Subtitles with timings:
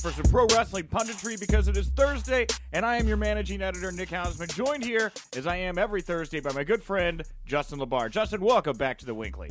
[0.00, 3.92] for some pro wrestling punditry because it is Thursday, and I am your managing editor,
[3.92, 8.10] Nick Hausman, joined here, as I am every Thursday, by my good friend, Justin LaBar.
[8.10, 9.50] Justin, welcome back to the Winkley.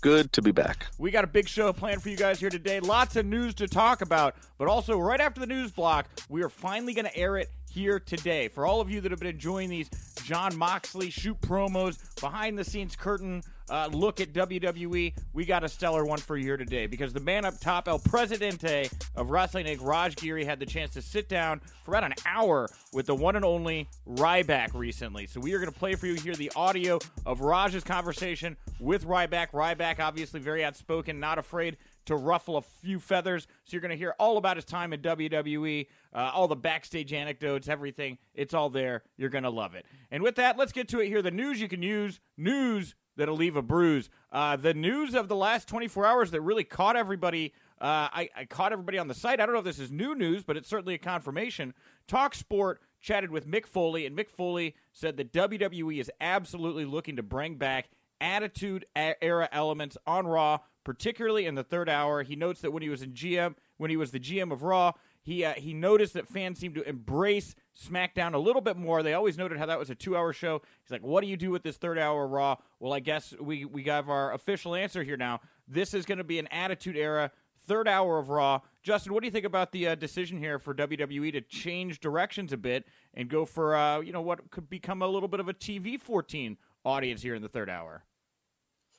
[0.00, 0.86] Good to be back.
[0.96, 2.80] We got a big show planned for you guys here today.
[2.80, 6.48] Lots of news to talk about, but also right after the news block, we are
[6.48, 8.48] finally going to air it here today.
[8.48, 9.90] For all of you that have been enjoying these
[10.24, 15.68] Jon Moxley shoot promos, behind the scenes curtain uh, look at WWE, we got a
[15.68, 19.66] stellar one for you here today because the man up top, El Presidente of Wrestling
[19.66, 23.14] Inc., Raj Giri, had the chance to sit down for about an hour with the
[23.14, 25.26] one and only Ryback recently.
[25.26, 29.04] So we are going to play for you here the audio of Raj's conversation with
[29.04, 29.50] Ryback.
[29.50, 31.76] Ryback, obviously very outspoken, not afraid
[32.08, 33.46] to ruffle a few feathers.
[33.64, 37.12] So you're going to hear all about his time in WWE, uh, all the backstage
[37.12, 38.16] anecdotes, everything.
[38.34, 39.02] It's all there.
[39.18, 39.84] You're going to love it.
[40.10, 41.20] And with that, let's get to it here.
[41.20, 44.08] The news you can use, news that'll leave a bruise.
[44.32, 47.52] Uh, the news of the last 24 hours that really caught everybody.
[47.80, 49.40] Uh, I, I, caught everybody on the site.
[49.40, 51.74] I don't know if this is new news, but it's certainly a confirmation.
[52.08, 57.14] Talk Sport chatted with Mick Foley, and Mick Foley said that WWE is absolutely looking
[57.16, 57.88] to bring back
[58.20, 62.24] attitude era elements on Raw, particularly in the third hour.
[62.24, 64.92] He notes that when he was in GM, when he was the GM of Raw,
[65.28, 69.02] he uh, he noticed that fans seemed to embrace SmackDown a little bit more.
[69.02, 70.62] They always noted how that was a two-hour show.
[70.82, 73.66] He's like, "What do you do with this third-hour of Raw?" Well, I guess we
[73.66, 75.40] we got our official answer here now.
[75.68, 77.30] This is going to be an Attitude Era
[77.66, 78.60] third hour of Raw.
[78.82, 82.54] Justin, what do you think about the uh, decision here for WWE to change directions
[82.54, 85.48] a bit and go for uh, you know what could become a little bit of
[85.48, 86.56] a TV 14
[86.86, 88.02] audience here in the third hour?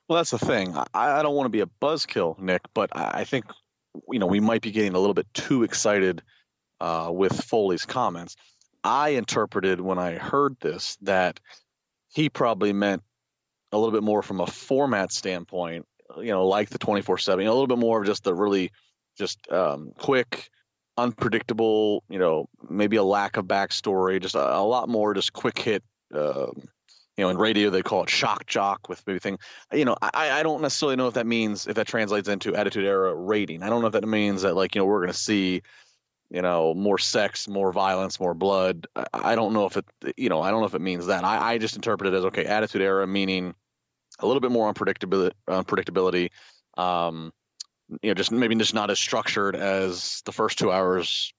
[0.07, 0.77] Well, that's the thing.
[0.77, 3.45] I, I don't want to be a buzzkill, Nick, but I think
[4.09, 6.21] you know we might be getting a little bit too excited
[6.79, 8.35] uh, with Foley's comments.
[8.83, 11.39] I interpreted when I heard this that
[12.09, 13.03] he probably meant
[13.71, 15.85] a little bit more from a format standpoint,
[16.17, 18.71] you know, like the 24 7, a little bit more of just the really
[19.17, 20.49] just um, quick,
[20.97, 25.59] unpredictable, you know, maybe a lack of backstory, just a, a lot more just quick
[25.59, 25.83] hit.
[26.13, 26.47] Uh,
[27.19, 29.39] you know, in radio they call it shock jock with maybe thing.
[29.73, 32.85] You know, I, I don't necessarily know if that means if that translates into Attitude
[32.85, 33.61] Era rating.
[33.61, 35.61] I don't know if that means that like you know we're going to see
[36.31, 38.85] you know, more sex, more violence, more blood.
[39.13, 39.85] I, don't know if it,
[40.15, 41.23] you know, I don't know if it means that.
[41.23, 43.55] I, I just interpret it as okay, attitude era meaning
[44.19, 46.29] a little bit more unpredictability, unpredictability.
[46.77, 47.33] Um,
[48.03, 51.33] you know, just maybe just not as structured as the first two hours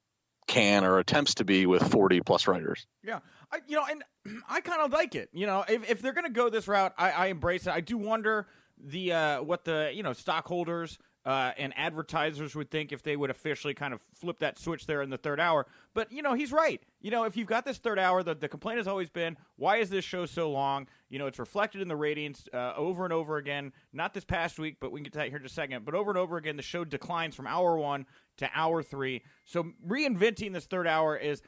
[0.49, 2.85] can or attempts to be with 40 plus writers.
[3.05, 3.21] Yeah.
[3.53, 4.03] I, you know, and
[4.49, 5.31] I kind of like it.
[5.33, 7.73] You know, if, if they're going to go this route, I, I embrace it.
[7.73, 8.47] I do wonder
[8.83, 13.31] the uh, what the you know stockholders uh, and advertisers would think if they would
[13.31, 15.67] officially kind of flip that switch there in the third hour.
[15.93, 16.83] But, you know, he's right.
[17.01, 19.77] You know, if you've got this third hour, the, the complaint has always been, why
[19.77, 20.87] is this show so long?
[21.11, 23.73] You know, it's reflected in the ratings uh, over and over again.
[23.93, 25.85] Not this past week, but we can get to that here in a second.
[25.85, 28.07] But over and over again, the show declines from hour one
[28.39, 29.23] to hour three.
[29.45, 31.43] So reinventing this third hour is.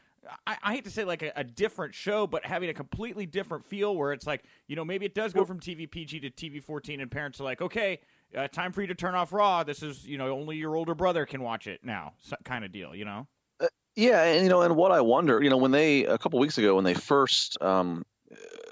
[0.47, 3.65] I, I, hate to say like a, a, different show, but having a completely different
[3.65, 6.63] feel where it's like, you know, maybe it does go from TV PG to TV
[6.63, 7.99] 14 and parents are like, okay,
[8.37, 9.65] uh, time for you to turn off Raw.
[9.65, 12.13] This is, you know, only your older brother can watch it now,
[12.45, 13.27] kind of deal, you know?
[13.61, 13.67] Uh,
[13.97, 16.57] yeah, and you know, and what I wonder, you know, when they a couple weeks
[16.57, 18.05] ago when they first, um,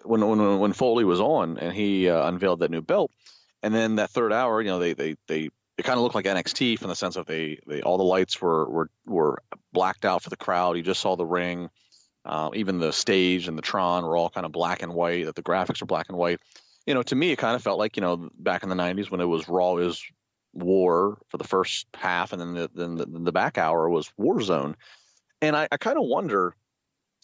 [0.04, 3.10] when when when Foley was on and he uh, unveiled that new belt,
[3.62, 6.26] and then that third hour, you know, they they they it kind of looked like
[6.26, 9.42] NXT from the sense of they, they all the lights were were were
[9.72, 10.76] blacked out for the crowd.
[10.76, 11.70] You just saw the ring,
[12.24, 15.24] uh, even the stage and the Tron were all kind of black and white.
[15.24, 16.40] That the graphics were black and white
[16.86, 19.10] you know, to me, it kind of felt like you know back in the '90s
[19.10, 20.02] when it was Raw is
[20.52, 24.74] War for the first half, and then the then the, the back hour was Warzone,
[25.40, 26.56] and I, I kind of wonder.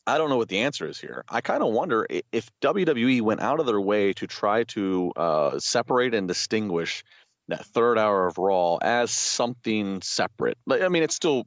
[0.09, 1.25] I don't know what the answer is here.
[1.29, 5.59] I kind of wonder if WWE went out of their way to try to uh,
[5.59, 7.03] separate and distinguish
[7.49, 10.59] that third hour of Raw as something separate.
[10.71, 11.47] I mean, it's still,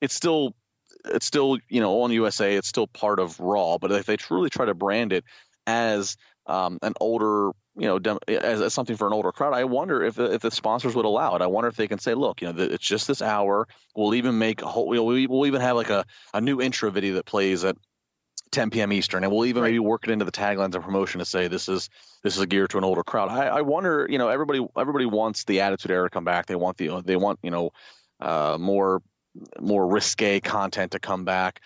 [0.00, 0.54] it's still,
[1.04, 3.78] it's still, you know, on USA, it's still part of Raw.
[3.78, 5.24] But if they truly try to brand it
[5.66, 6.16] as
[6.46, 10.02] um, an older you know dem- as, as, something for an older crowd i wonder
[10.02, 12.52] if if the sponsors would allow it i wonder if they can say look you
[12.52, 15.90] know it's just this hour we'll even make a whole we'll, we'll even have like
[15.90, 16.04] a,
[16.34, 17.76] a new intro video that plays at
[18.52, 18.92] 10 p.m.
[18.92, 19.68] Eastern, and we'll even right.
[19.68, 21.88] maybe work it into the taglines of promotion to say this is
[22.22, 23.28] this is a gear to an older crowd.
[23.28, 26.46] I, I wonder, you know, everybody everybody wants the Attitude Era to come back.
[26.46, 27.70] They want the they want you know
[28.20, 29.02] uh, more
[29.60, 31.60] more risque content to come back.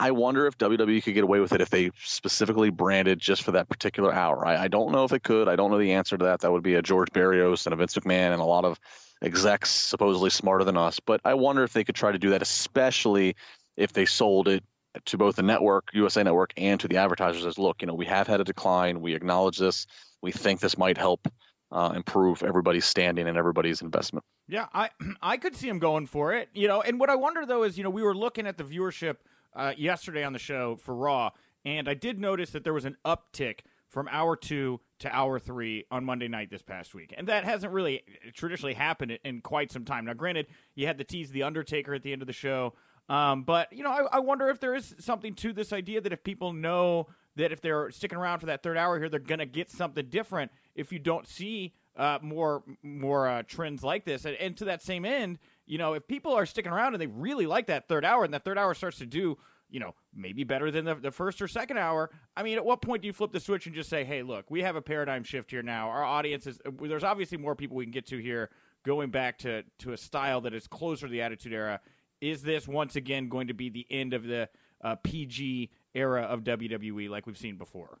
[0.00, 3.52] I wonder if WWE could get away with it if they specifically branded just for
[3.52, 4.46] that particular hour.
[4.46, 5.46] I, I, don't know if it could.
[5.46, 6.40] I don't know the answer to that.
[6.40, 8.80] That would be a George Barrios and a Vince McMahon and a lot of
[9.20, 11.00] execs supposedly smarter than us.
[11.00, 13.36] But I wonder if they could try to do that, especially
[13.76, 14.64] if they sold it
[15.04, 18.06] to both the network, USA Network, and to the advertisers as look, you know, we
[18.06, 19.00] have had a decline.
[19.00, 19.86] We acknowledge this.
[20.22, 21.28] We think this might help
[21.72, 24.24] uh, improve everybody's standing and everybody's investment.
[24.48, 24.90] Yeah, I
[25.22, 26.48] I could see him going for it.
[26.52, 28.64] You know, and what I wonder though is, you know, we were looking at the
[28.64, 29.16] viewership
[29.54, 31.30] uh, yesterday on the show for Raw,
[31.64, 33.60] and I did notice that there was an uptick
[33.90, 37.12] from hour two to hour three on Monday night this past week.
[37.16, 38.02] And that hasn't really
[38.34, 40.04] traditionally happened in quite some time.
[40.04, 40.46] Now, granted,
[40.76, 42.74] you had the tease The Undertaker at the end of the show.
[43.10, 46.12] Um, but, you know, I, I wonder if there is something to this idea that
[46.12, 49.46] if people know that if they're sticking around for that third hour here, they're to
[49.46, 54.24] get something different if you don't see uh, more more uh, trends like this.
[54.24, 57.08] And, and, to that same end, you know, if people are sticking around and they
[57.08, 59.36] really like that third hour, and that third hour starts to do
[59.70, 62.10] you know, maybe better than the, the first or second hour.
[62.36, 64.50] I mean, at what point do you flip the switch and just say, hey, look,
[64.50, 65.88] we have a paradigm shift here now.
[65.88, 68.50] Our audience is, there's obviously more people we can get to here
[68.84, 71.80] going back to, to a style that is closer to the Attitude Era.
[72.20, 74.48] Is this once again going to be the end of the
[74.82, 77.98] uh, PG era of WWE like we've seen before?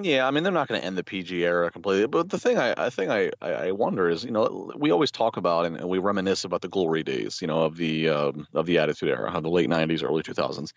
[0.00, 2.58] Yeah, I mean they're not going to end the PG era completely, but the thing
[2.58, 5.98] I, I think I, I wonder is, you know, we always talk about and, we
[5.98, 9.42] reminisce about the glory days, you know, of the um, of the Attitude Era, of
[9.42, 10.72] the late '90s, early 2000s.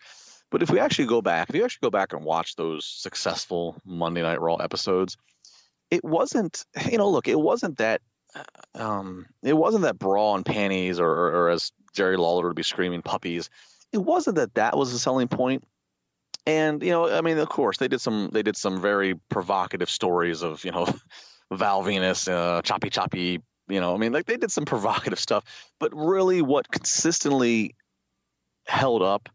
[0.50, 3.76] But if we actually go back, if you actually go back and watch those successful
[3.84, 5.16] Monday Night Raw episodes,
[5.90, 8.02] it wasn't, you know, look, it wasn't that,
[8.74, 12.62] um, it wasn't that brawl and panties, or, or, or as Jerry Lawler would be
[12.62, 13.50] screaming, puppies.
[13.92, 15.64] It wasn't that that was a selling point.
[16.46, 19.88] and you know, I mean, of course, they did some they did some very provocative
[19.88, 20.86] stories of you know
[21.52, 23.40] Val Venis, uh, choppy choppy.
[23.68, 25.44] You know, I mean, like they did some provocative stuff,
[25.78, 27.74] but really, what consistently
[28.66, 29.28] held up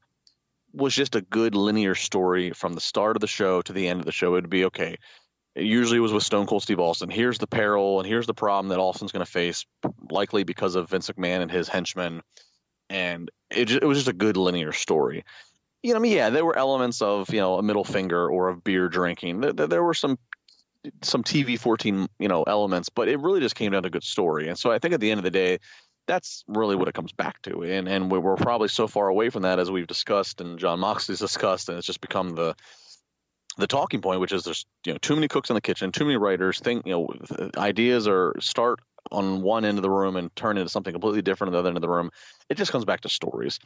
[0.74, 4.00] was just a good linear story from the start of the show to the end
[4.00, 4.36] of the show.
[4.36, 4.98] It'd be okay.
[5.56, 7.10] It usually was with Stone Cold Steve Austin.
[7.10, 9.66] Here's the peril and here's the problem that Austin's going to face,
[10.10, 12.22] likely because of Vince McMahon and his henchmen.
[12.90, 15.24] And it, just, it was just a good linear story
[15.84, 18.50] you know, I mean, yeah, there were elements of you know a middle finger or
[18.50, 19.42] of beer drinking.
[19.42, 20.18] There, there were some
[21.02, 24.48] some TV fourteen you know elements, but it really just came down to good story.
[24.50, 25.60] And so I think at the end of the day,
[26.08, 27.64] that's really what it comes back to.
[27.64, 31.20] And and we're probably so far away from that as we've discussed and Jon Moxley's
[31.20, 32.56] discussed, and it's just become the
[33.58, 36.06] the talking point, which is there's you know too many cooks in the kitchen, too
[36.06, 36.60] many writers.
[36.60, 38.80] Think you know ideas are start
[39.12, 41.70] on one end of the room and turn into something completely different on the other
[41.70, 42.12] end of the room.
[42.50, 43.60] It just comes back to stories.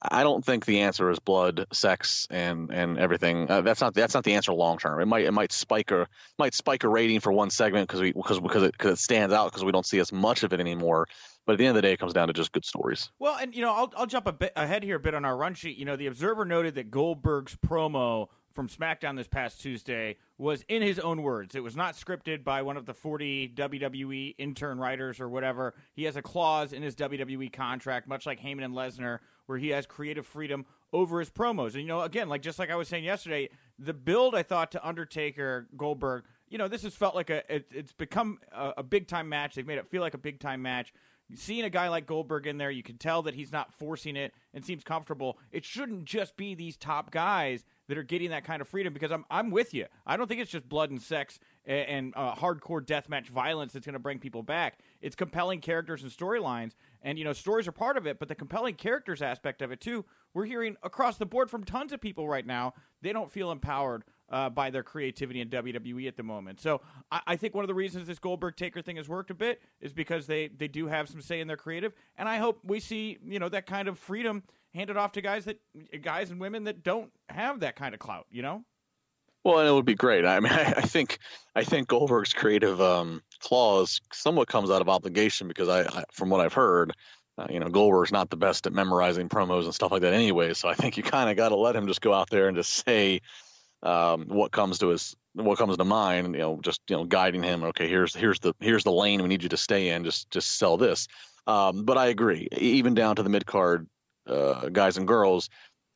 [0.00, 3.50] I don't think the answer is blood, sex, and and everything.
[3.50, 5.00] Uh, that's not that's not the answer long term.
[5.00, 6.06] It might it might spike a
[6.38, 9.34] might spike a rating for one segment because we because because it because it stands
[9.34, 11.08] out because we don't see as much of it anymore.
[11.46, 13.10] But at the end of the day, it comes down to just good stories.
[13.18, 15.36] Well, and you know, I'll I'll jump a bit ahead here a bit on our
[15.36, 15.76] run sheet.
[15.76, 18.28] You know, the Observer noted that Goldberg's promo
[18.58, 21.54] from SmackDown this past Tuesday was in his own words.
[21.54, 25.74] It was not scripted by one of the 40 WWE intern writers or whatever.
[25.94, 29.68] He has a clause in his WWE contract, much like Heyman and Lesnar, where he
[29.68, 31.74] has creative freedom over his promos.
[31.74, 34.72] And you know, again, like just like I was saying yesterday, the build I thought
[34.72, 38.82] to Undertaker Goldberg, you know, this has felt like a it, it's become a, a
[38.82, 39.54] big time match.
[39.54, 40.92] They've made it feel like a big time match.
[41.32, 44.34] Seeing a guy like Goldberg in there, you can tell that he's not forcing it
[44.52, 45.38] and seems comfortable.
[45.52, 49.10] It shouldn't just be these top guys that are getting that kind of freedom because
[49.10, 49.86] I'm I'm with you.
[50.06, 53.86] I don't think it's just blood and sex and, and uh, hardcore deathmatch violence that's
[53.86, 54.78] going to bring people back.
[55.00, 58.34] It's compelling characters and storylines, and you know, stories are part of it, but the
[58.34, 60.04] compelling characters aspect of it too.
[60.34, 62.74] We're hearing across the board from tons of people right now.
[63.00, 66.60] They don't feel empowered uh, by their creativity in WWE at the moment.
[66.60, 69.34] So I, I, think one of the reasons this Goldberg Taker thing has worked a
[69.34, 72.60] bit is because they they do have some say in their creative, and I hope
[72.62, 74.42] we see you know that kind of freedom
[74.74, 75.60] handed off to guys that
[76.02, 78.26] guys and women that don't have that kind of clout.
[78.30, 78.64] You know.
[79.44, 80.24] Well, and it would be great.
[80.24, 81.18] I mean, I, I think
[81.54, 86.30] I think Goldberg's creative um, clause somewhat comes out of obligation because I, I from
[86.30, 86.92] what I've heard,
[87.38, 90.54] uh, you know, Goldberg's not the best at memorizing promos and stuff like that anyway.
[90.54, 92.56] So I think you kind of got to let him just go out there and
[92.56, 93.20] just say
[93.82, 96.34] um, what comes to his what comes to mind.
[96.34, 97.62] You know, just you know, guiding him.
[97.64, 100.04] Okay, here's here's the here's the lane we need you to stay in.
[100.04, 101.06] Just just sell this.
[101.46, 103.86] Um, but I agree, even down to the mid card
[104.28, 105.48] uh, guys and girls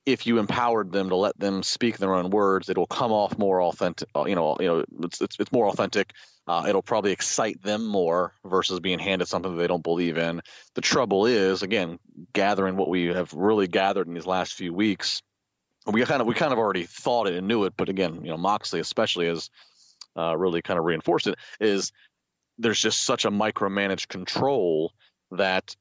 [0.07, 3.63] if you empowered them to let them speak their own words, it'll come off more
[3.63, 4.09] authentic.
[4.17, 6.13] Uh, you know, you know, it's it's, it's more authentic.
[6.49, 10.41] Uh, it'll probably excite them more versus being handed something that they don't believe in.
[10.75, 12.01] The trouble is, again,
[12.33, 15.23] gathering what we have really gathered in these last few weeks.
[15.87, 18.31] We kind of we kind of already thought it and knew it, but again, you
[18.31, 19.51] know, Moxley especially has
[20.17, 21.37] uh, really kind of reinforced it.
[21.61, 21.93] Is
[22.59, 24.93] there's just such a micromanaged control
[25.31, 25.77] that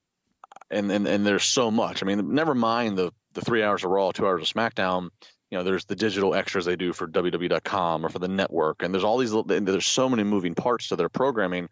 [0.71, 2.01] and, and and there's so much.
[2.01, 5.09] I mean, never mind the the three hours of Raw, two hours of SmackDown.
[5.49, 8.93] You know, there's the digital extras they do for WWE.com or for the network, and
[8.93, 9.33] there's all these.
[9.45, 11.69] There's so many moving parts to their programming.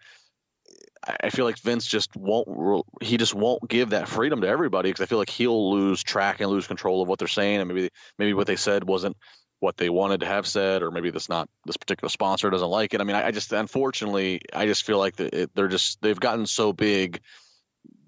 [1.23, 2.85] I feel like Vince just won't.
[3.01, 6.41] He just won't give that freedom to everybody because I feel like he'll lose track
[6.41, 9.15] and lose control of what they're saying, and maybe maybe what they said wasn't
[9.61, 12.93] what they wanted to have said, or maybe this not this particular sponsor doesn't like
[12.93, 13.01] it.
[13.01, 16.45] I mean, I, I just unfortunately, I just feel like it, they're just they've gotten
[16.45, 17.21] so big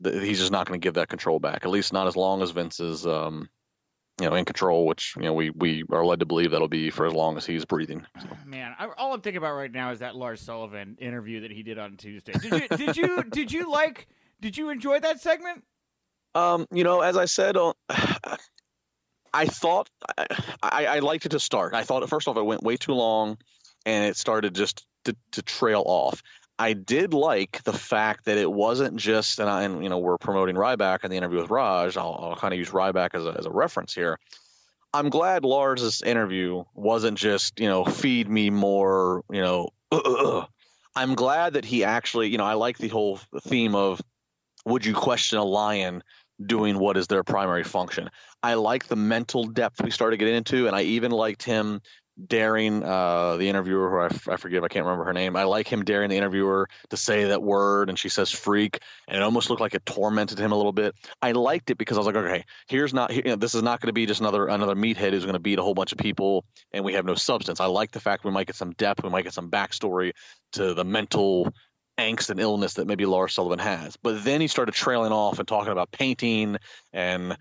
[0.01, 1.63] that he's just not going to give that control back.
[1.63, 3.49] At least not as long as Vince is, um,
[4.19, 4.85] you know, in control.
[4.85, 7.45] Which you know we we are led to believe that'll be for as long as
[7.45, 8.05] he's breathing.
[8.21, 8.27] So.
[8.45, 11.63] Man, I, all I'm thinking about right now is that Lars Sullivan interview that he
[11.63, 12.33] did on Tuesday.
[12.33, 14.07] Did you did you did you like
[14.41, 15.63] did you enjoy that segment?
[16.33, 17.73] Um, you know, as I said, uh,
[19.33, 20.25] I thought I,
[20.61, 21.73] I, I, liked it to start.
[21.73, 23.37] I thought first off it went way too long,
[23.85, 26.21] and it started just to, to trail off.
[26.61, 30.19] I did like the fact that it wasn't just, and, I, and you know, we're
[30.19, 31.97] promoting Ryback in the interview with Raj.
[31.97, 34.19] I'll, I'll kind of use Ryback as a, as a reference here.
[34.93, 39.69] I'm glad Lars's interview wasn't just, you know, feed me more, you know.
[40.95, 43.99] I'm glad that he actually, you know, I like the whole theme of
[44.63, 46.03] would you question a lion
[46.45, 48.11] doing what is their primary function.
[48.43, 51.81] I like the mental depth we started getting into, and I even liked him
[52.27, 55.35] daring uh, the interviewer, who I, f- I forgive, I can't remember her name.
[55.35, 59.17] I like him daring the interviewer to say that word, and she says freak, and
[59.17, 60.95] it almost looked like it tormented him a little bit.
[61.21, 63.79] I liked it because I was like, okay, here's not, you know, this is not
[63.81, 65.97] going to be just another another meathead who's going to beat a whole bunch of
[65.97, 67.59] people, and we have no substance.
[67.59, 70.11] I like the fact we might get some depth, we might get some backstory
[70.53, 71.53] to the mental
[71.97, 73.97] angst and illness that maybe Lars Sullivan has.
[73.97, 76.57] But then he started trailing off and talking about painting,
[76.93, 77.37] and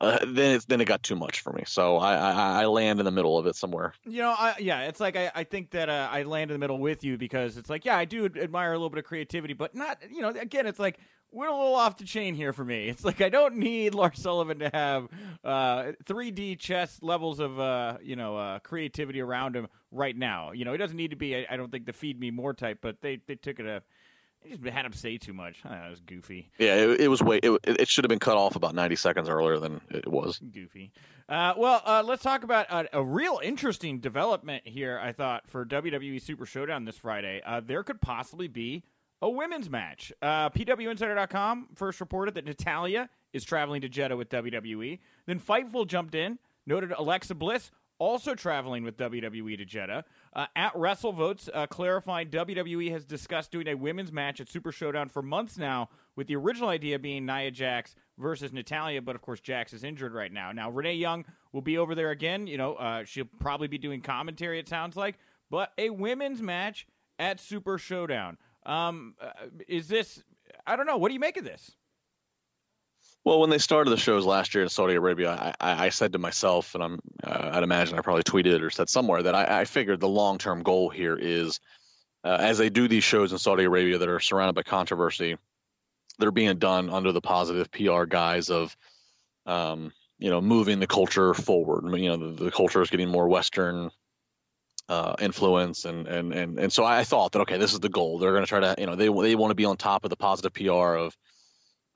[0.00, 1.64] uh, then it then it got too much for me.
[1.66, 3.94] So I, I, I land in the middle of it somewhere.
[4.04, 6.58] You know, I, yeah, it's like I, I think that uh, I land in the
[6.58, 9.54] middle with you because it's like yeah, I do admire a little bit of creativity,
[9.54, 10.98] but not you know again, it's like
[11.32, 12.88] we're a little off the chain here for me.
[12.92, 15.08] It's like I don't need Lars Sullivan to have
[15.42, 20.52] uh, 3D chess levels of uh, you know uh, creativity around him right now.
[20.52, 21.36] You know, he doesn't need to be.
[21.36, 23.82] I, I don't think the feed me more type, but they they took it a.
[24.44, 25.64] They just had him say too much.
[25.64, 26.50] Know, it was goofy.
[26.58, 27.38] Yeah, it, it was way.
[27.42, 30.38] It, it, should have been cut off about ninety seconds earlier than it was.
[30.38, 30.92] Goofy.
[31.28, 34.98] Uh, well, uh, let's talk about a, a, real interesting development here.
[35.02, 38.82] I thought for WWE Super Showdown this Friday, uh, there could possibly be
[39.22, 40.12] a women's match.
[40.20, 44.98] Uh, PWInsider.com first reported that Natalya is traveling to Jeddah with WWE.
[45.26, 47.70] Then Fightful jumped in, noted Alexa Bliss
[48.02, 50.04] also traveling with WWE to Jeddah.
[50.34, 55.10] Uh, at WrestleVotes, uh, clarifying WWE has discussed doing a women's match at Super Showdown
[55.10, 59.40] for months now, with the original idea being Nia Jax versus Natalya, but of course
[59.40, 60.50] Jax is injured right now.
[60.52, 62.46] Now Renee Young will be over there again.
[62.46, 64.58] You know, uh, she'll probably be doing commentary.
[64.58, 65.18] It sounds like,
[65.50, 66.86] but a women's match
[67.18, 68.38] at Super Showdown.
[68.64, 69.32] Um, uh,
[69.68, 70.22] is this?
[70.66, 70.96] I don't know.
[70.96, 71.72] What do you make of this?
[73.24, 76.18] Well, when they started the shows last year in Saudi Arabia, I, I said to
[76.18, 79.60] myself, and I'm, uh, I'd imagine I probably tweeted it or said somewhere that I,
[79.60, 81.60] I figured the long-term goal here is,
[82.24, 85.36] uh, as they do these shows in Saudi Arabia that are surrounded by controversy,
[86.18, 88.76] they're being done under the positive PR guise of,
[89.46, 91.84] um, you know, moving the culture forward.
[91.96, 93.90] You know, the, the culture is getting more Western
[94.88, 98.18] uh, influence, and and and and so I thought that okay, this is the goal.
[98.18, 100.10] They're going to try to, you know, they they want to be on top of
[100.10, 101.16] the positive PR of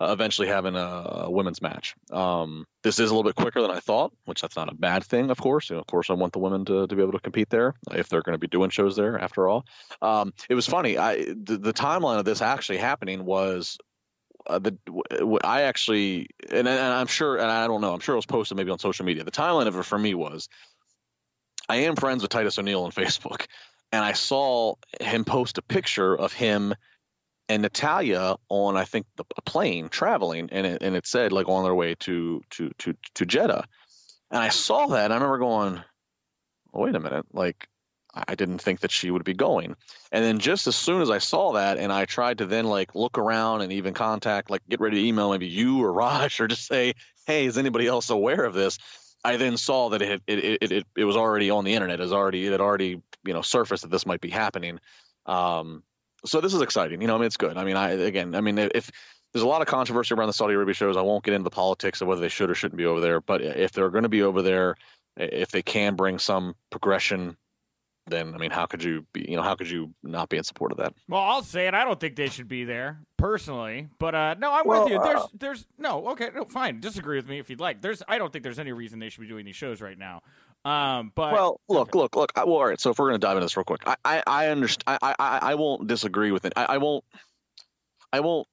[0.01, 0.79] uh, eventually having a,
[1.25, 1.95] a women's match.
[2.13, 5.05] Um, this is a little bit quicker than I thought, which that's not a bad
[5.05, 5.71] thing, of course.
[5.71, 7.75] You know, of course, I want the women to, to be able to compete there
[7.93, 9.19] if they're going to be doing shows there.
[9.19, 9.65] After all,
[10.03, 10.99] um, it was funny.
[10.99, 13.79] I the, the timeline of this actually happening was
[14.47, 14.77] uh, the
[15.43, 18.57] I actually and, and I'm sure and I don't know I'm sure it was posted
[18.57, 19.25] maybe on social media.
[19.25, 20.49] The timeline of it for me was
[21.69, 23.47] I am friends with Titus O'Neil on Facebook,
[23.93, 26.75] and I saw him post a picture of him
[27.49, 31.49] and Natalya on I think the, a plane traveling, and it, and it said like
[31.49, 33.65] on their way to to to to Jeddah,
[34.31, 35.83] and I saw that and I remember going,
[36.73, 37.69] wait a minute, like
[38.15, 39.77] I didn't think that she would be going.
[40.11, 42.95] And then just as soon as I saw that, and I tried to then like
[42.95, 46.49] look around and even contact, like get ready to email maybe you or Raj or
[46.49, 46.95] just say,
[47.27, 48.79] hey, is anybody else aware of this?
[49.25, 52.01] I then saw that it it, it it it was already on the internet.
[52.01, 54.79] It already it had already you know surfaced that this might be happening.
[55.27, 55.83] Um,
[56.27, 57.01] so this is exciting.
[57.01, 57.57] You know, I mean, it's good.
[57.57, 58.91] I mean, I again, I mean, if
[59.33, 61.51] there's a lot of controversy around the Saudi Arabia shows, I won't get into the
[61.51, 63.21] politics of whether they should or shouldn't be over there.
[63.21, 64.77] But if they're going to be over there,
[65.17, 67.37] if they can bring some progression
[68.09, 69.27] then I mean, how could you be?
[69.29, 70.95] You know, how could you not be in support of that?
[71.09, 71.75] Well, I'll say it.
[71.75, 75.03] I don't think they should be there personally, but uh, no, I'm well, with you.
[75.03, 76.81] There's, uh, there's no okay, no, fine.
[76.81, 77.83] Disagree with me if you'd like.
[77.83, 80.23] There's, I don't think there's any reason they should be doing these shows right now.
[80.67, 82.33] Um, but well, look, look, look.
[82.35, 82.81] I, well, all right.
[82.81, 84.99] So if we're gonna dive into this real quick, I, I, I understand.
[85.01, 86.55] I, I, I won't disagree with it.
[86.57, 87.05] I, I won't.
[88.13, 88.49] I won't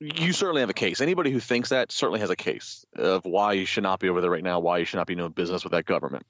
[0.00, 1.00] you certainly have a case.
[1.00, 4.20] Anybody who thinks that certainly has a case of why you should not be over
[4.20, 6.26] there right now, why you should not be doing business with that government.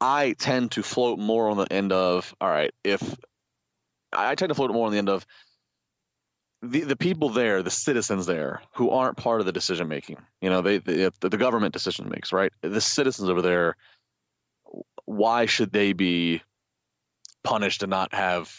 [0.00, 2.72] I tend to float more on the end of all right.
[2.84, 3.02] If
[4.12, 5.26] I tend to float more on the end of
[6.62, 10.16] the the people there, the citizens there, who aren't part of the decision making.
[10.40, 12.52] You know, they, they the, the government decision makes right.
[12.62, 13.76] The citizens over there
[15.06, 16.42] why should they be
[17.42, 18.52] punished and not have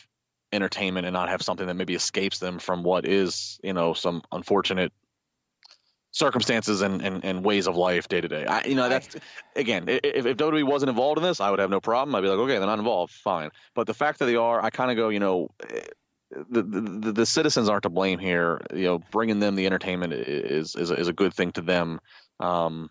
[0.52, 4.22] entertainment and not have something that maybe escapes them from what is you know some
[4.32, 4.92] unfortunate
[6.12, 8.46] circumstances and, and, and ways of life day to day.
[8.46, 9.16] I, you know, that's
[9.56, 12.16] again, if, if WWE wasn't involved in this, I would have no problem.
[12.16, 13.52] I'd be like, okay, they're not involved, fine.
[13.76, 15.50] But the fact that they are, I kind of go, you know,
[16.50, 18.62] the, the the citizens aren't to blame here.
[18.74, 22.00] You know, bringing them the entertainment is is a, is a good thing to them.
[22.40, 22.90] Um,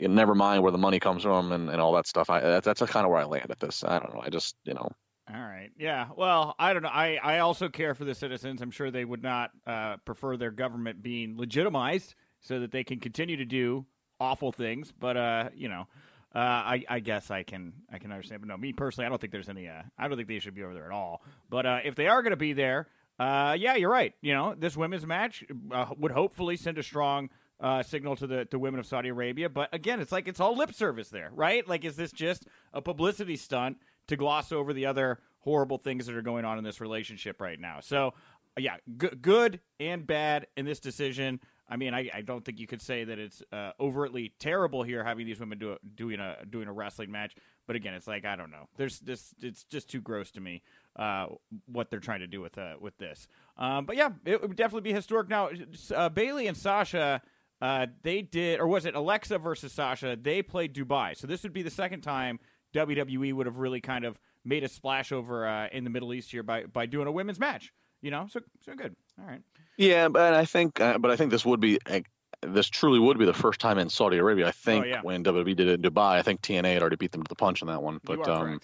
[0.00, 2.30] never mind where the money comes from and, and all that stuff.
[2.30, 3.84] I that's that's kind of where I land at this.
[3.84, 4.20] I don't know.
[4.22, 4.88] I just you know.
[5.32, 5.70] All right.
[5.78, 6.08] Yeah.
[6.14, 6.90] Well, I don't know.
[6.90, 8.60] I, I also care for the citizens.
[8.60, 13.00] I'm sure they would not uh, prefer their government being legitimized so that they can
[13.00, 13.86] continue to do
[14.20, 14.92] awful things.
[14.92, 15.86] But uh, you know,
[16.34, 18.42] uh, I, I guess I can I can understand.
[18.42, 19.68] But no, me personally, I don't think there's any.
[19.68, 21.22] Uh, I don't think they should be over there at all.
[21.48, 22.88] But uh, if they are going to be there,
[23.18, 24.12] uh, yeah, you're right.
[24.20, 27.30] You know, this women's match uh, would hopefully send a strong.
[27.64, 30.54] Uh, signal to the, the women of Saudi Arabia, but again, it's like it's all
[30.54, 31.66] lip service there, right?
[31.66, 33.78] Like, is this just a publicity stunt
[34.08, 37.58] to gloss over the other horrible things that are going on in this relationship right
[37.58, 37.80] now?
[37.80, 38.12] So,
[38.58, 41.40] yeah, g- good and bad in this decision.
[41.66, 45.02] I mean, I, I don't think you could say that it's uh, overtly terrible here
[45.02, 47.34] having these women do a, doing a doing a wrestling match.
[47.66, 48.68] But again, it's like I don't know.
[48.76, 49.34] There's this.
[49.40, 50.62] It's just too gross to me
[50.96, 51.28] uh,
[51.64, 53.26] what they're trying to do with uh, with this.
[53.56, 55.30] Um, but yeah, it would definitely be historic.
[55.30, 55.48] Now,
[55.94, 57.22] uh, Bayley and Sasha,
[57.64, 60.18] uh, they did, or was it Alexa versus Sasha?
[60.20, 62.38] They played Dubai, so this would be the second time
[62.74, 66.30] WWE would have really kind of made a splash over uh, in the Middle East
[66.30, 67.72] here by by doing a women's match.
[68.02, 68.94] You know, so so good.
[69.18, 69.40] All right.
[69.78, 72.00] Yeah, but I think, uh, but I think this would be, uh,
[72.42, 74.46] this truly would be the first time in Saudi Arabia.
[74.46, 75.00] I think oh, yeah.
[75.02, 77.34] when WWE did it in Dubai, I think TNA had already beat them to the
[77.34, 77.98] punch on that one.
[78.04, 78.60] But um,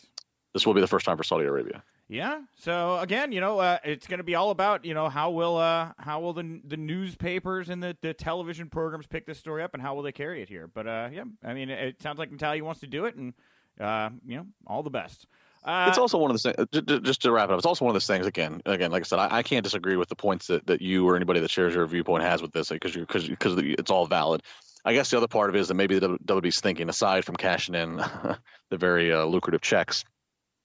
[0.52, 1.82] this will be the first time for Saudi Arabia.
[2.10, 2.40] Yeah.
[2.56, 5.56] So again, you know, uh, it's going to be all about you know how will
[5.56, 9.74] uh, how will the the newspapers and the, the television programs pick this story up
[9.74, 10.66] and how will they carry it here.
[10.66, 13.32] But uh, yeah, I mean, it sounds like Natalya wants to do it, and
[13.80, 15.28] uh, you know, all the best.
[15.62, 17.02] Uh, it's also one of the things.
[17.04, 18.26] Just to wrap it up, it's also one of those things.
[18.26, 21.08] Again, again, like I said, I, I can't disagree with the points that, that you
[21.08, 24.42] or anybody that shares your viewpoint has with this because because because it's all valid.
[24.84, 27.36] I guess the other part of it is that maybe the WWE's thinking, aside from
[27.36, 27.96] cashing in
[28.70, 30.04] the very uh, lucrative checks,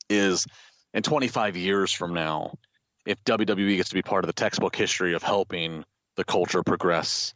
[0.09, 0.45] is
[0.95, 2.55] in 25 years from now,
[3.05, 5.83] if WWE gets to be part of the textbook history of helping
[6.15, 7.33] the culture progress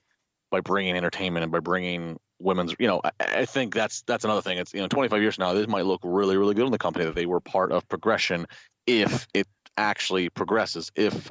[0.50, 4.42] by bringing entertainment and by bringing women's you know I, I, think that's that's another
[4.42, 4.58] thing.
[4.58, 6.78] It's you know 25 years from now this might look really really good in the
[6.78, 8.48] company that they were part of progression
[8.88, 9.46] if it
[9.78, 11.30] actually progresses if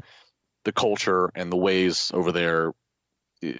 [0.64, 2.72] the culture and the ways over there
[3.42, 3.54] eh,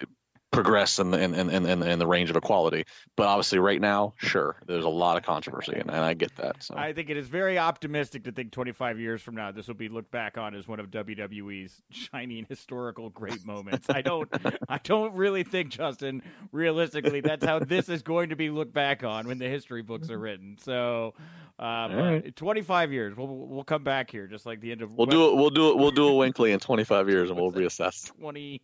[0.50, 2.84] progress in the in, in, in, in the range of equality.
[3.16, 6.62] But obviously, right now, sure, there's a lot of controversy, and, and I get that.
[6.62, 6.74] So.
[6.76, 9.88] I think it is very optimistic to think 25 years from now, this will be
[9.88, 13.88] looked back on as one of WWE's shining historical great moments.
[13.90, 14.28] I don't,
[14.68, 19.04] I don't really think, Justin, realistically, that's how this is going to be looked back
[19.04, 20.56] on when the history books are written.
[20.60, 21.14] So,
[21.58, 22.36] uh, right.
[22.36, 24.92] 25 years, we'll we'll come back here, just like the end of.
[24.92, 25.34] We'll do it.
[25.34, 25.76] We'll do it.
[25.76, 28.16] We'll do a Winkley in 25 years, and we'll reassess.
[28.20, 28.62] 20,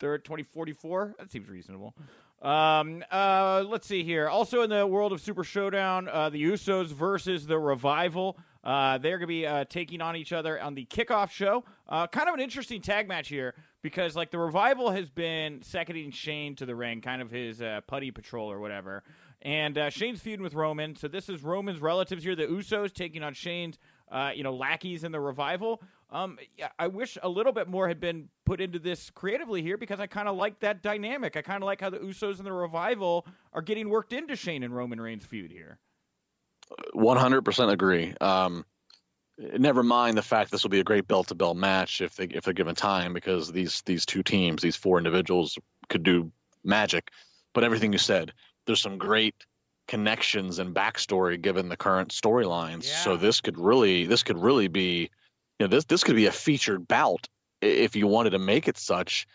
[0.00, 1.13] 2044.
[1.18, 1.94] That seems reasonable.
[2.42, 4.28] Um, uh, let's see here.
[4.28, 8.36] Also in the world of Super Showdown, uh, the Usos versus the Revival.
[8.62, 11.64] Uh, they're going to be uh, taking on each other on the kickoff show.
[11.88, 16.10] Uh, kind of an interesting tag match here because, like, the Revival has been seconding
[16.10, 19.02] Shane to the ring, kind of his uh, putty patrol or whatever.
[19.42, 20.96] And uh, Shane's feuding with Roman.
[20.96, 23.78] So this is Roman's relatives here, the Usos, taking on Shane's,
[24.10, 25.82] uh, you know, lackeys in the revival.
[26.10, 26.38] Um,
[26.78, 30.06] I wish a little bit more had been put into this creatively here because I
[30.06, 31.36] kind of like that dynamic.
[31.36, 34.62] I kind of like how the Usos and the revival are getting worked into Shane
[34.62, 35.78] and Roman Reigns' feud here.
[36.92, 38.14] One hundred percent agree.
[38.20, 38.64] Um,
[39.38, 42.24] never mind the fact this will be a great belt to belt match if they
[42.26, 46.30] if they're given time because these these two teams, these four individuals, could do
[46.62, 47.10] magic.
[47.52, 48.32] But everything you said,
[48.66, 49.34] there's some great
[49.86, 52.88] connections and backstory given the current storylines.
[52.88, 52.96] Yeah.
[52.98, 55.10] So this could really this could really be
[55.64, 57.28] know this this could be a featured bout
[57.60, 59.26] if you wanted to make it such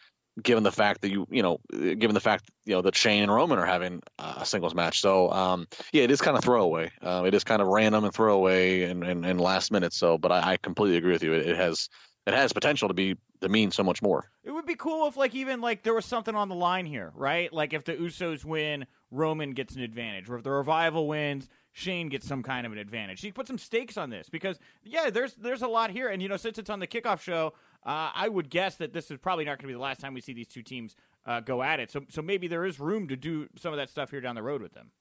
[0.41, 3.33] given the fact that you you know given the fact you know that Shane and
[3.33, 5.01] Roman are having a singles match.
[5.01, 6.91] So um, yeah, it is kind of throwaway.
[7.01, 9.93] Uh, it is kind of random and throwaway and, and, and last minute.
[9.93, 11.33] So, but I, I completely agree with you.
[11.33, 11.89] It, it, has
[12.25, 14.29] it has potential to be to mean so much more.
[14.43, 17.11] It would be cool if like even like there was something on the line here,
[17.15, 17.51] right?
[17.51, 22.09] Like if the Usos win, Roman gets an advantage, or if the Revival wins, Shane
[22.09, 23.23] gets some kind of an advantage.
[23.23, 26.27] You put some stakes on this because yeah, there's there's a lot here, and you
[26.27, 27.53] know since it's on the kickoff show,
[27.85, 30.13] uh, I would guess that this is probably not going to be the last time
[30.13, 31.89] we see these two teams uh, go at it.
[31.89, 34.43] So so maybe there is room to do some of that stuff here down the
[34.43, 34.91] road with them.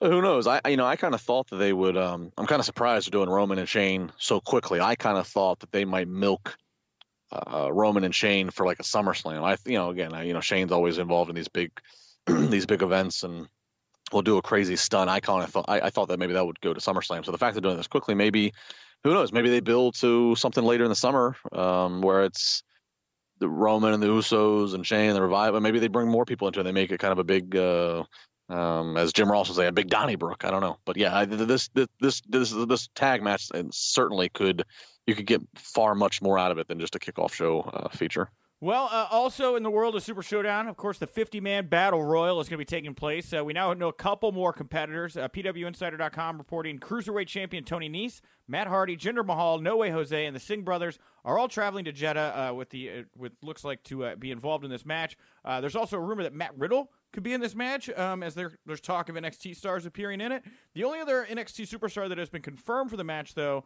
[0.00, 0.46] Who knows?
[0.46, 1.96] I you know I kind of thought that they would.
[1.96, 4.80] Um, I'm kind of surprised they're doing Roman and Shane so quickly.
[4.80, 6.56] I kind of thought that they might milk
[7.32, 9.42] uh, Roman and Shane for like a SummerSlam.
[9.42, 11.72] I you know again I, you know Shane's always involved in these big
[12.26, 13.48] these big events and
[14.12, 15.42] will do a crazy stun icon.
[15.42, 17.24] I thought I, I thought that maybe that would go to SummerSlam.
[17.24, 18.52] So the fact of doing this quickly, maybe
[19.04, 19.32] who knows?
[19.32, 22.62] Maybe they build to something later in the summer um, where it's
[23.38, 25.60] the Roman and the Usos and Shane and the Revival.
[25.60, 26.62] Maybe they bring more people into it.
[26.62, 28.04] They make it kind of a big, uh,
[28.48, 30.44] um, as Jim Ross would say, a big Donnybrook.
[30.44, 34.64] I don't know, but yeah, this this this this this tag match certainly could
[35.06, 37.88] you could get far much more out of it than just a kickoff show uh,
[37.88, 38.30] feature.
[38.62, 42.00] Well, uh, also in the world of Super Showdown, of course, the 50 man battle
[42.04, 43.32] royal is going to be taking place.
[43.36, 45.16] Uh, we now know a couple more competitors.
[45.16, 50.36] Uh, PWInsider.com reporting cruiserweight champion Tony Nese, Matt Hardy, Jinder Mahal, No Way Jose, and
[50.36, 53.82] the Singh brothers are all traveling to Jeddah uh, with the uh, with looks like
[53.82, 55.16] to uh, be involved in this match.
[55.44, 58.52] there's also a rumor that Matt Riddle could be in this match, um, as there,
[58.64, 60.44] there's talk of NXT stars appearing in it.
[60.74, 63.64] The only other NXT superstar that has been confirmed for the match, though,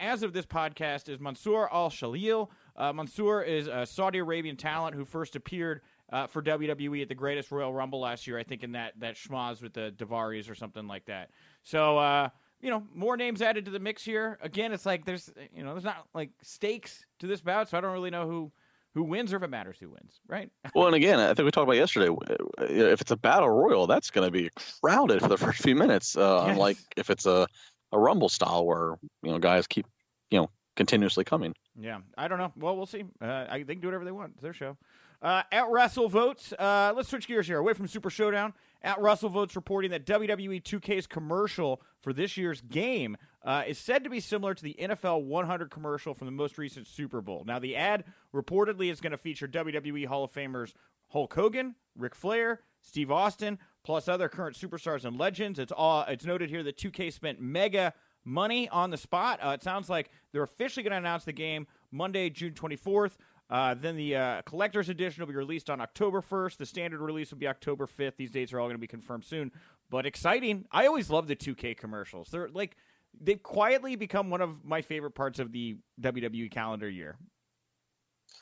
[0.00, 2.48] as of this podcast, is Mansoor Al Shalil.
[2.78, 7.14] Uh, Mansoor is a Saudi Arabian talent who first appeared uh, for WWE at the
[7.14, 10.54] Greatest Royal Rumble last year, I think in that that schmoz with the Daivaris or
[10.54, 11.30] something like that.
[11.64, 12.28] So uh,
[12.60, 14.38] you know, more names added to the mix here.
[14.40, 17.80] Again, it's like there's you know there's not like stakes to this bout, so I
[17.80, 18.52] don't really know who
[18.94, 20.50] who wins or if it matters who wins, right?
[20.74, 22.14] well, and again, I think we talked about yesterday.
[22.60, 26.16] If it's a battle royal, that's going to be crowded for the first few minutes.
[26.16, 26.52] Uh, yes.
[26.52, 27.46] Unlike if it's a
[27.92, 29.86] a rumble style where you know guys keep
[30.30, 31.54] you know continuously coming.
[31.78, 32.52] Yeah, I don't know.
[32.56, 33.04] Well, we'll see.
[33.20, 34.32] Uh, I, they can do whatever they want.
[34.34, 34.78] It's their show.
[35.20, 36.52] Uh, at WrestleVotes.
[36.56, 38.54] Uh, let's switch gears here, away from Super Showdown.
[38.80, 44.10] At WrestleVotes reporting that WWE 2K's commercial for this year's game uh, is said to
[44.10, 47.42] be similar to the NFL 100 commercial from the most recent Super Bowl.
[47.44, 50.74] Now, the ad reportedly is going to feature WWE Hall of Famers
[51.08, 55.58] Hulk Hogan, Ric Flair, Steve Austin, plus other current superstars and legends.
[55.58, 56.02] It's all.
[56.02, 57.94] It's noted here that 2K spent mega
[58.28, 59.40] money on the spot.
[59.42, 63.12] Uh, it sounds like they're officially going to announce the game Monday, June 24th.
[63.50, 66.58] Uh, then the uh, collector's edition will be released on October 1st.
[66.58, 68.16] The standard release will be October 5th.
[68.16, 69.50] These dates are all going to be confirmed soon.
[69.90, 70.66] But exciting.
[70.70, 72.28] I always love the 2K commercials.
[72.28, 72.76] They're like,
[73.18, 77.16] they've quietly become one of my favorite parts of the WWE calendar year.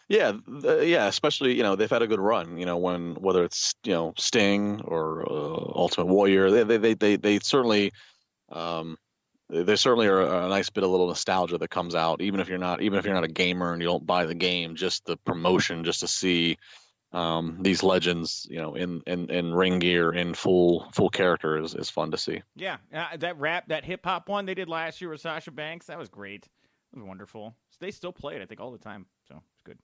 [0.09, 2.59] Yeah, yeah, especially you know they've had a good run.
[2.59, 6.95] You know when whether it's you know Sting or uh, Ultimate Warrior, they they they
[6.95, 7.93] they, they certainly
[8.51, 8.97] um,
[9.49, 12.59] there certainly are a nice bit of little nostalgia that comes out, even if you're
[12.59, 15.17] not even if you're not a gamer and you don't buy the game, just the
[15.19, 16.59] promotion, just to see
[17.13, 21.75] um, these legends, you know, in, in, in ring gear in full full character is,
[21.75, 22.43] is fun to see.
[22.57, 25.87] Yeah, uh, that rap, that hip hop one they did last year with Sasha Banks,
[25.87, 26.49] that was great.
[26.93, 27.55] It was wonderful.
[27.79, 29.79] They still play it, I think, all the time, so it's good.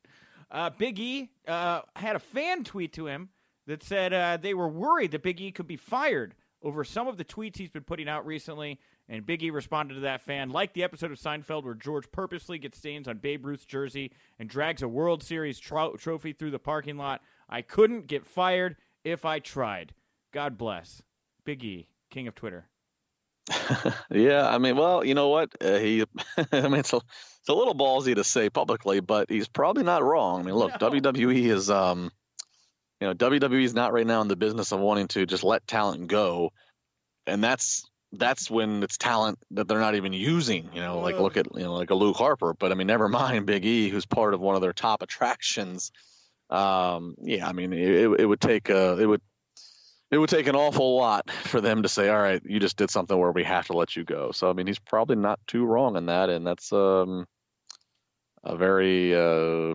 [0.51, 3.29] Uh, Big E uh, had a fan tweet to him
[3.67, 7.17] that said uh, they were worried that Big E could be fired over some of
[7.17, 8.79] the tweets he's been putting out recently.
[9.09, 12.79] And Biggie responded to that fan, like the episode of Seinfeld where George purposely gets
[12.79, 16.97] stains on Babe Ruth's jersey and drags a World Series tro- trophy through the parking
[16.97, 17.21] lot.
[17.49, 19.93] I couldn't get fired if I tried.
[20.33, 21.03] God bless.
[21.47, 22.69] Biggie, king of Twitter.
[24.11, 25.51] yeah, I mean, well, you know what?
[25.61, 26.05] Uh, he,
[26.53, 30.05] I mean, it's a, it's a little ballsy to say publicly, but he's probably not
[30.05, 30.41] wrong.
[30.41, 30.91] I mean, look, no.
[30.91, 32.13] WWE is, um,
[33.01, 35.67] you know, WWE is not right now in the business of wanting to just let
[35.67, 36.53] talent go,
[37.27, 40.69] and that's that's when it's talent that they're not even using.
[40.75, 43.09] You know, like look at you know like a Luke Harper, but I mean, never
[43.09, 45.91] mind Big E, who's part of one of their top attractions.
[46.51, 49.23] Um, yeah, I mean, it, it would take a it would
[50.11, 52.91] it would take an awful lot for them to say, all right, you just did
[52.91, 54.31] something where we have to let you go.
[54.31, 57.27] So I mean, he's probably not too wrong in that, and that's um,
[58.45, 59.75] a very uh,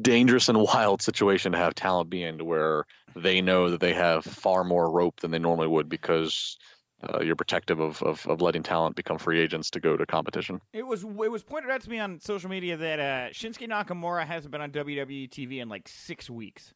[0.00, 3.92] dangerous and wild situation to have talent be in, to where they know that they
[3.92, 6.56] have far more rope than they normally would because
[7.02, 10.60] uh, you're protective of, of, of letting talent become free agents to go to competition.
[10.72, 14.26] It was it was pointed out to me on social media that uh, Shinsuke Nakamura
[14.26, 16.74] hasn't been on WWE TV in like six weeks.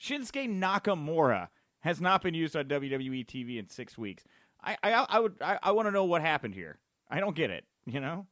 [0.00, 1.48] Shinsuke Nakamura
[1.80, 4.24] has not been used on WWE TV in six weeks.
[4.62, 6.78] I I, I would I, I want to know what happened here.
[7.10, 7.64] I don't get it.
[7.86, 8.26] You know.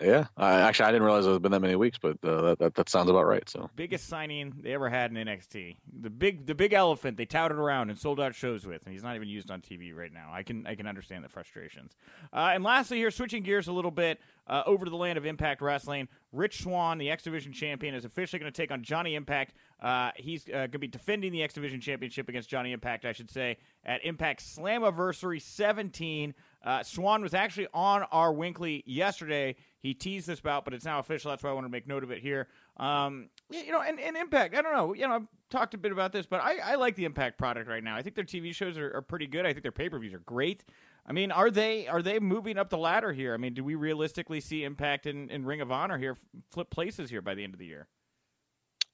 [0.00, 2.58] Yeah, I, actually, I didn't realize it has been that many weeks, but uh, that,
[2.60, 3.48] that, that sounds about right.
[3.48, 7.58] So biggest signing they ever had in NXT, the big the big elephant they touted
[7.58, 10.30] around and sold out shows with, and he's not even used on TV right now.
[10.32, 11.96] I can I can understand the frustrations.
[12.32, 15.26] Uh, and lastly, here switching gears a little bit uh, over to the land of
[15.26, 19.16] Impact Wrestling, Rich Swann, the X Division champion, is officially going to take on Johnny
[19.16, 19.54] Impact.
[19.80, 23.12] Uh, he's uh, going to be defending the X Division championship against Johnny Impact, I
[23.12, 26.34] should say, at Impact Slammiversary 17.
[26.62, 29.56] Uh, Swann was actually on our Winkley yesterday.
[29.82, 31.30] He teased this bout, but it's now official.
[31.30, 32.48] That's why I want to make note of it here.
[32.76, 34.54] Um, you know, and, and Impact.
[34.54, 34.92] I don't know.
[34.92, 37.68] You know, I've talked a bit about this, but I, I like the Impact product
[37.68, 37.96] right now.
[37.96, 39.46] I think their TV shows are, are pretty good.
[39.46, 40.64] I think their pay per views are great.
[41.06, 43.32] I mean, are they are they moving up the ladder here?
[43.32, 46.16] I mean, do we realistically see Impact and, and Ring of Honor here
[46.50, 47.88] flip places here by the end of the year?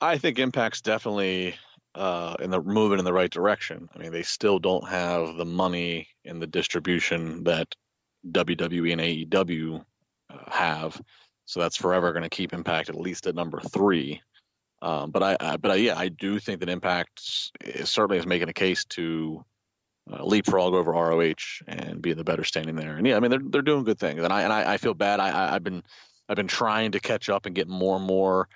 [0.00, 1.56] I think Impact's definitely
[1.96, 3.88] uh, and they're moving in the right direction.
[3.94, 7.74] I mean, they still don't have the money and the distribution that
[8.30, 9.84] WWE and AEW
[10.48, 11.00] have,
[11.44, 14.20] so that's forever going to keep Impact at least at number three.
[14.82, 18.26] Um, but I, I, but I, yeah, I do think that Impact is, certainly is
[18.26, 19.44] making a case to
[20.12, 21.34] uh, leapfrog over ROH
[21.66, 22.96] and be in the better standing there.
[22.96, 24.94] And yeah, I mean they're they're doing good things, and I and I, I feel
[24.94, 25.20] bad.
[25.20, 25.82] I, I have been
[26.28, 28.48] I've been trying to catch up and get more and more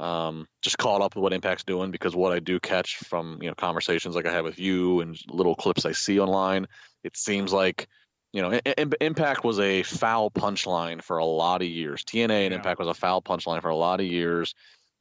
[0.00, 3.48] um, just caught up with what Impact's doing because what I do catch from you
[3.48, 6.66] know conversations like I have with you and little clips I see online,
[7.04, 7.86] it seems like
[8.32, 8.58] you know
[9.00, 12.04] Impact was a foul punchline for a lot of years.
[12.04, 12.56] TNA and yeah.
[12.56, 14.54] Impact was a foul punchline for a lot of years,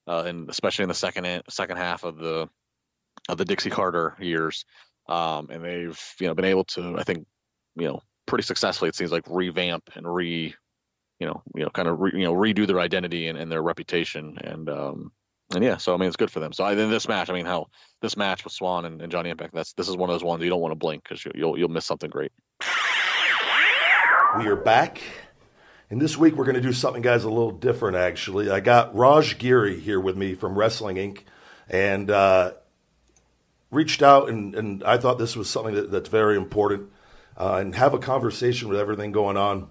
[0.07, 2.49] uh, and especially in the second second half of the
[3.27, 4.65] of the Dixie Carter years.
[5.07, 7.25] Um, and they've you know been able to I think
[7.75, 10.55] you know pretty successfully it seems like revamp and re
[11.19, 13.61] you know, you know, kind of re, you know redo their identity and, and their
[13.61, 15.11] reputation, and um,
[15.53, 16.53] and yeah, so I mean, it's good for them.
[16.53, 17.67] So I in this match, I mean, how
[18.01, 20.43] this match with Swann and, and Johnny Impact, that's this is one of those ones
[20.43, 22.31] you don't want to blink because you, you'll you'll miss something great.
[24.37, 25.01] We are back.
[25.89, 28.51] And this week we're going to do something, guys, a little different, actually.
[28.51, 31.21] I got Raj Giri here with me from Wrestling Inc.
[31.67, 32.51] and uh,
[33.71, 36.91] reached out, and, and I thought this was something that, that's very important
[37.37, 39.67] uh, and have a conversation with everything going on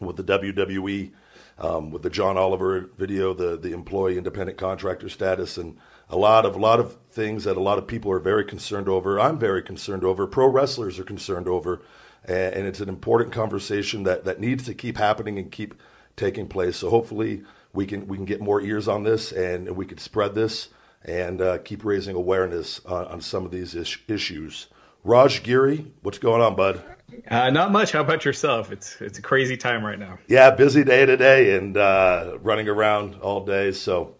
[0.00, 1.12] with the WWE,
[1.58, 5.76] um, with the John Oliver video, the the employee independent contractor status, and
[6.08, 8.88] a lot of a lot of things that a lot of people are very concerned
[8.88, 9.20] over.
[9.20, 10.26] I'm very concerned over.
[10.26, 11.82] Pro wrestlers are concerned over,
[12.24, 15.74] and, it's an important conversation that that needs to keep happening and keep
[16.16, 16.76] taking place.
[16.76, 20.34] So hopefully we can we can get more ears on this and we can spread
[20.34, 20.68] this
[21.04, 24.68] and uh, keep raising awareness on, on some of these is- issues.
[25.02, 26.82] Raj Giri, what's going on, bud?
[27.28, 27.92] Uh, not much.
[27.92, 28.72] How about yourself?
[28.72, 30.18] It's it's a crazy time right now.
[30.28, 33.72] Yeah, busy day today and uh, running around all day.
[33.72, 34.16] So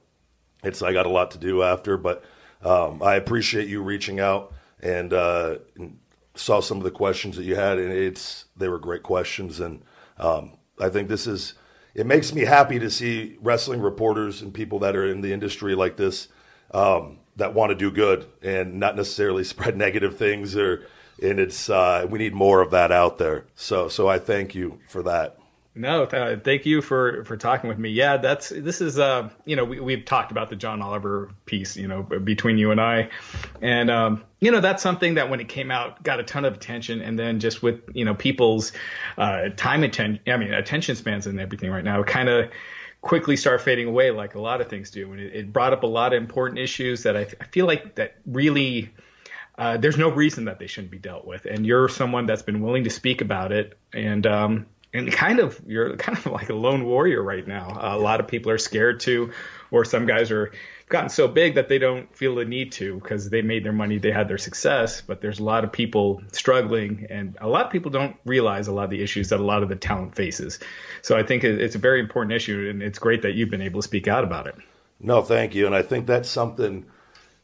[0.63, 2.25] it's I got a lot to do after, but
[2.63, 5.99] um, I appreciate you reaching out and, uh, and,
[6.35, 9.83] saw some of the questions that you had, and it's they were great questions, and
[10.19, 11.55] um, I think this is
[11.95, 15.75] it makes me happy to see wrestling reporters and people that are in the industry
[15.75, 16.29] like this
[16.73, 20.87] um, that want to do good and not necessarily spread negative things or
[21.23, 23.47] and it's uh, we need more of that out there.
[23.55, 25.39] So so I thank you for that.
[25.77, 27.91] No, th- thank you for for talking with me.
[27.91, 31.77] Yeah, that's this is uh you know we we've talked about the John Oliver piece
[31.77, 33.11] you know between you and I,
[33.61, 36.55] and um you know that's something that when it came out got a ton of
[36.55, 38.73] attention, and then just with you know people's
[39.19, 42.51] uh time attention I mean attention spans and everything right now kind of
[43.01, 45.83] quickly start fading away like a lot of things do, and it, it brought up
[45.83, 48.93] a lot of important issues that I, I feel like that really
[49.57, 51.45] uh, there's no reason that they shouldn't be dealt with.
[51.47, 55.61] And you're someone that's been willing to speak about it, and um, and kind of
[55.67, 57.69] you're kind of like a lone warrior right now.
[57.69, 59.33] Uh, a lot of people are scared to,
[59.71, 60.53] or some guys are
[60.89, 63.99] gotten so big that they don't feel the need to because they made their money,
[63.99, 65.03] they had their success.
[65.03, 68.73] But there's a lot of people struggling, and a lot of people don't realize a
[68.73, 70.61] lot of the issues that a lot of the talent faces.
[71.03, 73.81] So I think it's a very important issue, and it's great that you've been able
[73.83, 74.55] to speak out about it.
[75.01, 76.87] No, thank you, and I think that's something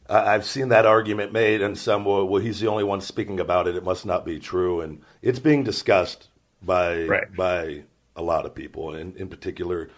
[0.09, 3.67] I've seen that argument made, and some well, well, he's the only one speaking about
[3.67, 3.75] it.
[3.75, 6.29] It must not be true, and it's being discussed
[6.61, 7.35] by right.
[7.35, 7.83] by
[8.15, 9.89] a lot of people, and in particular,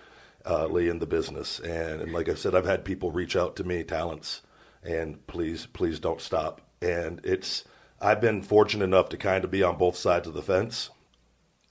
[0.46, 1.60] uh, Lee in the business.
[1.60, 4.42] And, and like I said, I've had people reach out to me, talents,
[4.84, 6.62] and please, please don't stop.
[6.82, 7.64] And it's
[8.02, 10.90] I've been fortunate enough to kind of be on both sides of the fence,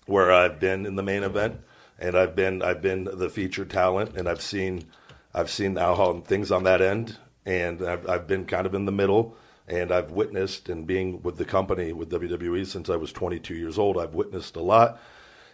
[0.06, 1.60] where I've been in the main event,
[1.98, 4.86] and I've been I've been the featured talent, and I've seen
[5.34, 8.92] I've seen how things on that end and I've, I've been kind of in the
[8.92, 9.36] middle
[9.68, 13.78] and I've witnessed and being with the company with WWE since I was 22 years
[13.78, 15.00] old, I've witnessed a lot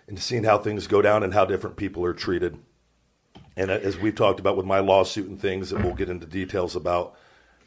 [0.07, 2.59] and seen how things go down and how different people are treated.
[3.57, 6.75] And as we've talked about with my lawsuit and things that we'll get into details
[6.75, 7.17] about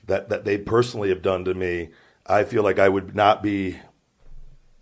[0.07, 1.89] that that they personally have done to me,
[2.25, 3.79] I feel like I would not be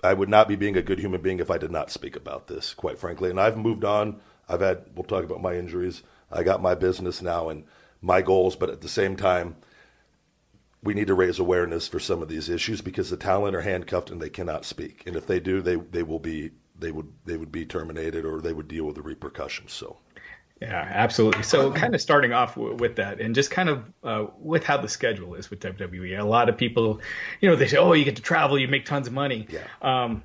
[0.02, 2.48] I would not be being a good human being if I did not speak about
[2.48, 3.30] this, quite frankly.
[3.30, 4.22] And I've moved on.
[4.48, 6.04] I've had we'll talk about my injuries.
[6.32, 7.65] I got my business now and
[8.02, 9.56] my goals, but at the same time,
[10.82, 14.10] we need to raise awareness for some of these issues because the talent are handcuffed
[14.10, 15.04] and they cannot speak.
[15.06, 18.42] And if they do, they they will be they would they would be terminated or
[18.42, 19.74] they would deal with the repercussions.
[19.74, 19.98] So.
[20.62, 21.44] Yeah, absolutely.
[21.44, 24.76] So, kind of starting off w- with that, and just kind of uh, with how
[24.76, 26.20] the schedule is with WWE.
[26.20, 27.00] A lot of people,
[27.39, 29.63] you know, they say, "Oh, you get to travel, you make tons of money." Yeah.
[29.82, 30.24] Um,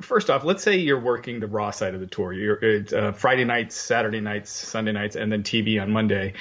[0.00, 2.32] first off, let's say you're working the Raw side of the tour.
[2.32, 6.34] You're uh, Friday nights, Saturday nights, Sunday nights, and then TV on Monday.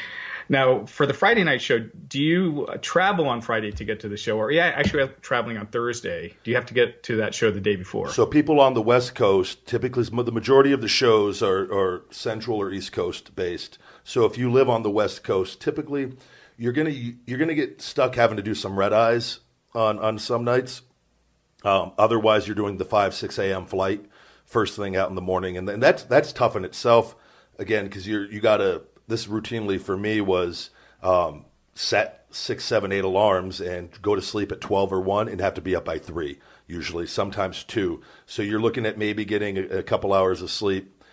[0.51, 4.09] Now, for the Friday night show, do you uh, travel on Friday to get to
[4.09, 6.33] the show, or yeah, actually traveling on Thursday?
[6.43, 8.09] Do you have to get to that show the day before?
[8.09, 12.57] So, people on the West Coast, typically the majority of the shows are, are Central
[12.57, 13.77] or East Coast based.
[14.03, 16.13] So, if you live on the West Coast, typically
[16.57, 19.39] you're gonna you're gonna get stuck having to do some red eyes
[19.73, 20.81] on on some nights.
[21.63, 23.65] Um, otherwise, you're doing the five six a.m.
[23.65, 24.05] flight
[24.45, 27.15] first thing out in the morning, and, and that's that's tough in itself.
[27.59, 30.69] Again, because you're you got to this routinely for me was
[31.03, 35.41] um, set six, seven, eight alarms and go to sleep at twelve or one and
[35.41, 38.01] have to be up by three usually, sometimes two.
[38.27, 41.03] So you're looking at maybe getting a, a couple hours of sleep,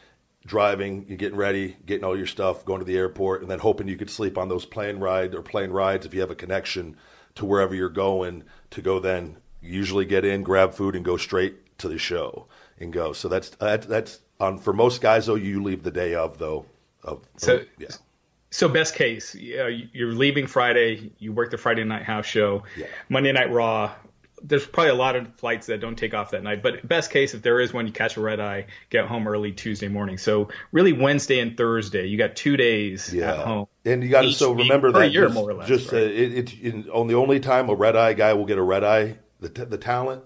[0.45, 3.89] driving, you're getting ready, getting all your stuff, going to the airport, and then hoping
[3.89, 6.97] you could sleep on those plane ride or plane rides if you have a connection
[7.35, 11.79] to wherever you're going to go then usually get in, grab food, and go straight
[11.79, 12.47] to the show
[12.79, 13.13] and go.
[13.13, 15.35] So that's that, that's on for most guys though.
[15.35, 16.67] You leave the day of though.
[17.07, 17.89] Of so yeah.
[18.51, 21.13] So best case, you're leaving Friday.
[21.19, 22.63] You work the Friday night house show.
[22.77, 22.87] Yeah.
[23.09, 23.93] Monday night Raw
[24.43, 27.35] there's probably a lot of flights that don't take off that night, but best case,
[27.35, 30.19] if there is one, you catch a red eye, get home early Tuesday morning.
[30.19, 33.33] So really Wednesday and Thursday, you got two days yeah.
[33.33, 33.67] at home.
[33.85, 36.03] And you got to so remember that year, just, more or less, just right?
[36.03, 38.85] uh, it, it, on the only time a red eye guy will get a red
[38.85, 40.23] eye, the the talent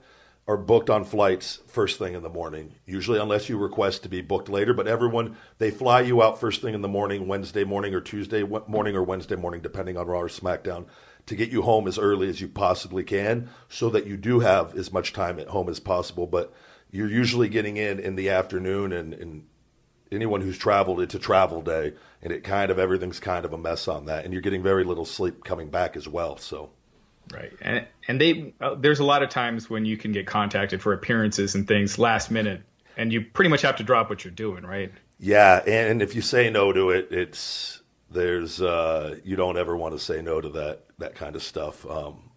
[0.48, 2.74] are booked on flights first thing in the morning.
[2.84, 6.60] Usually, unless you request to be booked later, but everyone they fly you out first
[6.60, 10.20] thing in the morning, Wednesday morning or Tuesday morning or Wednesday morning, depending on Raw
[10.20, 10.86] or SmackDown
[11.26, 14.76] to get you home as early as you possibly can so that you do have
[14.76, 16.26] as much time at home as possible.
[16.26, 16.52] But
[16.90, 19.46] you're usually getting in in the afternoon and, and
[20.10, 23.58] anyone who's traveled, it's a travel day and it kind of, everything's kind of a
[23.58, 24.24] mess on that.
[24.24, 26.36] And you're getting very little sleep coming back as well.
[26.36, 26.70] So.
[27.32, 30.82] Right, and and they uh, there's a lot of times when you can get contacted
[30.82, 32.62] for appearances and things last minute,
[32.96, 34.92] and you pretty much have to drop what you're doing, right?
[35.18, 39.94] Yeah, and if you say no to it, it's there's uh, you don't ever want
[39.94, 41.86] to say no to that that kind of stuff.
[41.86, 42.30] Um,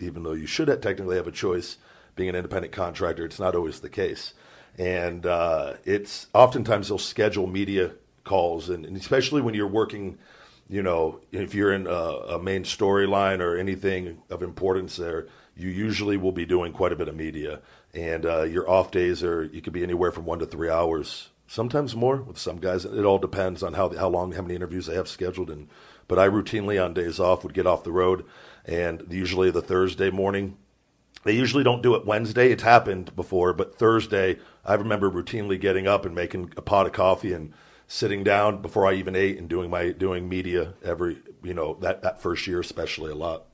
[0.00, 1.76] even though you should technically have a choice,
[2.16, 4.34] being an independent contractor, it's not always the case.
[4.78, 7.92] And uh, it's oftentimes they'll schedule media
[8.24, 10.18] calls, and, and, especially when you're working,
[10.70, 15.68] you know, if you're in a, a main storyline or anything of importance there, you
[15.68, 17.60] usually will be doing quite a bit of media.
[17.92, 21.28] And uh, your off days are you could be anywhere from one to three hours
[21.50, 22.84] sometimes more with some guys.
[22.84, 25.50] It all depends on how how long, how many interviews they have scheduled.
[25.50, 25.68] And
[26.06, 28.24] but I routinely on days off would get off the road,
[28.64, 30.56] and usually the Thursday morning.
[31.22, 32.50] They usually don't do it Wednesday.
[32.50, 36.92] It's happened before, but Thursday, I remember routinely getting up and making a pot of
[36.92, 37.52] coffee and
[37.92, 42.02] sitting down before I even ate and doing my doing media every you know that
[42.02, 43.46] that first year especially a lot.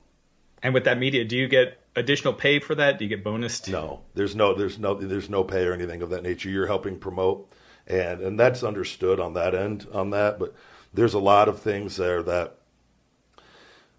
[0.61, 2.99] And with that media, do you get additional pay for that?
[2.99, 3.67] Do you get bonus?
[3.67, 6.49] No, there's no there's no there's no pay or anything of that nature.
[6.49, 7.51] You're helping promote
[7.87, 10.37] and and that's understood on that end on that.
[10.37, 10.53] But
[10.93, 12.57] there's a lot of things there that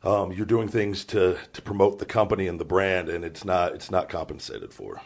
[0.04, 3.74] um, you're doing things to to promote the company and the brand, and it's not
[3.74, 5.00] it's not compensated for.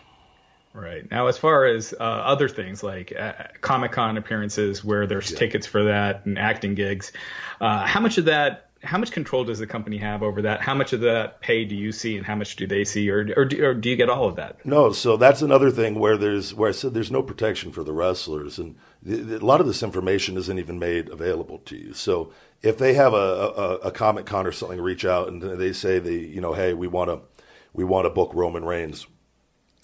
[0.75, 5.31] Right now, as far as uh, other things like uh, Comic Con appearances, where there's
[5.31, 5.39] yeah.
[5.39, 7.13] tickets for that and acting gigs,
[7.61, 10.61] uh, how much of that how much control does the company have over that?
[10.61, 13.29] How much of that pay do you see, and how much do they see, or
[13.37, 14.65] or do, or do you get all of that?
[14.67, 17.93] No, so that's another thing where there's where I said there's no protection for the
[17.93, 21.93] wrestlers, and the, the, a lot of this information isn't even made available to you.
[21.93, 22.33] So
[22.63, 25.99] if they have a, a, a Comic Con or something reach out and they say
[25.99, 27.21] they you know hey we want to
[27.73, 29.07] we want to book Roman Reigns.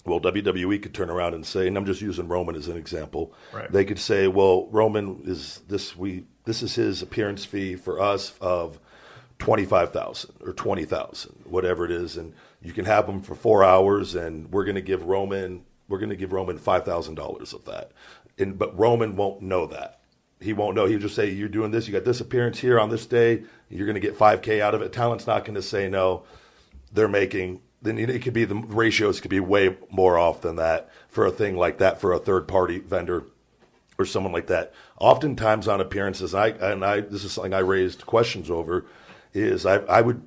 [0.09, 3.33] Well, WWE could turn around and say, and I'm just using Roman as an example.
[3.53, 3.71] Right.
[3.71, 8.33] They could say, "Well, Roman is this we this is his appearance fee for us
[8.41, 8.79] of
[9.37, 13.35] twenty five thousand or twenty thousand, whatever it is, and you can have them for
[13.35, 17.15] four hours, and we're going to give Roman we're going to give Roman five thousand
[17.15, 17.91] dollars of that,
[18.37, 19.99] and but Roman won't know that.
[20.39, 20.85] He won't know.
[20.85, 21.87] He'll just say, "You're doing this.
[21.87, 23.43] You got this appearance here on this day.
[23.69, 26.23] You're going to get five k out of it." Talent's not going to say no.
[26.93, 30.89] They're making then it could be the ratios could be way more off than that
[31.07, 33.25] for a thing like that for a third party vendor
[33.97, 34.73] or someone like that.
[34.99, 38.85] Oftentimes on appearances, I and I this is something I raised questions over
[39.33, 40.25] is I, I would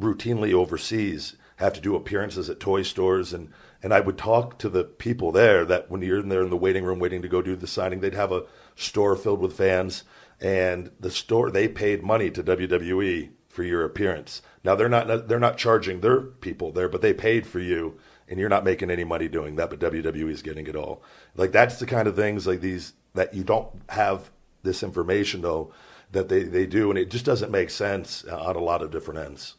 [0.00, 4.68] routinely overseas have to do appearances at toy stores and and I would talk to
[4.68, 7.42] the people there that when you're in there in the waiting room waiting to go
[7.42, 8.44] do the signing, they'd have a
[8.74, 10.02] store filled with fans
[10.40, 14.40] and the store they paid money to WWE for your appearance.
[14.62, 17.98] Now they're not they're not charging their people there, but they paid for you
[18.28, 21.02] and you're not making any money doing that, but WWE is getting it all.
[21.34, 24.30] Like that's the kind of things like these that you don't have
[24.62, 25.72] this information though
[26.12, 29.26] that they, they do, and it just doesn't make sense on a lot of different
[29.26, 29.56] ends.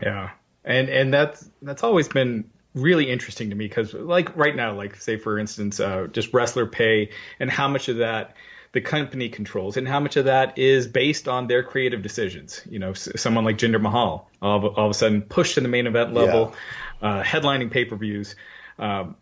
[0.00, 0.30] Yeah,
[0.64, 4.96] and and that's that's always been really interesting to me because like right now, like
[4.96, 8.36] say for instance, uh, just wrestler pay and how much of that
[8.74, 12.60] the company controls and how much of that is based on their creative decisions.
[12.68, 15.68] You know, someone like Jinder Mahal all of, all of a sudden pushed to the
[15.68, 16.54] main event level,
[17.00, 17.08] yeah.
[17.08, 18.34] uh, headlining pay per views,
[18.78, 19.16] um,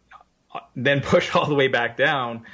[0.75, 2.45] then pushed all the way back down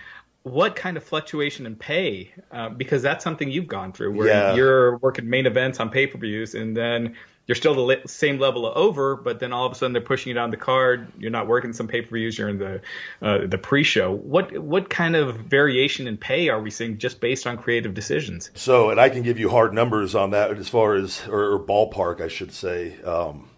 [0.42, 2.32] what kind of fluctuation in pay?
[2.50, 4.54] Uh, because that's something you've gone through, where yeah.
[4.54, 7.16] you're working main events on pay per views, and then
[7.48, 10.30] you're still the same level of over, but then all of a sudden they're pushing
[10.30, 11.10] it on the card.
[11.18, 12.38] You're not working some pay per views.
[12.38, 12.82] You're in the
[13.22, 14.12] uh, the pre show.
[14.12, 18.50] What what kind of variation in pay are we seeing just based on creative decisions?
[18.54, 21.58] So, and I can give you hard numbers on that as far as or, or
[21.58, 23.00] ballpark, I should say.
[23.02, 23.48] Um,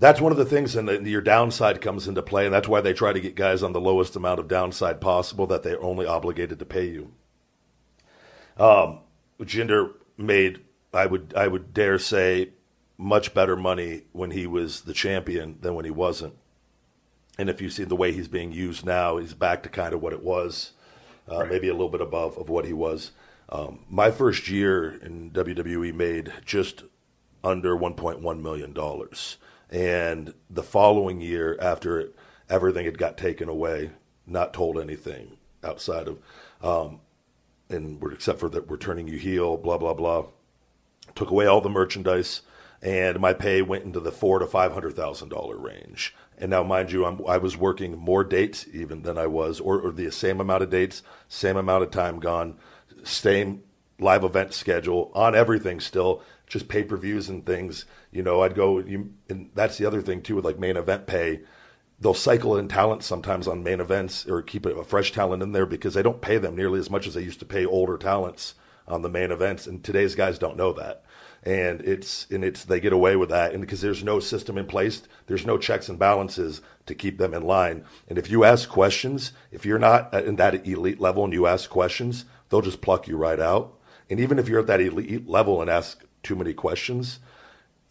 [0.00, 2.94] that's one of the things, and your downside comes into play, and that's why they
[2.94, 6.58] try to get guys on the lowest amount of downside possible that they're only obligated
[6.58, 7.12] to pay you.
[8.56, 9.00] Um,
[9.40, 10.60] Jinder made,
[10.92, 12.50] I would, I would dare say,
[12.98, 16.34] much better money when he was the champion than when he wasn't.
[17.38, 20.02] And if you see the way he's being used now, he's back to kind of
[20.02, 20.72] what it was,
[21.30, 21.50] uh, right.
[21.50, 23.12] maybe a little bit above of what he was.
[23.48, 26.84] Um, my first year in WWE made just
[27.42, 29.38] under 1.1 million dollars.
[29.70, 32.14] And the following year, after it,
[32.48, 33.92] everything had got taken away,
[34.26, 36.18] not told anything outside of,
[36.62, 37.00] um,
[37.68, 40.26] and except for that we're turning you heel, blah blah blah.
[41.14, 42.42] Took away all the merchandise,
[42.82, 46.14] and my pay went into the four to five hundred thousand dollar range.
[46.38, 49.78] And now, mind you, I'm, i was working more dates even than I was, or,
[49.78, 52.56] or the same amount of dates, same amount of time gone,
[53.04, 53.62] same
[53.98, 57.84] live event schedule on everything still, just pay per views and things.
[58.10, 61.06] You know, I'd go, you, and that's the other thing too with like main event
[61.06, 61.40] pay.
[62.00, 65.66] They'll cycle in talent sometimes on main events or keep a fresh talent in there
[65.66, 68.54] because they don't pay them nearly as much as they used to pay older talents
[68.86, 69.66] on the main events.
[69.66, 71.04] And today's guys don't know that.
[71.42, 74.66] And it's and it's they get away with that, and because there's no system in
[74.66, 77.86] place, there's no checks and balances to keep them in line.
[78.08, 81.70] And if you ask questions, if you're not in that elite level and you ask
[81.70, 83.78] questions, they'll just pluck you right out.
[84.10, 87.20] And even if you're at that elite level and ask too many questions,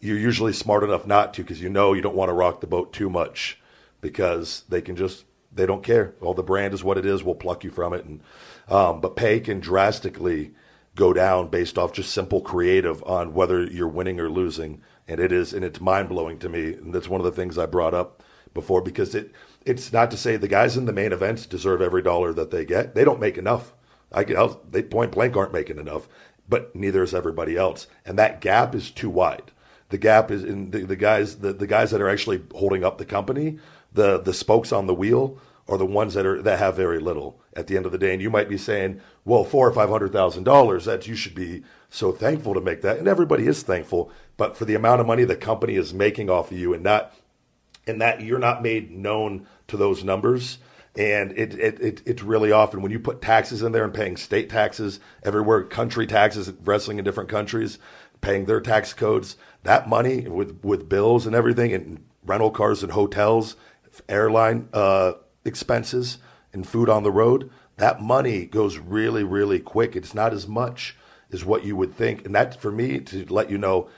[0.00, 2.66] you're usually smart enough not to because you know you don't want to rock the
[2.66, 3.58] boat too much
[4.00, 6.14] because they can just they don't care.
[6.20, 7.24] Well, the brand is what it is.
[7.24, 8.20] We'll pluck you from it, and
[8.68, 10.52] um, but pay can drastically
[11.00, 15.32] go down based off just simple creative on whether you're winning or losing, and it
[15.32, 16.74] is and it's mind blowing to me.
[16.74, 18.22] And that's one of the things I brought up
[18.54, 19.32] before because it
[19.64, 22.64] it's not to say the guys in the main events deserve every dollar that they
[22.64, 22.94] get.
[22.94, 23.72] They don't make enough.
[24.12, 26.08] I can help they point blank aren't making enough
[26.50, 27.86] but neither is everybody else.
[28.04, 29.52] And that gap is too wide.
[29.88, 32.98] The gap is in the, the guys the, the guys that are actually holding up
[32.98, 33.58] the company,
[33.92, 35.38] the the spokes on the wheel
[35.70, 38.12] are the ones that are that have very little at the end of the day.
[38.12, 41.34] And you might be saying, well, four or five hundred thousand dollars, that you should
[41.34, 42.98] be so thankful to make that.
[42.98, 46.50] And everybody is thankful, but for the amount of money the company is making off
[46.50, 47.14] of you and not
[47.86, 50.58] and that you're not made known to those numbers
[50.96, 54.16] and it, it, it, it's really often when you put taxes in there and paying
[54.16, 57.78] state taxes everywhere, country taxes, wrestling in different countries,
[58.20, 62.92] paying their tax codes, that money with, with bills and everything, and rental cars and
[62.92, 63.54] hotels,
[64.08, 65.12] airline uh,
[65.44, 66.18] expenses,
[66.52, 69.94] and food on the road, that money goes really, really quick.
[69.94, 70.96] It's not as much
[71.32, 72.26] as what you would think.
[72.26, 73.88] And that, for me, to let you know,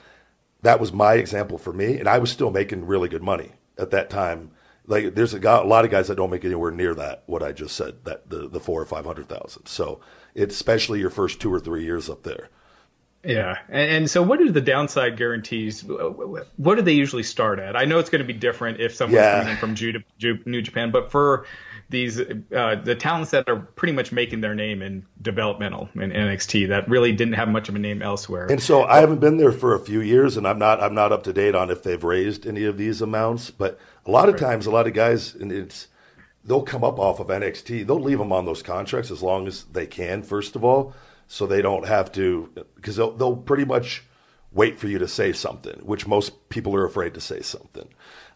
[0.61, 1.97] that was my example for me.
[1.97, 4.51] And I was still making really good money at that time
[4.85, 7.43] like there's a, guy, a lot of guys that don't make anywhere near that what
[7.43, 9.67] I just said that the the four or five hundred thousand.
[9.67, 10.01] So
[10.35, 12.49] it's especially your first two or three years up there.
[13.23, 15.83] Yeah, and, and, so what are the downside guarantees?
[15.83, 17.77] What do they usually start at?
[17.77, 19.39] I know it's going to be different if someone's yeah.
[19.39, 21.45] coming in from New Japan, but for
[21.89, 26.69] these uh, the talents that are pretty much making their name in developmental in NXT
[26.69, 28.47] that really didn't have much of a name elsewhere.
[28.49, 31.11] And so I haven't been there for a few years, and I'm not I'm not
[31.13, 33.51] up to date on if they've raised any of these amounts.
[33.51, 34.41] But a lot of right.
[34.41, 35.87] times, a lot of guys, and it's
[36.43, 37.87] they'll come up off of NXT.
[37.87, 40.23] They'll leave them on those contracts as long as they can.
[40.23, 40.93] First of all,
[41.33, 44.03] so they don't have to because they'll they'll pretty much
[44.51, 47.87] wait for you to say something, which most people are afraid to say something.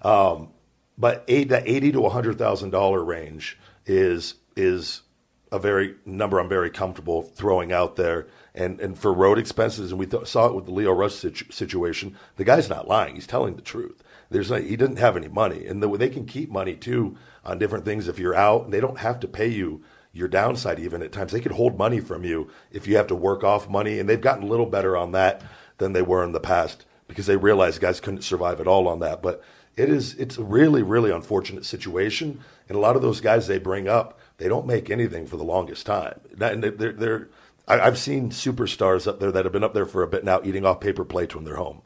[0.01, 0.49] Um,
[0.97, 5.03] but eight, the eighty to hundred thousand dollar range is is
[5.51, 8.25] a very number I'm very comfortable throwing out there.
[8.55, 11.51] And and for road expenses, and we th- saw it with the Lio Rush situ-
[11.51, 12.17] situation.
[12.37, 14.03] The guy's not lying; he's telling the truth.
[14.31, 17.59] There's no, he doesn't have any money, and the, they can keep money too on
[17.59, 19.83] different things if you're out, and they don't have to pay you
[20.17, 21.31] your downside even at times.
[21.31, 24.19] They could hold money from you if you have to work off money, and they've
[24.19, 25.41] gotten a little better on that
[25.77, 28.99] than they were in the past because they realized guys couldn't survive at all on
[28.99, 29.21] that.
[29.21, 29.43] But
[29.75, 33.59] it is it's a really really unfortunate situation, and a lot of those guys they
[33.59, 36.19] bring up they don't make anything for the longest time.
[36.39, 37.29] And they're, they're
[37.67, 40.41] I, have seen superstars up there that have been up there for a bit now,
[40.43, 41.81] eating off paper plates when they're home,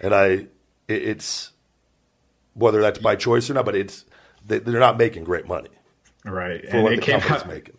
[0.00, 0.48] and I it,
[0.88, 1.52] it's
[2.54, 4.04] whether that's by choice or not, but it's
[4.46, 5.70] they, are not making great money.
[6.24, 7.74] Right, for and what the company's out, making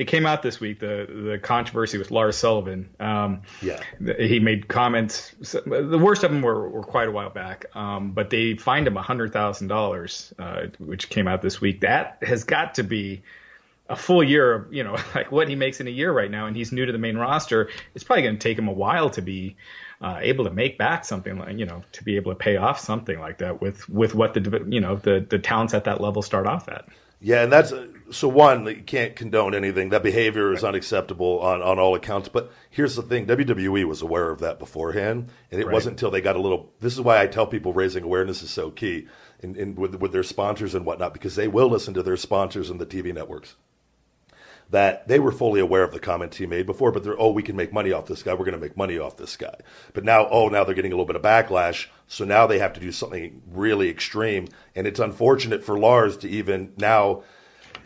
[0.00, 2.88] it came out this week the the controversy with Lars Sullivan.
[2.98, 3.82] Um, yeah,
[4.18, 5.34] he made comments.
[5.40, 8.96] The worst of them were, were quite a while back, um, but they fined him
[8.96, 10.32] hundred thousand uh, dollars,
[10.78, 11.82] which came out this week.
[11.82, 13.22] That has got to be
[13.90, 16.46] a full year of you know like what he makes in a year right now,
[16.46, 17.68] and he's new to the main roster.
[17.94, 19.56] It's probably going to take him a while to be
[20.00, 22.80] uh, able to make back something like you know to be able to pay off
[22.80, 26.22] something like that with with what the you know the the talents at that level
[26.22, 26.86] start off at.
[27.20, 27.72] Yeah, and that's
[28.10, 29.90] so one you can't condone anything.
[29.90, 32.28] That behavior is unacceptable on, on all accounts.
[32.28, 35.72] But here's the thing: WWE was aware of that beforehand, and it right.
[35.72, 36.72] wasn't until they got a little.
[36.80, 39.06] This is why I tell people raising awareness is so key,
[39.40, 42.70] in, in with with their sponsors and whatnot, because they will listen to their sponsors
[42.70, 43.56] and the TV networks
[44.70, 47.42] that they were fully aware of the comments he made before, but they're, oh, we
[47.42, 48.32] can make money off this guy.
[48.32, 49.54] We're going to make money off this guy.
[49.92, 51.86] But now, oh, now they're getting a little bit of backlash.
[52.06, 54.48] So now they have to do something really extreme.
[54.74, 57.24] And it's unfortunate for Lars to even now.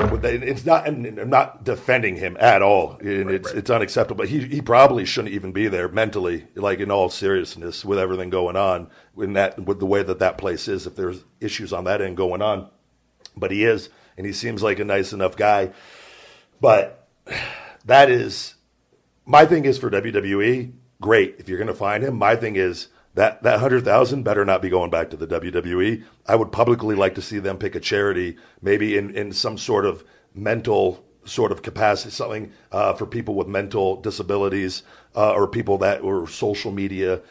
[0.01, 0.89] It's not.
[0.89, 3.59] I'm not defending him at all, and right, it's right.
[3.59, 4.17] it's unacceptable.
[4.17, 8.29] But he he probably shouldn't even be there mentally, like in all seriousness, with everything
[8.29, 10.89] going on in that with the way that that place is.
[10.89, 12.71] If there's issues on that end going on,
[13.37, 15.71] but he is, and he seems like a nice enough guy.
[16.61, 17.09] But
[17.85, 18.55] that is
[19.27, 21.37] my thing is for WWE, great.
[21.39, 24.63] If you're going to find him, my thing is that that hundred thousand better not
[24.63, 26.05] be going back to the WWE.
[26.27, 29.87] I would publicly like to see them pick a charity, maybe in in some sort
[29.87, 34.83] of mental sort of capacity, something uh, for people with mental disabilities
[35.17, 37.23] uh, or people that or social media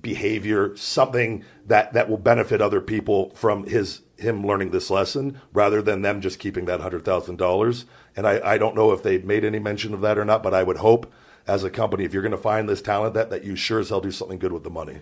[0.00, 5.82] behavior, something that that will benefit other people from his him learning this lesson, rather
[5.82, 7.84] than them just keeping that hundred thousand dollars.
[8.16, 10.54] And I, I don't know if they made any mention of that or not, but
[10.54, 11.12] I would hope
[11.46, 13.90] as a company, if you're going to find this talent, that that you sure as
[13.90, 14.98] hell do something good with the money.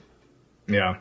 [0.67, 0.97] Yeah.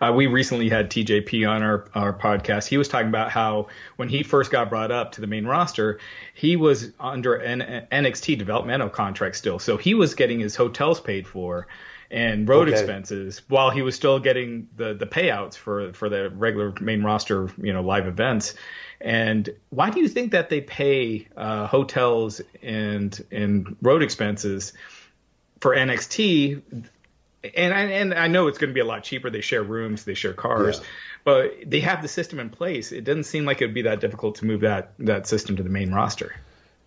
[0.00, 2.68] Uh, we recently had TJP on our, our podcast.
[2.68, 3.66] He was talking about how
[3.96, 5.98] when he first got brought up to the main roster,
[6.34, 9.58] he was under an NXT developmental contract still.
[9.58, 11.66] So he was getting his hotels paid for
[12.10, 12.78] and road okay.
[12.78, 17.50] expenses while he was still getting the, the payouts for, for the regular main roster,
[17.58, 18.54] you know, live events.
[19.00, 24.72] And why do you think that they pay uh, hotels and and road expenses
[25.60, 26.62] for NXT?
[27.54, 29.30] And I, and I know it's going to be a lot cheaper.
[29.30, 30.86] They share rooms, they share cars, yeah.
[31.22, 32.90] but they have the system in place.
[32.90, 35.62] It doesn't seem like it would be that difficult to move that that system to
[35.62, 36.34] the main roster.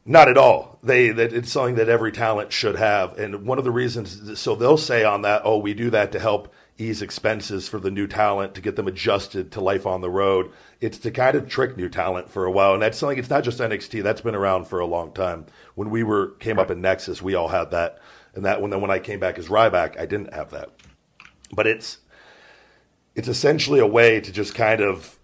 [0.04, 0.80] Not at all.
[0.84, 4.38] They that it's something that every talent should have, and one of the reasons.
[4.40, 7.92] So they'll say on that, "Oh, we do that to help ease expenses for the
[7.92, 10.52] new talent to get them adjusted to life on the road.
[10.82, 13.18] It's to kind of trick new talent for a while, and that's something.
[13.18, 14.02] It's not just NXT.
[14.04, 15.46] That's been around for a long time.
[15.76, 18.00] When we were came up in Nexus, we all had that,
[18.34, 20.70] and that when then when I came back as Ryback, I didn't have that.
[21.54, 22.00] But it's
[23.16, 25.20] it's essentially a way to just kind of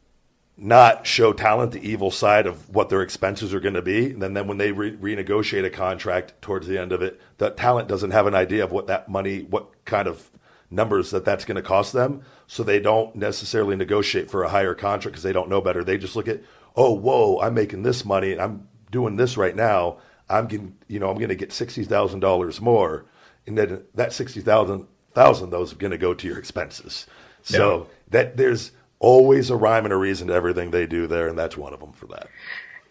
[0.58, 4.12] not show talent the evil side of what their expenses are going to be.
[4.12, 7.52] And then, then when they re- renegotiate a contract towards the end of it, the
[7.52, 10.32] talent doesn't have an idea of what that money, what kind of
[10.70, 12.24] numbers that that's going to cost them.
[12.48, 15.84] So they don't necessarily negotiate for a higher contract because they don't know better.
[15.84, 16.42] They just look at,
[16.76, 19.98] oh, whoa, I'm making this money and I'm doing this right now.
[20.30, 23.06] I'm getting, you know, I'm going to get sixty thousand dollars more,
[23.46, 27.08] and then that sixty thousand thousand those are going to go to your expenses.
[27.44, 27.94] So yeah.
[28.10, 31.56] that there's always a rhyme and a reason to everything they do there, and that's
[31.56, 32.28] one of them for that.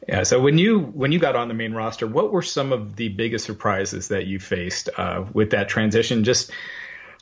[0.08, 0.22] Yeah.
[0.22, 3.10] So when you when you got on the main roster, what were some of the
[3.10, 6.24] biggest surprises that you faced uh, with that transition?
[6.24, 6.52] Just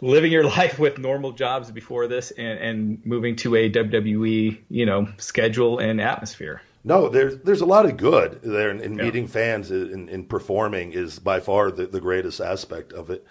[0.01, 4.87] living your life with normal jobs before this and, and moving to a WWE, you
[4.87, 6.63] know, schedule and atmosphere.
[6.87, 9.05] No, there's there's a lot of good there, and, and yeah.
[9.05, 13.27] meeting fans and, and, performing is by far the, the greatest aspect of it.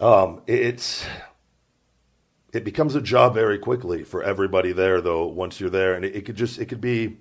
[0.00, 1.04] Um, it's
[2.52, 5.26] it becomes a job very quickly for everybody there, though.
[5.26, 7.16] Once you're there, and it, it could just it could be,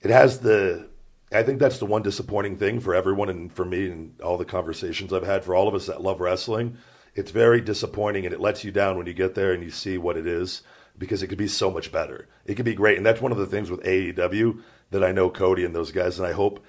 [0.00, 0.88] it has the.
[1.30, 4.44] I think that's the one disappointing thing for everyone, and for me, and all the
[4.44, 6.76] conversations I've had for all of us that love wrestling
[7.14, 9.98] it's very disappointing and it lets you down when you get there and you see
[9.98, 10.62] what it is
[10.96, 12.28] because it could be so much better.
[12.46, 12.96] It could be great.
[12.96, 14.60] And that's one of the things with AEW
[14.90, 16.64] that I know Cody and those guys, and I hope,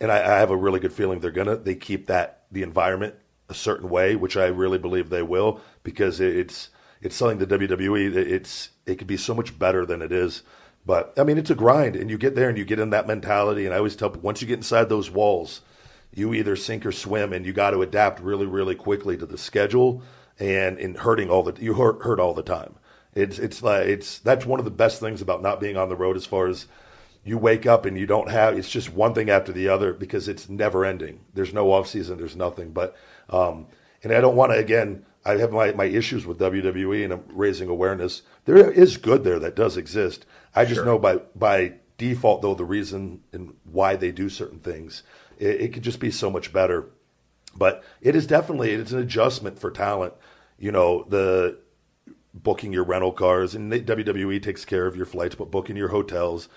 [0.00, 3.14] and I, I have a really good feeling they're to, they keep that, the environment
[3.48, 6.70] a certain way, which I really believe they will because it's,
[7.00, 10.42] it's something the WWE, it's, it could be so much better than it is.
[10.86, 13.06] But I mean, it's a grind and you get there and you get in that
[13.06, 13.64] mentality.
[13.64, 15.62] And I always tell people once you get inside those walls,
[16.14, 19.38] you either sink or swim, and you got to adapt really, really quickly to the
[19.38, 20.02] schedule
[20.38, 22.74] and in hurting all the you hurt, hurt all the time.
[23.14, 25.96] It's it's like it's that's one of the best things about not being on the
[25.96, 26.66] road as far as
[27.24, 30.28] you wake up and you don't have it's just one thing after the other because
[30.28, 31.20] it's never ending.
[31.32, 32.72] There's no off season, there's nothing.
[32.72, 32.96] But
[33.30, 33.66] um,
[34.02, 35.04] and I don't want to again.
[35.26, 38.20] I have my, my issues with WWE and I'm raising awareness.
[38.44, 40.26] There is good there that does exist.
[40.54, 40.84] I just sure.
[40.84, 45.02] know by by default though the reason and why they do certain things
[45.38, 46.90] it, it could just be so much better.
[47.56, 50.14] But it is definitely it's an adjustment for talent.
[50.58, 51.58] You know the
[52.34, 56.48] booking your rental cars and WWE takes care of your flights, but booking your hotels.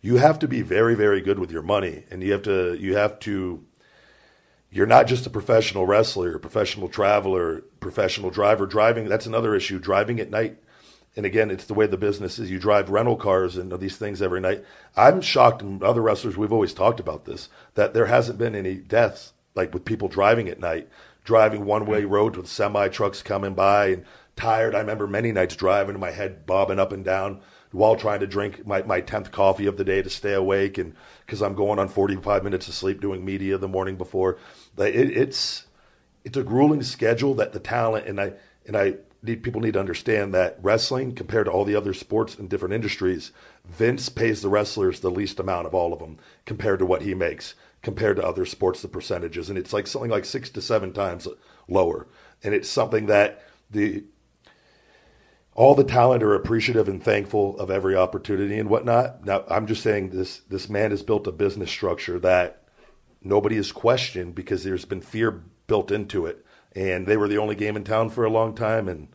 [0.00, 2.96] you have to be very, very good with your money, and you have to you
[2.96, 3.64] have to.
[4.70, 8.66] You're not just a professional wrestler, a professional traveler, professional driver.
[8.66, 9.78] Driving that's another issue.
[9.78, 10.58] Driving at night,
[11.16, 12.50] and again, it's the way the business is.
[12.50, 14.64] You drive rental cars and these things every night.
[14.96, 18.74] I'm shocked, and other wrestlers we've always talked about this that there hasn't been any
[18.74, 20.88] deaths like with people driving at night,
[21.24, 22.12] driving one way mm-hmm.
[22.12, 24.04] roads with semi trucks coming by and
[24.36, 24.74] tired.
[24.74, 27.40] I remember many nights driving, my head bobbing up and down
[27.72, 30.94] while trying to drink my, my 10th coffee of the day to stay awake and
[31.24, 34.38] because I'm going on 45 minutes of sleep doing media the morning before.
[34.78, 35.66] It, it's
[36.24, 38.32] it's a grueling schedule that the talent and I
[38.66, 42.36] and I need people need to understand that wrestling compared to all the other sports
[42.36, 43.32] and different industries,
[43.64, 47.14] Vince pays the wrestlers the least amount of all of them compared to what he
[47.14, 50.92] makes compared to other sports the percentages and it's like something like 6 to 7
[50.92, 51.28] times
[51.68, 52.08] lower.
[52.42, 54.04] And it's something that the
[55.54, 59.24] all the talent are appreciative and thankful of every opportunity and whatnot.
[59.24, 62.62] Now, I'm just saying this this man has built a business structure that
[63.22, 66.44] nobody has questioned because there's been fear built into it,
[66.76, 69.08] and they were the only game in town for a long time, and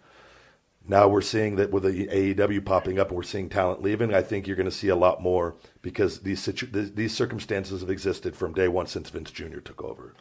[0.88, 4.14] now we're seeing that with the AEW popping up we're seeing talent leaving.
[4.14, 7.90] I think you're going to see a lot more because these situ- these circumstances have
[7.90, 9.60] existed from day one since Vince Jr.
[9.60, 10.16] took over.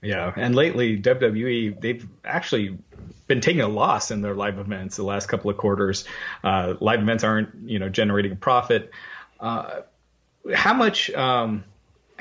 [0.00, 2.78] Yeah, and lately WWE they've actually
[3.26, 6.04] been taking a loss in their live events the last couple of quarters.
[6.44, 8.90] Uh, live events aren't you know generating profit.
[9.40, 9.80] Uh,
[10.54, 11.64] how much um,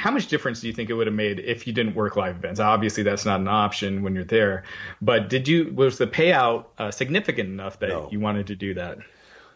[0.03, 2.35] how much difference do you think it would have made if you didn't work live
[2.35, 2.59] events?
[2.59, 4.65] Obviously, that's not an option when you're there.
[5.01, 8.09] But did you was the payout uh, significant enough that no.
[8.11, 8.97] you wanted to do that?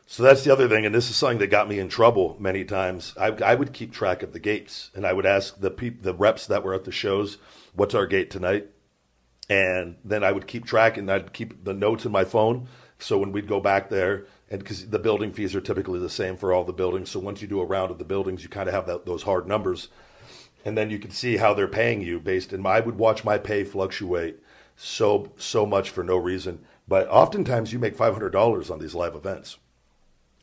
[0.05, 2.63] So that's the other thing, and this is something that got me in trouble many
[2.63, 3.13] times.
[3.19, 6.13] I, I would keep track of the gates, and I would ask the peop, the
[6.13, 7.39] reps that were at the shows,
[7.73, 8.67] "What's our gate tonight?"
[9.49, 12.69] And then I would keep track, and I'd keep the notes in my phone.
[12.99, 16.37] So when we'd go back there, and because the building fees are typically the same
[16.37, 18.69] for all the buildings, so once you do a round of the buildings, you kind
[18.69, 19.89] of have that, those hard numbers,
[20.68, 22.51] and then you can see how they're paying you based.
[22.51, 24.43] And I would watch my pay fluctuate
[24.76, 26.59] so so much for no reason.
[26.88, 29.57] But oftentimes you make five hundred dollars on these live events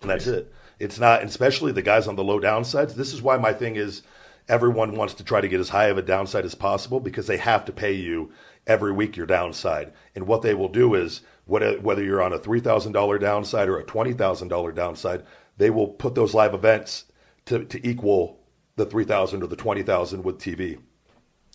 [0.04, 0.52] and that's it.
[0.78, 2.94] It's not, especially the guys on the low downsides.
[2.94, 4.02] This is why my thing is
[4.48, 7.38] everyone wants to try to get as high of a downside as possible because they
[7.38, 8.30] have to pay you
[8.66, 9.92] every week your downside.
[10.14, 14.74] And what they will do is whether you're on a $3,000 downside or a $20,000
[14.74, 15.22] downside,
[15.56, 17.04] they will put those live events
[17.46, 18.40] to, to equal
[18.76, 20.78] the 3,000 or the 20,000 with TV.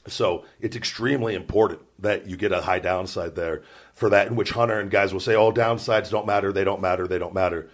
[0.07, 3.63] So it's extremely important that you get a high downside there
[3.93, 6.81] for that, in which Hunter and guys will say, oh, downsides don't matter, they don't
[6.81, 7.69] matter, they don't matter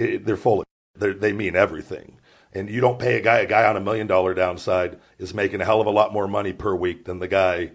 [0.00, 0.60] it, they're full.
[0.60, 2.18] Of, they mean everything.
[2.52, 5.60] And you don't pay a guy a guy on a million dollar downside is making
[5.60, 7.72] a hell of a lot more money per week than the guy,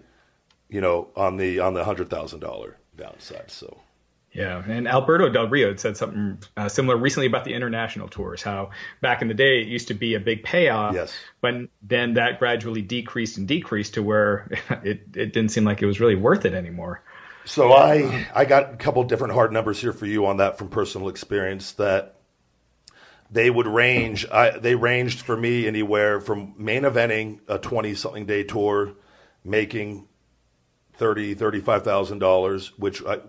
[0.68, 3.50] you know, on the on the hundred thousand dollar downside.
[3.50, 3.80] So.
[4.36, 8.42] Yeah, and Alberto Del Rio had said something uh, similar recently about the international tours.
[8.42, 8.68] How
[9.00, 11.16] back in the day it used to be a big payoff, yes.
[11.40, 14.50] but then that gradually decreased and decreased to where
[14.84, 17.02] it, it didn't seem like it was really worth it anymore.
[17.46, 20.68] So I I got a couple different hard numbers here for you on that from
[20.68, 22.16] personal experience that
[23.30, 24.26] they would range.
[24.30, 28.92] I, they ranged for me anywhere from main eventing a twenty something day tour,
[29.44, 30.08] making
[30.92, 33.20] thirty thirty five thousand dollars, which I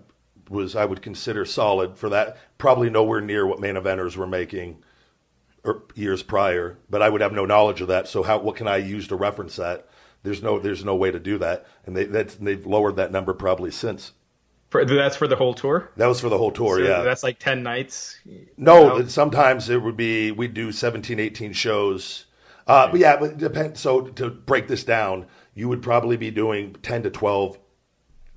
[0.48, 2.36] was I would consider solid for that.
[2.58, 4.82] Probably nowhere near what main eventers were making
[5.66, 8.08] er, years prior, but I would have no knowledge of that.
[8.08, 9.88] So how what can I use to reference that?
[10.22, 13.70] There's no there's no way to do that, and they they've lowered that number probably
[13.70, 14.12] since.
[14.70, 15.90] For, that's for the whole tour.
[15.96, 16.76] That was for the whole tour.
[16.76, 18.18] So yeah, that's like ten nights.
[18.58, 22.26] No, sometimes it would be we'd do 17, 18 shows.
[22.66, 23.78] Uh, but yeah, but depend.
[23.78, 27.58] So to break this down, you would probably be doing ten to twelve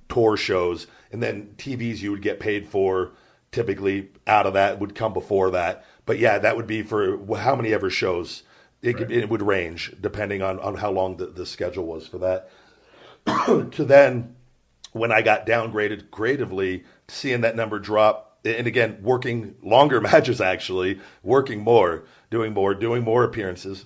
[0.08, 3.12] tour shows, and then TVs you would get paid for.
[3.52, 5.86] Typically, out of that would come before that.
[6.06, 8.44] But yeah, that would be for how many ever shows.
[8.82, 12.18] It, could, it would range depending on, on how long the, the schedule was for
[12.18, 12.50] that.
[13.72, 14.36] to then
[14.94, 21.00] when I got downgraded creatively, seeing that number drop, and again, working longer matches actually,
[21.24, 23.86] working more, doing more, doing more appearances,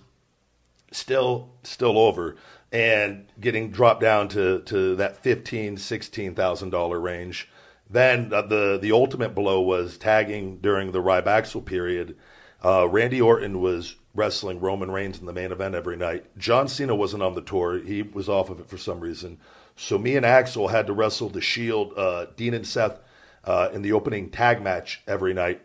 [0.91, 2.35] still still over,
[2.71, 7.49] and getting dropped down to to that fifteen, sixteen thousand dollar range.
[7.89, 12.17] Then uh, the the ultimate blow was tagging during the Rybaxel period.
[12.63, 16.25] Uh, Randy Orton was wrestling Roman Reigns in the main event every night.
[16.37, 19.37] John Cena wasn't on the tour; he was off of it for some reason.
[19.75, 22.99] So me and Axel had to wrestle the Shield, uh, Dean and Seth,
[23.43, 25.61] uh, in the opening tag match every night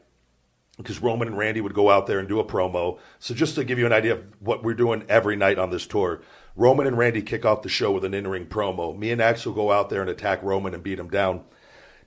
[0.77, 2.99] because Roman and Randy would go out there and do a promo.
[3.19, 5.87] So just to give you an idea of what we're doing every night on this
[5.87, 6.23] tour,
[6.57, 8.97] Roman and Randy kick off the show with an in-ring promo.
[8.97, 11.45] Me and Axel go out there and attack Roman and beat him down.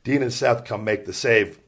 [0.03, 1.59] Dean and Seth come make the save,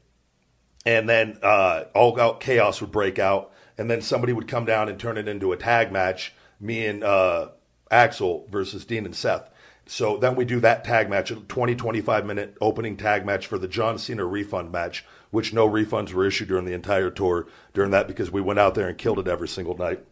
[0.84, 3.52] and then uh, all out chaos would break out.
[3.78, 6.34] and then somebody would come down and turn it into a tag match.
[6.60, 7.48] Me and uh,
[7.90, 9.50] Axel versus Dean and Seth.
[9.86, 13.58] So then we do that tag match, a 20, 25 minute opening tag match for
[13.58, 17.92] the John Cena refund match, which no refunds were issued during the entire tour during
[17.92, 20.04] that because we went out there and killed it every single night.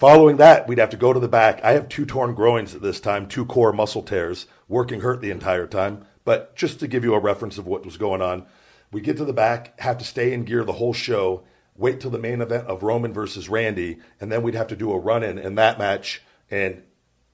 [0.00, 1.62] Following that, we'd have to go to the back.
[1.62, 5.30] I have two torn groins at this time, two core muscle tears, working hurt the
[5.30, 6.06] entire time.
[6.24, 8.46] But just to give you a reference of what was going on,
[8.90, 11.44] we get to the back, have to stay in gear the whole show,
[11.76, 14.90] wait till the main event of Roman versus Randy, and then we'd have to do
[14.90, 16.82] a run in in that match and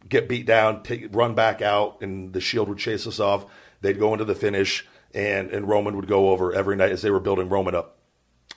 [0.09, 3.47] get beat down, take run back out, and the Shield would chase us off.
[3.81, 7.13] They'd go into the finish, and and Roman would go over every night as they
[7.13, 7.99] were building Roman up.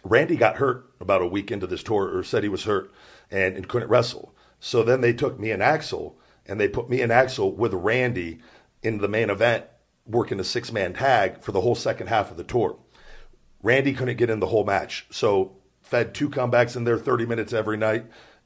[0.03, 2.91] Randy got hurt about a week into this tour, or said he was hurt,
[3.32, 4.34] and, and couldn't wrestle.
[4.60, 8.40] So then they took me and Axel, and they put me and Axel with Randy
[8.82, 9.66] in the main event,
[10.06, 12.78] working a six man tag for the whole second half of the tour.
[13.62, 17.54] Randy couldn't get in the whole match, so fed two comebacks in there, 30 minutes
[17.54, 18.06] every night,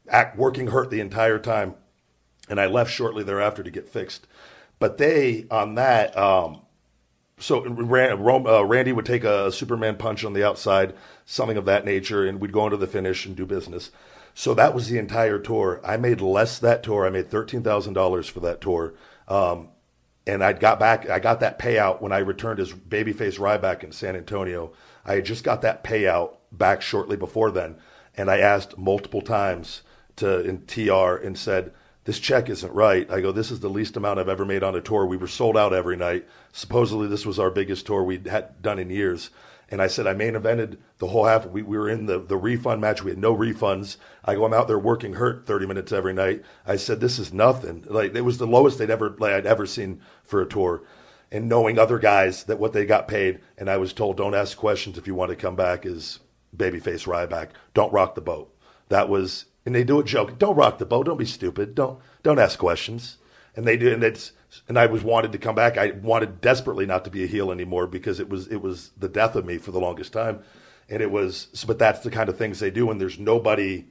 [0.10, 1.76] act, working hurt the entire time
[2.50, 4.28] and I left shortly thereafter to get fixed.
[4.80, 6.62] But they on that, um,
[7.40, 10.94] so uh, Randy would take a Superman punch on the outside,
[11.26, 13.92] something of that nature, and we'd go into the finish and do business.
[14.34, 15.80] So that was the entire tour.
[15.84, 17.06] I made less that tour.
[17.06, 18.94] I made thirteen thousand dollars for that tour,
[19.28, 19.70] um,
[20.26, 21.10] and I got back.
[21.10, 24.74] I got that payout when I returned as babyface Ryback in San Antonio.
[25.06, 27.76] I had just got that payout back shortly before then,
[28.16, 29.84] and I asked multiple times
[30.16, 31.72] to in TR and said
[32.06, 33.10] this check isn't right.
[33.10, 35.06] I go, this is the least amount I've ever made on a tour.
[35.06, 36.28] We were sold out every night.
[36.52, 39.30] Supposedly, this was our biggest tour we'd had done in years.
[39.74, 41.48] And I said, I main evented the whole half.
[41.48, 43.04] We, we were in the, the refund match.
[43.04, 43.98] We had no refunds.
[44.24, 46.44] I go, I'm out there working hurt 30 minutes every night.
[46.64, 47.84] I said, this is nothing.
[47.90, 50.84] Like, it was the lowest they'd ever, like, I'd ever seen for a tour.
[51.32, 53.40] And knowing other guys that what they got paid.
[53.58, 56.20] And I was told, don't ask questions if you want to come back as
[56.56, 57.50] babyface Ryback.
[57.74, 58.56] Don't rock the boat.
[58.90, 60.38] That was and they do a joke.
[60.38, 61.08] Don't rock the boat.
[61.08, 61.74] Don't be stupid.
[61.74, 63.18] Don't don't ask questions.
[63.56, 64.34] And they do, and it's
[64.68, 65.78] and I was wanted to come back.
[65.78, 69.10] I wanted desperately not to be a heel anymore because it was it was the
[69.10, 70.44] death of me for the longest time,
[70.90, 71.64] and it was.
[71.68, 73.86] But that's the kind of things they do when there's nobody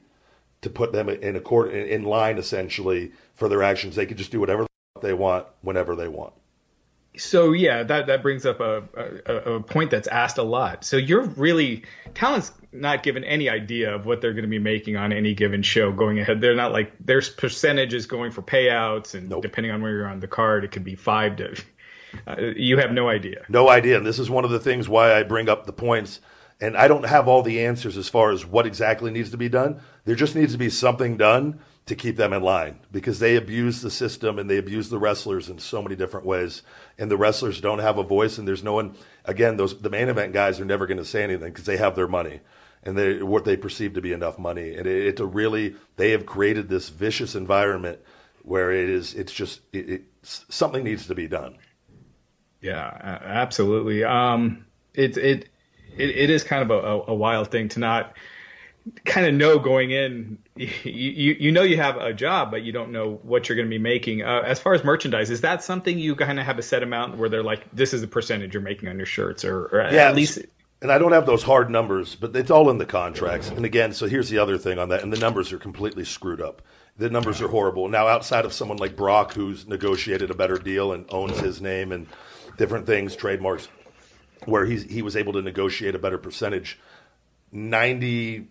[0.61, 3.95] to put them in accord in line essentially for their actions.
[3.95, 4.65] They can just do whatever
[5.01, 6.33] they want whenever they want.
[7.17, 8.83] So yeah, that that brings up a,
[9.25, 10.83] a, a point that's asked a lot.
[10.83, 11.83] So you're really
[12.13, 15.61] talent's not given any idea of what they're going to be making on any given
[15.61, 16.41] show going ahead.
[16.41, 19.43] They're not like there's percentages going for payouts, and nope.
[19.43, 21.61] depending on where you're on the card, it could be five to.
[22.27, 23.43] Uh, you have no idea.
[23.49, 26.19] No idea, and this is one of the things why I bring up the points.
[26.61, 29.49] And I don't have all the answers as far as what exactly needs to be
[29.49, 29.81] done.
[30.05, 33.81] There just needs to be something done to keep them in line because they abuse
[33.81, 36.61] the system and they abuse the wrestlers in so many different ways.
[36.97, 38.95] And the wrestlers don't have a voice, and there's no one.
[39.25, 41.95] Again, those the main event guys are never going to say anything because they have
[41.95, 42.39] their money
[42.83, 44.75] and they what they perceive to be enough money.
[44.75, 47.99] And it, it's a really they have created this vicious environment
[48.43, 51.57] where it is it's just it, it something needs to be done.
[52.61, 54.03] Yeah, absolutely.
[54.03, 55.49] Um, it, it
[55.97, 58.15] it it is kind of a, a wild thing to not
[59.05, 62.71] kind of know going in you, you, you know you have a job but you
[62.71, 65.63] don't know what you're going to be making uh, as far as merchandise is that
[65.63, 68.53] something you kind of have a set amount where they're like this is the percentage
[68.53, 70.39] you're making on your shirts or, or yeah, at least
[70.83, 73.47] and I don't have those hard numbers, but it's all in the contracts.
[73.47, 76.41] And again, so here's the other thing on that, and the numbers are completely screwed
[76.41, 76.61] up.
[76.97, 77.87] The numbers are horrible.
[77.87, 81.93] Now, outside of someone like Brock, who's negotiated a better deal and owns his name
[81.93, 82.07] and
[82.57, 83.69] different things, trademarks,
[84.43, 86.77] where he's, he was able to negotiate a better percentage,
[87.53, 88.49] 90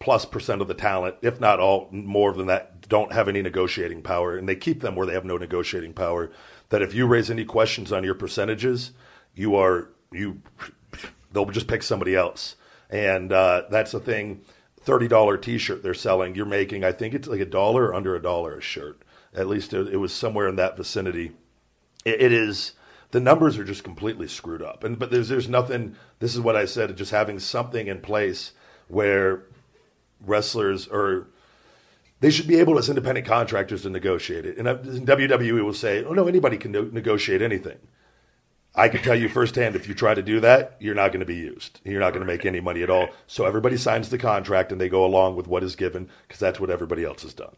[0.00, 4.02] plus percent of the talent, if not all more than that, don't have any negotiating
[4.02, 4.36] power.
[4.36, 6.30] And they keep them where they have no negotiating power.
[6.70, 8.92] That if you raise any questions on your percentages,
[9.34, 10.40] you are you
[11.32, 12.56] they'll just pick somebody else.
[12.88, 14.42] And uh, that's the thing.
[14.80, 16.34] Thirty dollar T-shirt they're selling.
[16.34, 19.02] You're making, I think it's like a dollar under a dollar a shirt.
[19.34, 21.32] At least it, it was somewhere in that vicinity.
[22.04, 22.72] it, it is
[23.10, 24.84] the numbers are just completely screwed up.
[24.84, 25.96] And but there's there's nothing.
[26.18, 26.96] This is what I said.
[26.96, 28.52] Just having something in place
[28.88, 29.44] where
[30.24, 31.28] wrestlers or
[32.20, 34.58] they should be able as independent contractors to negotiate it.
[34.58, 34.66] And
[35.06, 37.78] WWE will say, "Oh no, anybody can no- negotiate anything."
[38.74, 41.26] I can tell you firsthand, if you try to do that, you're not going to
[41.26, 41.80] be used.
[41.84, 43.08] You're not going to make any money at all.
[43.26, 46.60] So everybody signs the contract and they go along with what is given because that's
[46.60, 47.56] what everybody else has done.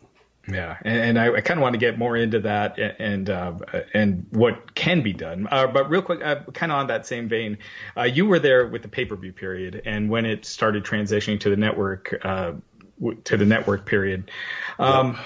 [0.48, 3.54] Yeah, and, and I, I kind of want to get more into that and uh,
[3.94, 5.46] and what can be done.
[5.48, 7.58] Uh, but real quick, uh, kind of on that same vein,
[7.96, 11.38] uh, you were there with the pay per view period, and when it started transitioning
[11.40, 12.52] to the network uh,
[13.24, 14.30] to the network period.
[14.78, 15.18] Um,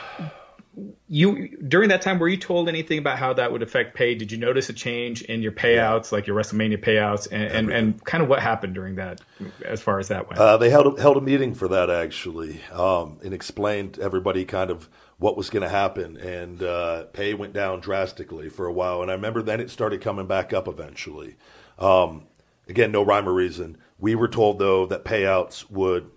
[1.08, 4.14] you during that time were you told anything about how that would affect pay?
[4.14, 8.04] Did you notice a change in your payouts, like your WrestleMania payouts, and, and, and,
[8.04, 9.22] kind of what happened during that,
[9.64, 10.38] as far as that went?
[10.38, 14.70] Uh, they held held a meeting for that actually, um, and explained to everybody kind
[14.70, 14.88] of
[15.18, 19.10] what was going to happen, and uh, pay went down drastically for a while, and
[19.10, 21.36] I remember then it started coming back up eventually.
[21.78, 22.26] Um,
[22.68, 23.78] again, no rhyme or reason.
[23.98, 26.10] We were told though that payouts would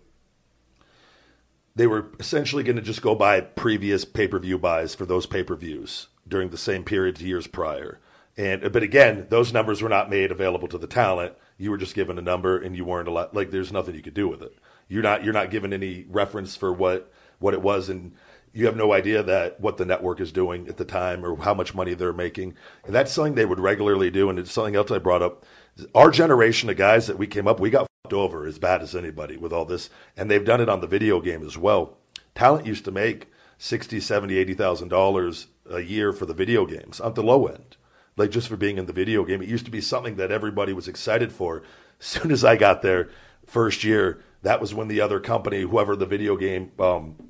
[1.76, 5.26] they were essentially going to just go by previous pay per view buys for those
[5.26, 8.00] pay per views during the same period years prior.
[8.36, 11.34] And but again, those numbers were not made available to the talent.
[11.58, 13.34] You were just given a number, and you weren't allowed.
[13.34, 14.58] Like, there's nothing you could do with it.
[14.88, 18.14] You're not you're not given any reference for what what it was, and
[18.54, 21.54] you have no idea that what the network is doing at the time or how
[21.54, 22.56] much money they're making.
[22.86, 24.30] And that's something they would regularly do.
[24.30, 25.46] And it's something else I brought up.
[25.94, 28.96] Our generation of guys that we came up, we got fucked over as bad as
[28.96, 31.98] anybody with all this, and they've done it on the video game as well.
[32.36, 33.28] Talent used to make
[33.58, 37.78] sixty, seventy, eighty thousand dollars a year for the video games on the low end,
[38.18, 39.42] like just for being in the video game.
[39.42, 41.64] It used to be something that everybody was excited for.
[42.00, 43.10] As soon as I got there,
[43.46, 47.29] first year, that was when the other company, whoever the video game um,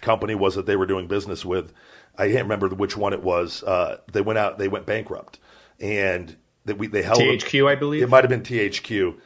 [0.00, 1.72] company was that they were doing business with,
[2.16, 3.62] I can't remember which one it was.
[3.62, 5.38] Uh, they went out, they went bankrupt,
[5.78, 8.02] and they, we, they held THQ, I believe.
[8.02, 9.16] It might have been THQ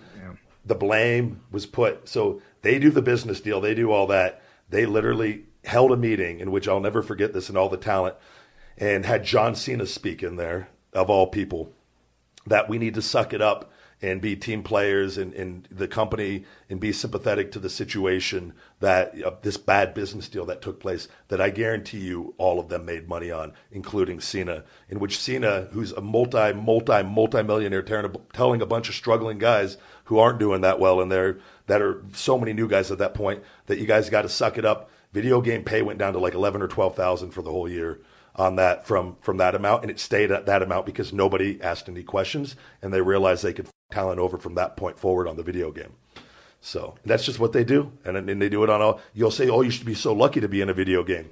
[0.64, 2.08] the blame was put.
[2.08, 4.42] So they do the business deal, they do all that.
[4.70, 8.16] They literally held a meeting in which I'll never forget this and all the talent
[8.76, 11.72] and had John Cena speak in there, of all people,
[12.46, 13.70] that we need to suck it up
[14.04, 19.32] and be team players and, the company and be sympathetic to the situation that uh,
[19.40, 23.08] this bad business deal that took place that I guarantee you all of them made
[23.08, 28.66] money on, including Cena, in which Cena, who's a multi, multi, multi millionaire, telling a
[28.66, 32.52] bunch of struggling guys who aren't doing that well in there, that are so many
[32.52, 34.90] new guys at that point that you guys got to suck it up.
[35.14, 38.00] Video game pay went down to like 11 or 12,000 for the whole year
[38.36, 41.88] on that from from that amount, and it stayed at that amount because nobody asked
[41.88, 45.42] any questions, and they realized they could talent over from that point forward on the
[45.42, 45.92] video game.
[46.60, 49.00] So that's just what they do, and, and they do it on all.
[49.12, 51.30] You'll say, "Oh, you should be so lucky to be in a video game."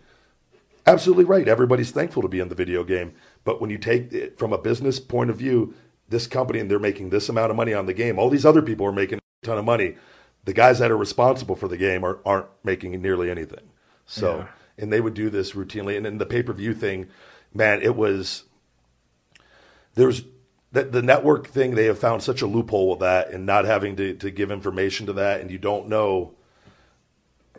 [0.87, 1.47] Absolutely right.
[1.47, 4.59] Everybody's thankful to be in the video game, but when you take it from a
[4.59, 5.75] business point of view,
[6.09, 8.19] this company and they're making this amount of money on the game.
[8.19, 9.97] All these other people are making a ton of money.
[10.45, 13.71] The guys that are responsible for the game are, aren't making nearly anything.
[14.07, 14.39] So.
[14.39, 14.49] Yeah
[14.83, 15.97] and they would do this routinely.
[15.97, 17.09] And then the pay per view thing,
[17.55, 18.45] man, it was
[19.95, 20.25] there's
[20.73, 21.75] the, the network thing.
[21.75, 25.07] They have found such a loophole with that, and not having to, to give information
[25.07, 26.35] to that, and you don't know.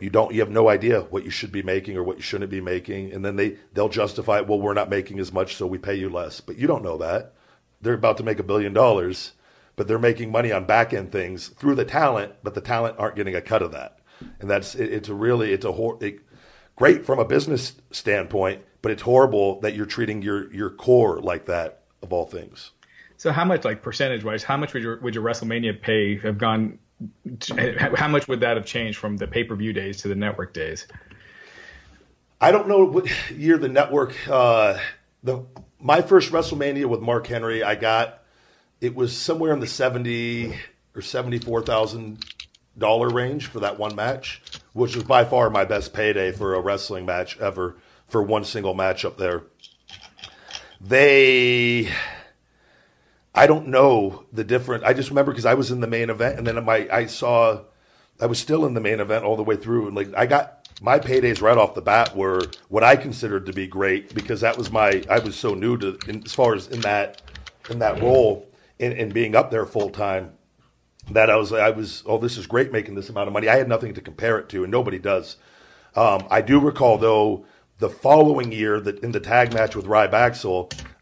[0.00, 0.34] You don't.
[0.34, 3.12] You have no idea what you should be making or what you shouldn't be making,
[3.12, 4.38] and then they they'll justify.
[4.38, 4.46] It.
[4.46, 6.40] Well, we're not making as much, so we pay you less.
[6.40, 7.34] But you don't know that
[7.80, 9.32] they're about to make a billion dollars,
[9.76, 13.16] but they're making money on back end things through the talent, but the talent aren't
[13.16, 13.98] getting a cut of that.
[14.40, 16.20] And that's it, it's a really it's a hor- it,
[16.76, 21.46] great from a business standpoint, but it's horrible that you're treating your your core like
[21.46, 22.70] that of all things.
[23.16, 26.38] So how much, like percentage wise, how much would your would your WrestleMania pay have
[26.38, 26.78] gone?
[27.96, 30.52] How much would that have changed from the pay per view days to the network
[30.52, 30.86] days?
[32.40, 34.14] I don't know what year the network.
[34.28, 34.78] Uh,
[35.22, 35.44] the
[35.80, 38.22] my first WrestleMania with Mark Henry, I got
[38.80, 40.54] it was somewhere in the seventy
[40.94, 42.24] or seventy four thousand
[42.76, 44.42] dollar range for that one match
[44.74, 48.74] which was by far my best payday for a wrestling match ever for one single
[48.74, 49.44] match up there.
[50.80, 51.88] They,
[53.34, 54.84] I don't know the different.
[54.84, 57.62] I just remember because I was in the main event, and then my I saw,
[58.20, 60.64] I was still in the main event all the way through, and like I got
[60.80, 64.58] my paydays right off the bat were what I considered to be great because that
[64.58, 67.22] was my I was so new to in, as far as in that
[67.68, 70.32] in that role and being up there full time
[71.10, 73.48] that I was I was oh this is great making this amount of money.
[73.48, 75.36] I had nothing to compare it to, and nobody does.
[75.96, 77.46] Um, I do recall though
[77.78, 80.34] the following year that in the tag match with Ryback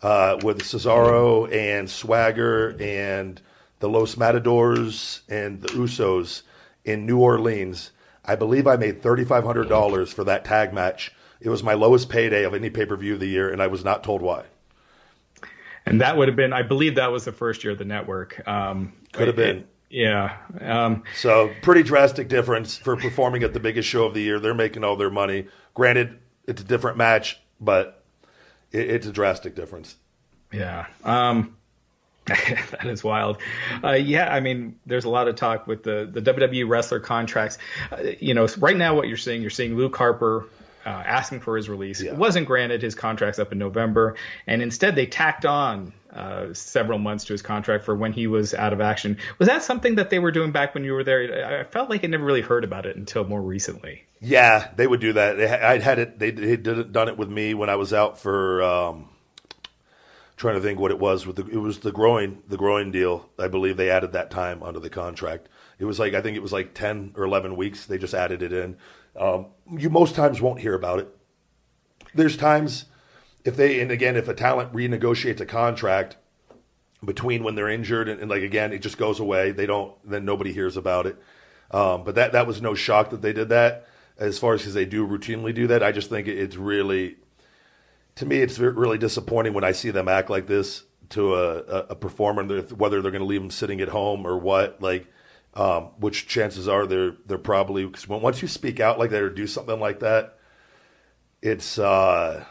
[0.03, 3.41] uh, with Cesaro and Swagger and
[3.81, 6.43] the Los Matadors and the Usos
[6.85, 7.91] in New Orleans.
[8.25, 11.13] I believe I made thirty five hundred dollars for that tag match.
[11.41, 13.67] It was my lowest payday of any pay per view of the year, and I
[13.67, 14.45] was not told why.
[15.85, 18.47] And that would have been, I believe, that was the first year of the network.
[18.47, 19.65] Um, Could have been.
[19.93, 20.39] Yeah.
[20.59, 24.41] Um, so pretty drastic difference for performing at the biggest show of the year.
[24.41, 25.47] They're making all their money.
[25.75, 28.03] Granted, it's a different match, but
[28.73, 29.97] it, it's a drastic difference.
[30.51, 30.87] Yeah.
[31.05, 31.57] Um,
[32.25, 33.37] that is wild.
[33.85, 37.59] Uh, yeah, I mean, there's a lot of talk with the the WWE wrestler contracts.
[37.91, 40.49] Uh, you know, right now what you're seeing, you're seeing Luke Harper
[40.87, 42.01] uh, asking for his release.
[42.01, 42.13] Yeah.
[42.13, 42.81] It wasn't granted.
[42.81, 44.15] His contract's up in November,
[44.47, 48.55] and instead they tacked on uh, several months to his contract for when he was
[48.55, 49.19] out of action.
[49.39, 51.61] Was that something that they were doing back when you were there?
[51.61, 54.05] I felt like I never really heard about it until more recently.
[54.21, 55.41] Yeah, they would do that.
[55.41, 56.19] I'd had it.
[56.19, 58.63] They had done it with me when I was out for.
[58.63, 59.09] Um,
[60.37, 61.47] trying to think what it was with the.
[61.47, 63.31] It was the groin, the groin deal.
[63.39, 65.49] I believe they added that time onto the contract.
[65.79, 67.87] It was like I think it was like ten or eleven weeks.
[67.87, 68.77] They just added it in.
[69.17, 69.47] Um,
[69.79, 71.17] you most times won't hear about it.
[72.15, 72.87] There's times
[73.45, 76.17] if they and again if a talent renegotiates a contract
[77.05, 79.53] between when they're injured and, and like again it just goes away.
[79.53, 81.17] They don't then nobody hears about it.
[81.71, 83.87] Um, but that that was no shock that they did that.
[84.19, 87.17] As far as because they do routinely do that i just think it's really
[88.15, 91.59] to me it's really disappointing when i see them act like this to a,
[91.91, 95.07] a performer whether they're going to leave them sitting at home or what like
[95.55, 99.31] um, which chances are they're they're probably because once you speak out like that or
[99.31, 100.39] do something like that
[101.43, 102.45] it's uh,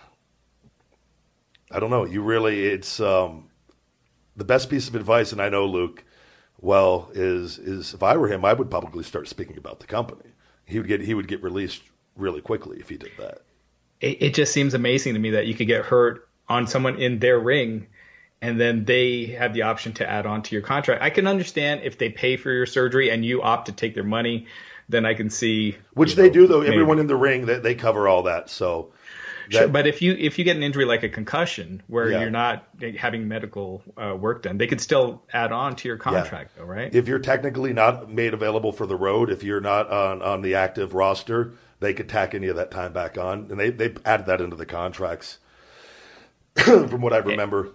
[1.73, 2.05] I don't know.
[2.05, 3.49] You really, it's um,
[4.35, 6.03] the best piece of advice, and I know Luke
[6.59, 10.29] well is is if I were him, I would probably start speaking about the company.
[10.65, 11.81] He would get he would get released
[12.15, 13.41] really quickly if he did that.
[13.99, 17.19] It, it just seems amazing to me that you could get hurt on someone in
[17.19, 17.87] their ring,
[18.41, 21.01] and then they have the option to add on to your contract.
[21.01, 24.03] I can understand if they pay for your surgery and you opt to take their
[24.03, 24.47] money,
[24.89, 26.61] then I can see which they know, do though.
[26.61, 26.73] Maybe.
[26.73, 28.49] Everyone in the ring that they, they cover all that.
[28.49, 28.93] So
[29.49, 32.21] Sure, but if you if you get an injury like a concussion where yeah.
[32.21, 32.67] you're not
[32.97, 36.61] having medical uh, work done, they could still add on to your contract, yeah.
[36.61, 36.93] though, right?
[36.93, 40.55] If you're technically not made available for the road, if you're not on on the
[40.55, 44.27] active roster, they could tack any of that time back on, and they they added
[44.27, 45.39] that into the contracts,
[46.55, 47.69] from what I remember.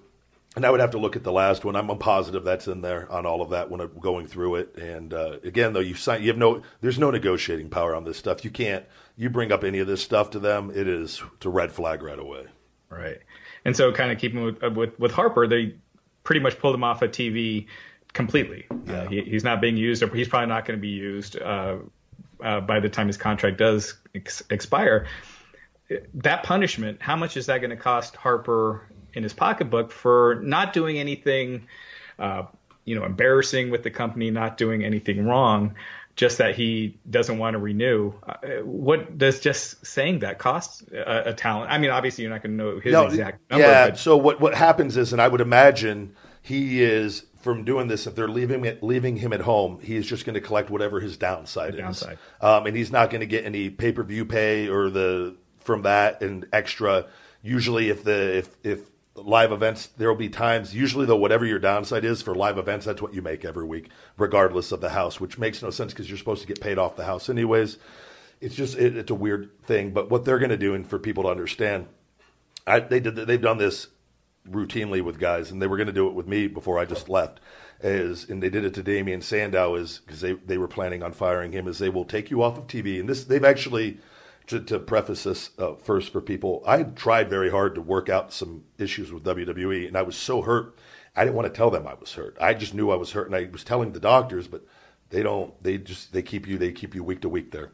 [0.55, 1.77] And I would have to look at the last one.
[1.77, 4.77] I'm positive that's in there on all of that when I'm going through it.
[4.79, 8.17] And uh, again, though, you sign, you have no, there's no negotiating power on this
[8.17, 8.43] stuff.
[8.43, 8.87] You can't
[9.17, 12.19] you bring up any of this stuff to them, it is to red flag right
[12.19, 12.47] away.
[12.91, 13.19] Right.
[13.65, 15.75] And so, kind of keeping with, uh, with, with Harper, they
[16.23, 17.67] pretty much pulled him off of TV
[18.13, 18.67] completely.
[18.87, 18.93] Yeah.
[18.93, 21.79] Uh, he, he's not being used, or he's probably not going to be used uh,
[22.43, 25.07] uh, by the time his contract does ex- expire.
[26.15, 30.73] That punishment, how much is that going to cost Harper in his pocketbook for not
[30.73, 31.69] doing anything,
[32.19, 32.45] uh,
[32.85, 35.75] you know, embarrassing with the company, not doing anything wrong?
[36.17, 38.15] Just that he doesn't want to renew.
[38.27, 41.71] Uh, what does just saying that cost a, a talent?
[41.71, 43.67] I mean, obviously you're not going to know his no, exact number.
[43.67, 43.91] Yeah.
[43.91, 43.99] But...
[43.99, 48.07] So what what happens is, and I would imagine he is from doing this.
[48.07, 51.01] If they're leaving it, leaving him at home, he is just going to collect whatever
[51.01, 51.83] his downside the is.
[51.83, 52.19] Downside.
[52.41, 55.83] Um, and he's not going to get any pay per view pay or the from
[55.83, 57.07] that and extra.
[57.43, 58.81] Usually, if the if if
[59.17, 62.87] live events, there will be times, usually though, whatever your downside is for live events,
[62.87, 66.09] that's what you make every week, regardless of the house, which makes no sense because
[66.09, 67.79] you're supposed to get paid off the house anyways.
[68.41, 69.93] It's just, it, it's a weird thing.
[69.93, 71.87] But what they're going to do, and for people to understand,
[72.67, 73.89] I, they did, they've done this
[74.51, 77.09] routinely with guys, and they were going to do it with me before I just
[77.09, 77.41] left.
[77.83, 81.13] Is and they did it to Damien Sandow is because they they were planning on
[81.13, 81.69] firing him.
[81.69, 83.99] Is they will take you off of TV, and this they've actually
[84.47, 88.33] to, to preface this uh, first for people, I tried very hard to work out
[88.33, 90.77] some issues with WWE, and I was so hurt.
[91.15, 92.37] I didn't want to tell them I was hurt.
[92.41, 94.65] I just knew I was hurt, and I was telling the doctors, but
[95.11, 95.61] they don't.
[95.63, 96.59] They just they keep you.
[96.59, 97.73] They keep you week to week there.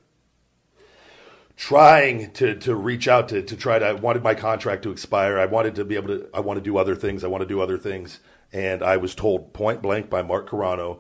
[1.57, 3.87] Trying to to reach out to to try to.
[3.87, 5.39] I wanted my contract to expire.
[5.39, 6.29] I wanted to be able to.
[6.33, 7.25] I want to do other things.
[7.25, 8.21] I want to do other things,
[8.53, 10.99] and I was told point blank by Mark Carrano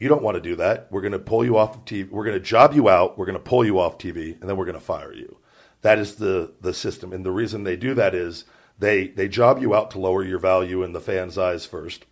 [0.00, 0.88] you don't want to do that.
[0.90, 2.10] We're going to pull you off of TV.
[2.10, 3.18] We're going to job you out.
[3.18, 5.36] We're going to pull you off TV, and then we're going to fire you.
[5.82, 8.44] That is the the system, and the reason they do that is
[8.78, 12.06] they they job you out to lower your value in the fans' eyes first.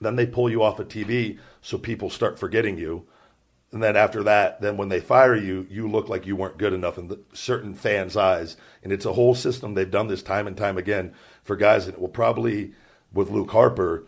[0.00, 3.06] Then they pull you off of TV so people start forgetting you.
[3.72, 6.72] And then after that, then when they fire you, you look like you weren't good
[6.72, 8.56] enough in the, certain fans' eyes.
[8.82, 9.74] And it's a whole system.
[9.74, 12.74] They've done this time and time again for guys, and it will probably
[13.12, 14.06] with Luke Harper,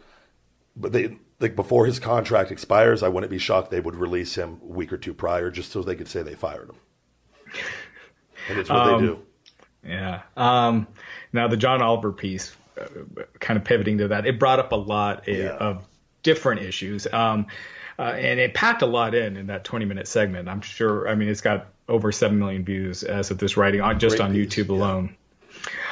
[0.77, 4.61] but they like before his contract expires, I wouldn't be shocked they would release him
[4.63, 6.77] a week or two prior just so they could say they fired him.
[8.49, 9.23] and it's what um, they do.
[9.85, 10.23] Yeah.
[10.37, 10.89] Um,
[11.33, 12.87] now the John Oliver piece, uh,
[13.39, 15.51] kind of pivoting to that, it brought up a lot yeah.
[15.51, 15.85] of
[16.23, 17.07] different issues.
[17.13, 17.47] Um,
[17.99, 20.49] uh, and it packed a lot in in that 20 minute segment.
[20.49, 21.09] I'm sure.
[21.09, 24.27] I mean, it's got over seven million views as of this writing on just Great
[24.27, 25.17] on piece, YouTube alone.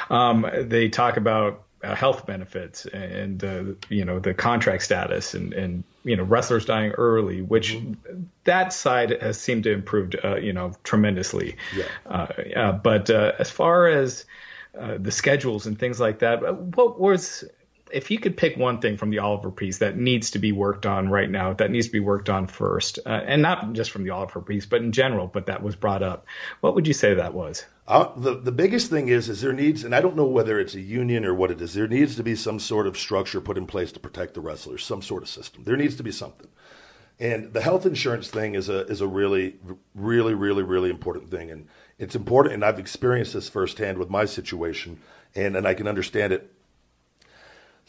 [0.09, 0.29] Yeah.
[0.29, 5.83] Um, they talk about health benefits and uh, you know the contract status and and
[6.03, 8.23] you know wrestlers dying early, which mm-hmm.
[8.45, 11.55] that side has seemed to improve uh, you know tremendously.
[11.75, 11.85] Yeah.
[12.45, 14.25] yeah uh, but uh, as far as
[14.77, 16.41] uh, the schedules and things like that,
[16.75, 17.43] what was
[17.91, 20.85] if you could pick one thing from the Oliver piece that needs to be worked
[20.85, 24.03] on right now, that needs to be worked on first, uh, and not just from
[24.03, 26.25] the Oliver piece, but in general, but that was brought up,
[26.61, 27.65] what would you say that was?
[27.87, 30.75] Uh, the the biggest thing is is there needs, and I don't know whether it's
[30.75, 31.73] a union or what it is.
[31.73, 34.83] There needs to be some sort of structure put in place to protect the wrestlers,
[34.83, 35.63] some sort of system.
[35.63, 36.49] There needs to be something.
[37.19, 39.55] And the health insurance thing is a is a really
[39.95, 41.67] really really really important thing, and
[41.97, 42.55] it's important.
[42.55, 44.99] And I've experienced this firsthand with my situation,
[45.33, 46.53] and and I can understand it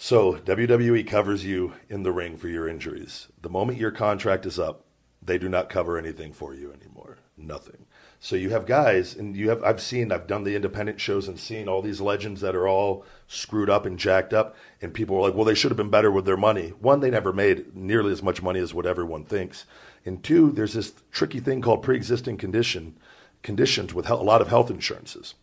[0.00, 3.26] so WWE covers you in the ring for your injuries.
[3.42, 4.84] The moment your contract is up,
[5.20, 7.18] they do not cover anything for you anymore.
[7.36, 7.84] Nothing.
[8.20, 11.38] So you have guys, and you have I've seen I've done the independent shows and
[11.38, 15.20] seen all these legends that are all screwed up and jacked up, and people are
[15.20, 16.70] like, well, they should have been better with their money.
[16.80, 19.66] One, they never made nearly as much money as what everyone thinks,
[20.04, 22.96] and two, there's this tricky thing called pre-existing condition
[23.42, 25.34] conditions with a lot of health insurances.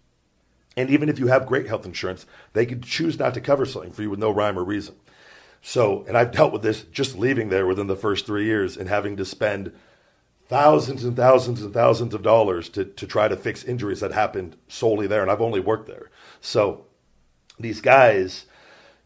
[0.76, 3.93] And even if you have great health insurance, they could choose not to cover something
[3.93, 4.95] for you with no rhyme or reason.
[5.61, 8.89] So, and I've dealt with this just leaving there within the first three years and
[8.89, 9.71] having to spend
[10.48, 14.56] thousands and thousands and thousands of dollars to, to try to fix injuries that happened
[14.68, 15.22] solely there.
[15.22, 16.12] And I've only worked there.
[16.41, 16.86] So
[17.60, 18.46] these guys,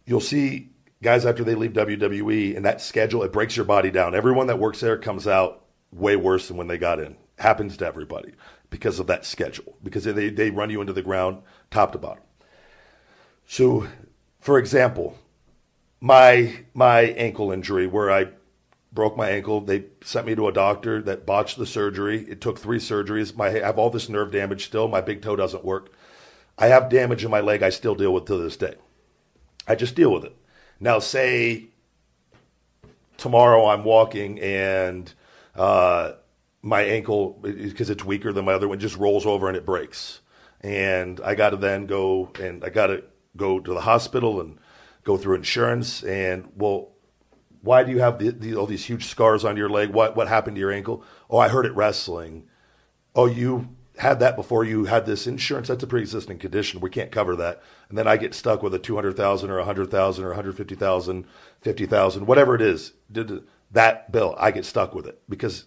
[0.05, 0.69] you'll see
[1.01, 4.15] guys after they leave WWE and that schedule, it breaks your body down.
[4.15, 7.15] Everyone that works there comes out way worse than when they got in.
[7.37, 8.33] Happens to everybody
[8.69, 12.23] because of that schedule, because they, they run you into the ground top to bottom.
[13.47, 13.87] So,
[14.39, 15.17] for example,
[16.01, 18.27] my my ankle injury where I
[18.91, 22.25] broke my ankle, they sent me to a doctor that botched the surgery.
[22.27, 23.35] It took three surgeries.
[23.35, 24.87] My, I have all this nerve damage still.
[24.87, 25.91] My big toe doesn't work.
[26.57, 28.75] I have damage in my leg I still deal with to this day.
[29.67, 30.35] I just deal with it.
[30.79, 31.69] Now, say
[33.17, 35.13] tomorrow I'm walking and
[35.55, 36.13] uh,
[36.61, 40.21] my ankle, because it's weaker than my other one, just rolls over and it breaks
[40.61, 43.03] and I got to then go and I got to
[43.35, 44.57] go to the hospital and
[45.03, 46.03] go through insurance.
[46.03, 46.89] And well,
[47.61, 49.89] why do you have the, the, all these huge scars on your leg?
[49.89, 51.03] What what happened to your ankle?
[51.29, 52.47] Oh, I heard it wrestling.
[53.15, 55.67] Oh, you had that before you had this insurance.
[55.67, 56.79] That's a pre-existing condition.
[56.79, 57.61] We can't cover that.
[57.89, 60.31] And then I get stuck with a two hundred thousand or a hundred thousand or
[60.31, 61.25] a hundred fifty thousand,
[61.61, 62.93] fifty thousand, whatever it is.
[63.11, 64.35] Did that bill?
[64.37, 65.65] I get stuck with it because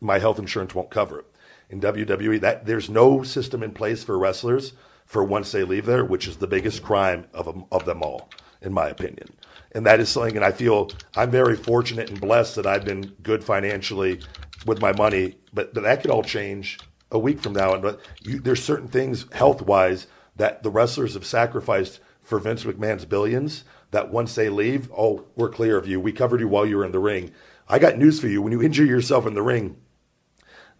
[0.00, 1.26] my health insurance won't cover it
[1.68, 2.40] in WWE.
[2.40, 4.72] That there's no system in place for wrestlers
[5.04, 8.30] for once they leave there, which is the biggest crime of of them all,
[8.62, 9.28] in my opinion.
[9.74, 13.14] And that is something, and I feel I'm very fortunate and blessed that I've been
[13.22, 14.20] good financially
[14.66, 16.78] with my money, but, but that could all change
[17.10, 17.74] a week from now.
[17.74, 20.06] And but you, there's certain things health wise
[20.36, 23.64] that the wrestlers have sacrificed for Vince McMahon's billions.
[23.90, 26.00] That once they leave, oh, we're clear of you.
[26.00, 27.30] We covered you while you were in the ring.
[27.68, 28.42] I got news for you.
[28.42, 29.76] When you injure yourself in the ring,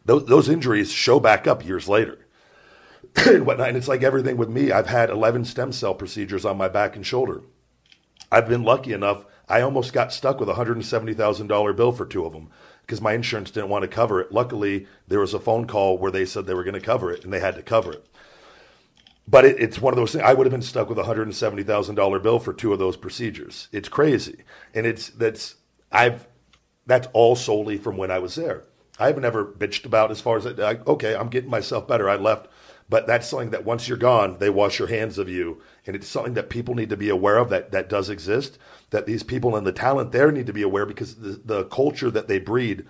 [0.05, 2.19] those, those injuries show back up years later.
[3.27, 3.69] and whatnot.
[3.69, 4.73] And it's like everything with me.
[4.73, 7.43] I've had 11 stem cell procedures on my back and shoulder.
[8.31, 9.25] I've been lucky enough.
[9.49, 12.49] I almost got stuck with a $170,000 bill for two of them
[12.83, 14.33] because my insurance didn't want to cover it.
[14.33, 17.25] Luckily, there was a phone call where they said they were going to cover it
[17.25, 18.07] and they had to cover it.
[19.27, 20.25] But it, it's one of those things.
[20.25, 23.69] I would have been stuck with a $170,000 bill for two of those procedures.
[23.73, 24.45] It's crazy.
[24.75, 25.57] And it's that's
[25.91, 26.27] I've
[26.87, 28.65] that's all solely from when I was there.
[28.99, 32.09] I've never bitched about as far as I, okay, I'm getting myself better.
[32.09, 32.49] I left,
[32.95, 36.07] but that's something that once you're gone, they wash your hands of you, and it's
[36.07, 38.57] something that people need to be aware of that that does exist.
[38.91, 42.09] That these people and the talent there need to be aware because the, the culture
[42.13, 42.87] that they breed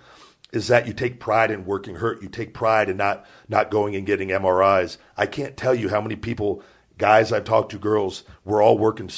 [0.51, 2.21] is that you take pride in working hurt.
[2.21, 4.97] You take pride in not not going and getting MRIs.
[5.17, 6.61] I can't tell you how many people,
[6.99, 9.09] guys I've talked to, girls, we're all working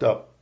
[0.00, 0.32] up.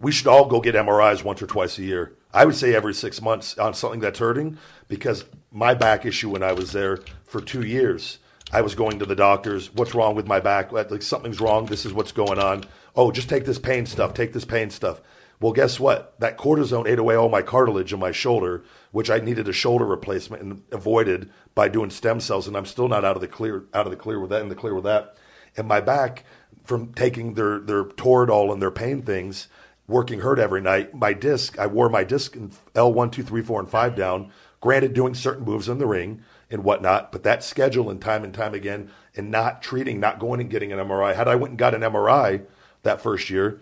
[0.00, 2.94] We should all go get MRIs once or twice a year I would say every
[2.94, 7.40] six months on something that's hurting because my back issue when I was there for
[7.40, 8.18] two years,
[8.54, 9.74] I was going to the doctors.
[9.74, 10.70] What's wrong with my back?
[10.70, 11.66] Like something's wrong.
[11.66, 12.62] This is what's going on.
[12.94, 14.14] Oh, just take this pain stuff.
[14.14, 15.00] Take this pain stuff.
[15.40, 16.18] Well, guess what?
[16.20, 19.84] That cortisone ate away all my cartilage in my shoulder, which I needed a shoulder
[19.84, 22.46] replacement and avoided by doing stem cells.
[22.46, 24.48] And I'm still not out of the clear, out of the clear with that, in
[24.48, 25.16] the clear with that.
[25.56, 26.24] And my back
[26.62, 29.48] from taking their their Toradol and their pain things
[29.88, 30.94] working hurt every night.
[30.94, 34.94] My disc, I wore my disc in L1, 2, 3, 4, and 5 down, granted,
[34.94, 36.22] doing certain moves in the ring
[36.54, 40.40] and whatnot, but that schedule and time and time again, and not treating, not going
[40.40, 41.12] and getting an MRI.
[41.12, 42.46] Had I went and got an MRI
[42.84, 43.60] that first year,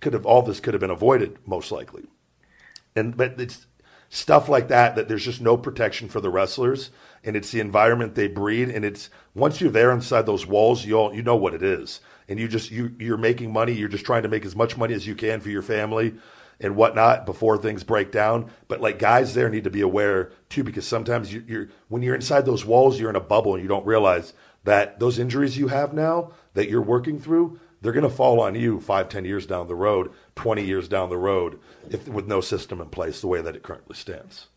[0.00, 2.04] could have all this could have been avoided most likely.
[2.94, 3.66] And but it's
[4.10, 6.90] stuff like that that there's just no protection for the wrestlers
[7.24, 10.94] and it's the environment they breed and it's once you're there inside those walls you
[10.94, 14.04] all you know what it is and you just you you're making money you're just
[14.04, 16.12] trying to make as much money as you can for your family
[16.60, 20.62] and whatnot before things break down but like guys there need to be aware too
[20.62, 23.68] because sometimes you, you're when you're inside those walls you're in a bubble and you
[23.68, 24.32] don't realize
[24.64, 28.54] that those injuries you have now that you're working through they're going to fall on
[28.54, 31.58] you five, ten years down the road, 20 years down the road,
[31.88, 34.48] if with no system in place the way that it currently stands.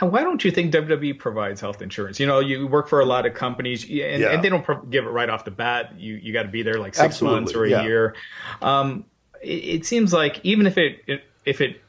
[0.00, 2.18] Now, why don't you think WWE provides health insurance?
[2.20, 4.32] You know, you work for a lot of companies, and, yeah.
[4.32, 5.94] and they don't pro- give it right off the bat.
[5.98, 7.40] You you got to be there like six Absolutely.
[7.40, 7.82] months or a yeah.
[7.84, 8.14] year.
[8.60, 9.04] Um,
[9.40, 11.80] it, it, seems like even if it if it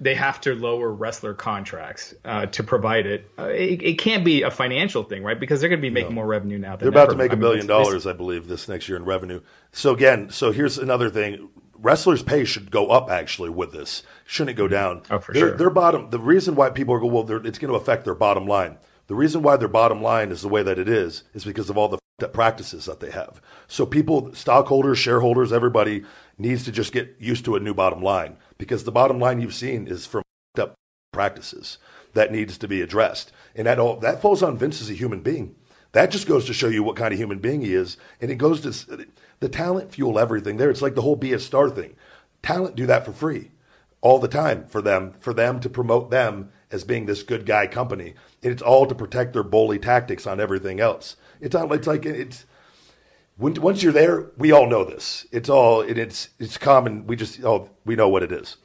[0.00, 3.30] they have to lower wrestler contracts uh, to provide it.
[3.38, 3.82] Uh, it.
[3.82, 3.98] it.
[3.98, 5.40] can't be a financial thing, right?
[5.40, 6.16] Because they're going to be making no.
[6.16, 6.76] more revenue now.
[6.76, 9.40] they're about to make a billion dollars, I believe, this next year in revenue.
[9.72, 14.02] So again, so here's another thing: wrestlers' pay should go up actually with this.
[14.26, 15.02] Shouldn't it go down.
[15.10, 15.56] Oh, for their, sure.
[15.56, 16.10] Their bottom.
[16.10, 18.78] The reason why people are going, well, it's going to affect their bottom line.
[19.06, 21.78] The reason why their bottom line is the way that it is is because of
[21.78, 23.40] all the practices that they have.
[23.68, 26.04] So people, stockholders, shareholders, everybody
[26.38, 29.54] needs to just get used to a new bottom line because the bottom line you've
[29.54, 30.22] seen is from
[30.58, 30.74] up
[31.12, 31.78] practices
[32.14, 33.32] that needs to be addressed.
[33.54, 35.54] And that all that falls on Vince as a human being.
[35.92, 37.96] That just goes to show you what kind of human being he is.
[38.20, 39.06] And it goes to
[39.40, 40.70] the talent fuel everything there.
[40.70, 41.96] It's like the whole be a star thing.
[42.42, 43.50] Talent do that for free
[44.00, 47.66] all the time for them, for them to promote them as being this good guy
[47.66, 48.14] company.
[48.42, 51.16] And it's all to protect their bully tactics on everything else.
[51.40, 52.44] It's not, it's like, it's,
[53.36, 55.26] when, once you're there, we all know this.
[55.30, 57.06] It's all, it, it's, it's common.
[57.06, 58.56] We just, oh, we know what it is.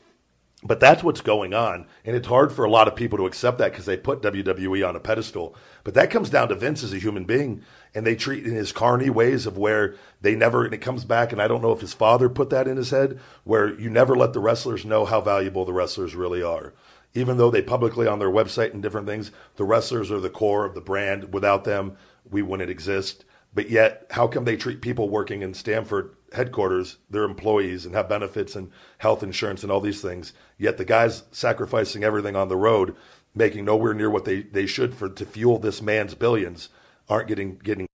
[0.63, 1.87] But that's what's going on.
[2.05, 4.87] And it's hard for a lot of people to accept that because they put WWE
[4.87, 5.55] on a pedestal.
[5.83, 7.63] But that comes down to Vince as a human being.
[7.95, 11.31] And they treat in his carny ways of where they never, and it comes back.
[11.31, 14.15] And I don't know if his father put that in his head, where you never
[14.15, 16.73] let the wrestlers know how valuable the wrestlers really are.
[17.13, 20.63] Even though they publicly on their website and different things, the wrestlers are the core
[20.63, 21.33] of the brand.
[21.33, 21.97] Without them,
[22.29, 23.25] we wouldn't exist.
[23.53, 28.07] But yet, how come they treat people working in Stamford headquarters, their employees, and have
[28.07, 30.31] benefits and health insurance and all these things?
[30.57, 32.95] Yet the guys sacrificing everything on the road,
[33.35, 36.69] making nowhere near what they, they should for to fuel this man's billions,
[37.09, 37.87] aren't getting getting.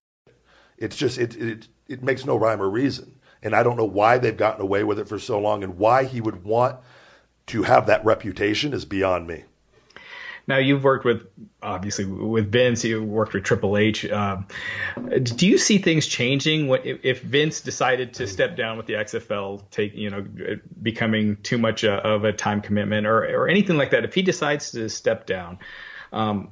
[0.78, 4.20] It's just it it it makes no rhyme or reason, and I don't know why
[4.20, 6.78] they've gotten away with it for so long, and why he would want
[7.48, 9.46] to have that reputation is beyond me.
[10.48, 11.28] Now you've worked with
[11.62, 12.84] obviously with Vince.
[12.84, 14.10] You worked with Triple H.
[14.10, 14.48] Um,
[15.22, 19.94] do you see things changing if Vince decided to step down with the XFL, take
[19.94, 20.26] you know,
[20.82, 24.06] becoming too much uh, of a time commitment or or anything like that?
[24.06, 25.60] If he decides to step down.
[26.14, 26.52] Um,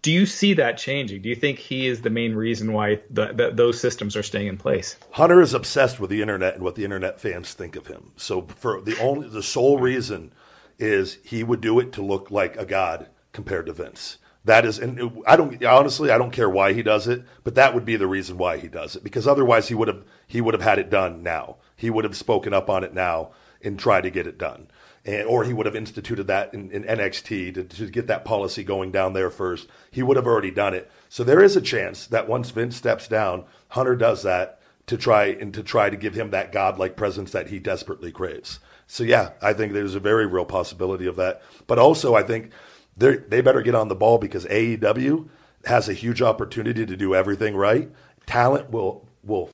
[0.00, 1.22] do you see that changing?
[1.22, 4.46] Do you think he is the main reason why the, the, those systems are staying
[4.46, 4.96] in place?
[5.10, 8.12] Hunter is obsessed with the internet and what the internet fans think of him.
[8.16, 10.32] So for the only the sole reason
[10.78, 14.18] is he would do it to look like a god compared to Vince.
[14.44, 17.74] That is, and I don't honestly, I don't care why he does it, but that
[17.74, 20.54] would be the reason why he does it because otherwise he would have he would
[20.54, 21.56] have had it done now.
[21.76, 23.32] He would have spoken up on it now
[23.62, 24.68] and tried to get it done,
[25.04, 28.64] and or he would have instituted that in, in NXT to, to get that policy
[28.64, 29.68] going down there first.
[29.90, 30.90] He would have already done it.
[31.08, 35.26] So there is a chance that once Vince steps down, Hunter does that to try
[35.26, 38.60] and to try to give him that godlike presence that he desperately craves.
[38.86, 41.42] So yeah, I think there's a very real possibility of that.
[41.66, 42.52] But also, I think
[42.98, 45.28] they better get on the ball because AEW
[45.64, 47.90] has a huge opportunity to do everything right.
[48.26, 49.50] Talent will will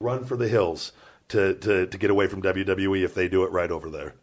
[0.00, 0.92] run for the hills
[1.28, 4.14] to, to, to get away from WWE if they do it right over there.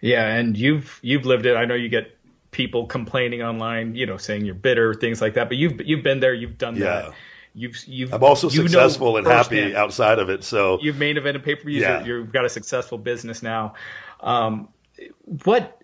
[0.00, 1.56] Yeah, and you've you've lived it.
[1.56, 2.16] I know you get
[2.50, 5.48] people complaining online, you know, saying you're bitter, things like that.
[5.48, 6.84] But you've you've been there, you've done yeah.
[6.84, 7.14] that.
[7.54, 8.12] You've you've.
[8.12, 10.44] I'm also successful and happy outside of it.
[10.44, 11.80] So you've main evented pay per views.
[11.80, 12.04] Yeah.
[12.04, 13.74] You've got a successful business now.
[14.20, 14.68] Um,
[15.44, 15.75] what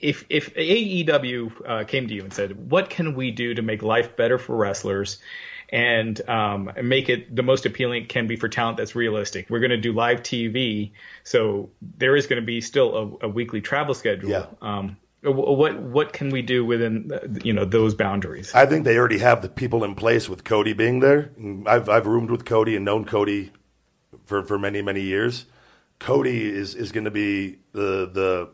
[0.00, 3.82] if if AEW uh, came to you and said, "What can we do to make
[3.82, 5.18] life better for wrestlers?"
[5.70, 9.48] and um, make it the most appealing it can be for talent that's realistic.
[9.50, 10.92] We're going to do live TV,
[11.24, 14.30] so there is going to be still a, a weekly travel schedule.
[14.30, 14.46] Yeah.
[14.62, 17.10] Um, what what can we do within
[17.42, 18.54] you know those boundaries?
[18.54, 21.30] I think they already have the people in place with Cody being there.
[21.66, 23.50] I've I've roomed with Cody and known Cody
[24.26, 25.46] for, for many many years.
[25.98, 28.50] Cody is is going to be the the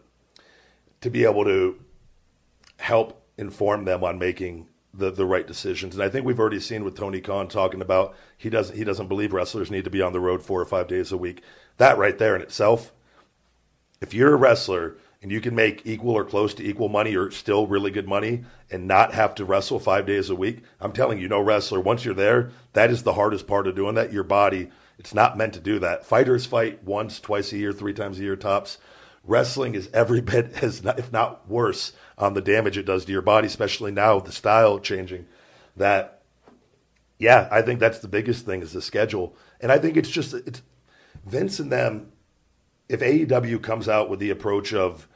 [1.01, 1.79] to be able to
[2.79, 5.95] help inform them on making the, the right decisions.
[5.95, 9.09] And I think we've already seen with Tony Khan talking about he doesn't he doesn't
[9.09, 11.43] believe wrestlers need to be on the road four or five days a week.
[11.77, 12.93] That right there in itself,
[14.01, 17.31] if you're a wrestler and you can make equal or close to equal money or
[17.31, 21.19] still really good money and not have to wrestle five days a week, I'm telling
[21.19, 24.13] you, no wrestler, once you're there, that is the hardest part of doing that.
[24.13, 26.07] Your body, it's not meant to do that.
[26.07, 28.79] Fighters fight once, twice a year, three times a year tops
[29.25, 33.23] wrestling is every bit as if not worse on the damage it does to your
[33.23, 35.27] body, especially now with the style changing.
[35.77, 36.23] That,
[37.19, 40.35] yeah, I think that's the biggest thing is the schedule, and I think it's just
[40.35, 40.63] it's
[41.25, 42.13] Vince and them.
[42.89, 45.07] If AEW comes out with the approach of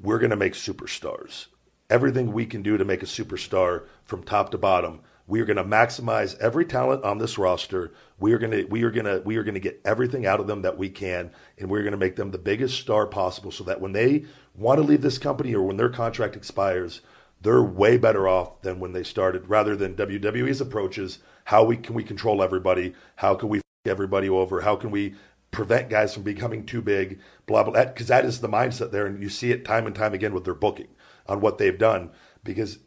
[0.00, 1.46] we're going to make superstars,
[1.90, 5.00] everything we can do to make a superstar from top to bottom,
[5.32, 7.94] We are going to maximize every talent on this roster.
[8.20, 10.40] We are going to we are going to we are going to get everything out
[10.40, 13.50] of them that we can, and we're going to make them the biggest star possible,
[13.50, 17.00] so that when they want to leave this company or when their contract expires,
[17.40, 19.48] they're way better off than when they started.
[19.48, 22.92] Rather than WWE's approaches, how we can we control everybody?
[23.16, 24.60] How can we f- everybody over?
[24.60, 25.14] How can we
[25.50, 27.20] prevent guys from becoming too big?
[27.46, 27.84] Blah blah.
[27.86, 30.34] Because that, that is the mindset there, and you see it time and time again
[30.34, 30.88] with their booking
[31.26, 32.10] on what they've done.
[32.44, 32.80] Because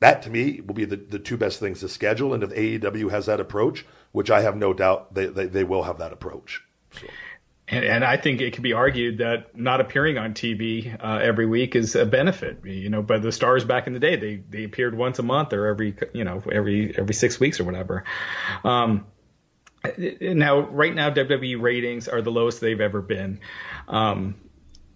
[0.00, 2.34] that to me will be the, the two best things to schedule.
[2.34, 5.84] And if AEW has that approach, which I have no doubt they, they, they will
[5.84, 6.62] have that approach.
[6.92, 7.06] So.
[7.68, 11.46] And, and, I think it can be argued that not appearing on TV uh, every
[11.46, 12.64] week is a benefit.
[12.64, 15.52] You know, but the stars back in the day, they they appeared once a month
[15.52, 18.02] or every you know every every six weeks or whatever.
[18.64, 19.06] Um,
[19.96, 23.38] now, right now, WWE ratings are the lowest they've ever been.
[23.86, 24.34] Um,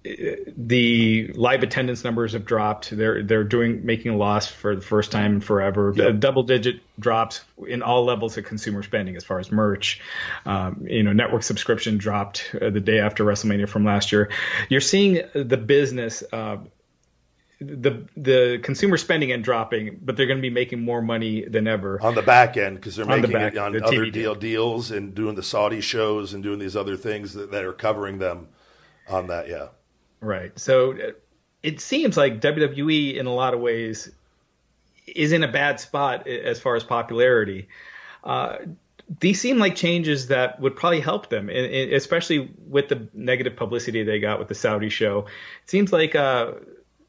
[0.05, 2.95] the live attendance numbers have dropped.
[2.95, 5.95] They're they're doing making a loss for the first time in forever.
[5.97, 6.21] Yep.
[6.21, 10.03] Double digit drops in all levels of consumer spending as far as merch.
[10.45, 14.31] Um, you know, network subscription dropped uh, the day after WrestleMania from last year.
[14.69, 16.23] You're seeing the business.
[16.31, 16.59] Uh,
[17.61, 21.67] the the consumer spending and dropping, but they're going to be making more money than
[21.67, 24.35] ever on the back end because they're on making the back, it on other deal
[24.35, 28.19] deals and doing the Saudi shows and doing these other things that, that are covering
[28.19, 28.49] them
[29.09, 29.49] on that.
[29.49, 29.69] Yeah.
[30.25, 30.59] Right.
[30.59, 31.13] So uh,
[31.63, 34.11] it seems like WWE, in a lot of ways,
[35.07, 37.69] is in a bad spot as far as popularity.
[38.23, 38.57] Uh,
[39.21, 44.19] these seem like changes that would probably help them, especially with the negative publicity they
[44.19, 45.27] got with the Saudi show.
[45.63, 46.53] It seems like uh,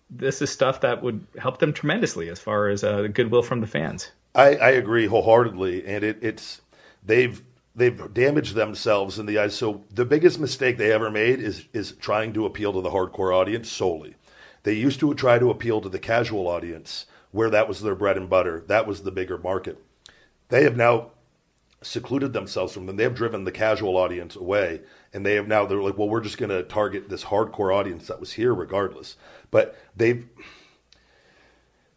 [0.10, 3.68] this is stuff that would help them tremendously as far as uh, goodwill from the
[3.68, 4.12] fans.
[4.34, 6.62] I, I agree wholeheartedly, and it, it's
[7.06, 7.42] they've
[7.76, 9.56] they've damaged themselves in the eyes.
[9.56, 13.36] So the biggest mistake they ever made is is trying to appeal to the hardcore
[13.36, 14.16] audience solely.
[14.64, 18.18] They used to try to appeal to the casual audience where that was their bread
[18.18, 18.64] and butter.
[18.68, 19.78] That was the bigger market.
[20.50, 21.12] They have now
[21.82, 22.96] secluded themselves from them.
[22.96, 24.82] They have driven the casual audience away,
[25.14, 28.08] and they have now they're like, well, we're just going to target this hardcore audience
[28.08, 29.18] that was here regardless.
[29.52, 30.26] But they've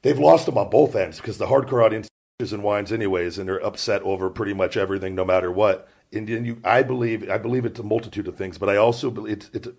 [0.03, 2.08] they've lost them on both ends because the hardcore audience
[2.41, 5.89] and whines anyways, and they're upset over pretty much everything, no matter what.
[6.13, 9.11] And, and you, I believe, I believe it's a multitude of things, but I also
[9.11, 9.75] believe it's, it's a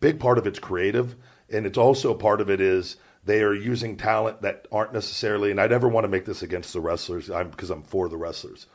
[0.00, 1.14] big part of it's creative,
[1.48, 5.52] and it's also part of it is they are using talent that aren't necessarily.
[5.52, 8.16] And I never want to make this against the wrestlers, I'm because I'm for the
[8.16, 8.66] wrestlers.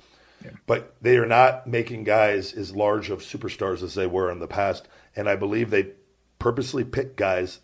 [0.42, 0.52] Yeah.
[0.66, 4.48] But they are not making guys as large of superstars as they were in the
[4.48, 5.92] past, and I believe they
[6.40, 7.60] purposely pick guys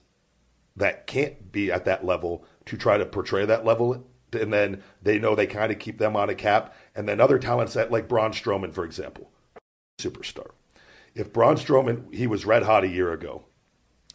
[0.76, 5.20] that can't be at that level to try to portray that level and then they
[5.20, 6.76] know they kind of keep them on a cap.
[6.96, 9.32] And then other talents that like Braun Strowman, for example,
[10.00, 10.52] superstar.
[11.16, 13.44] If Braun Strowman, he was red hot a year ago,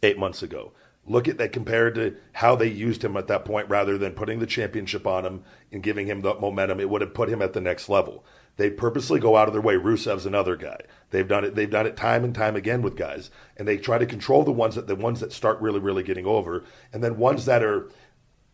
[0.03, 0.73] eight months ago.
[1.05, 4.39] Look at that compared to how they used him at that point, rather than putting
[4.39, 7.53] the championship on him and giving him the momentum, it would have put him at
[7.53, 8.25] the next level.
[8.57, 9.75] They purposely go out of their way.
[9.75, 10.79] Rusev's another guy.
[11.11, 11.55] They've done it.
[11.55, 14.51] They've done it time and time again with guys, and they try to control the
[14.51, 17.89] ones that the ones that start really, really getting over, and then ones that are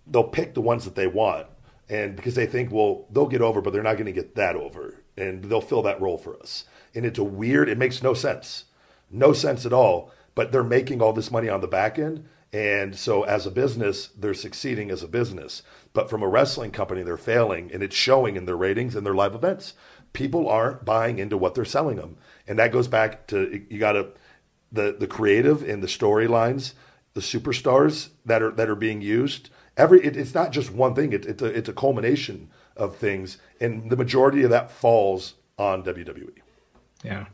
[0.05, 1.47] they'll pick the ones that they want
[1.93, 4.55] and because they think, well, they'll get over, but they're not going to get that
[4.55, 6.65] over, and they'll fill that role for us.
[6.95, 7.69] And it's a weird.
[7.69, 8.65] It makes no sense,
[9.11, 10.11] no sense at all.
[10.33, 14.07] But they're making all this money on the back end, and so as a business,
[14.07, 15.61] they're succeeding as a business.
[15.93, 19.13] But from a wrestling company, they're failing, and it's showing in their ratings and their
[19.13, 19.75] live events.
[20.13, 22.17] People aren't buying into what they're selling them,
[22.47, 24.07] and that goes back to you got to
[24.71, 26.73] the the creative and the storylines,
[27.13, 31.13] the superstars that are that are being used every it, it's not just one thing.
[31.13, 35.83] It, it's a it's a culmination of things, and the majority of that falls on
[35.83, 36.31] WWE.
[37.03, 37.25] Yeah.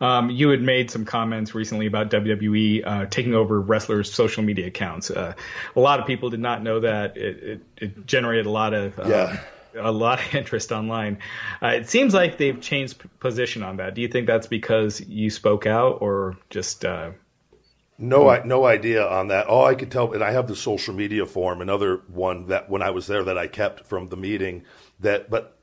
[0.00, 4.66] Um, you had made some comments recently about WWE uh, taking over wrestlers' social media
[4.66, 5.10] accounts.
[5.10, 5.34] Uh,
[5.76, 7.18] a lot of people did not know that.
[7.18, 9.40] It, it, it generated a lot of uh, yeah.
[9.76, 11.18] a lot of interest online.
[11.62, 13.94] Uh, it seems like they've changed position on that.
[13.94, 17.10] Do you think that's because you spoke out, or just uh,
[18.00, 19.46] no, I, no idea on that.
[19.46, 22.82] All I could tell, and I have the social media form, another one that when
[22.82, 24.64] I was there that I kept from the meeting.
[24.98, 25.58] That, but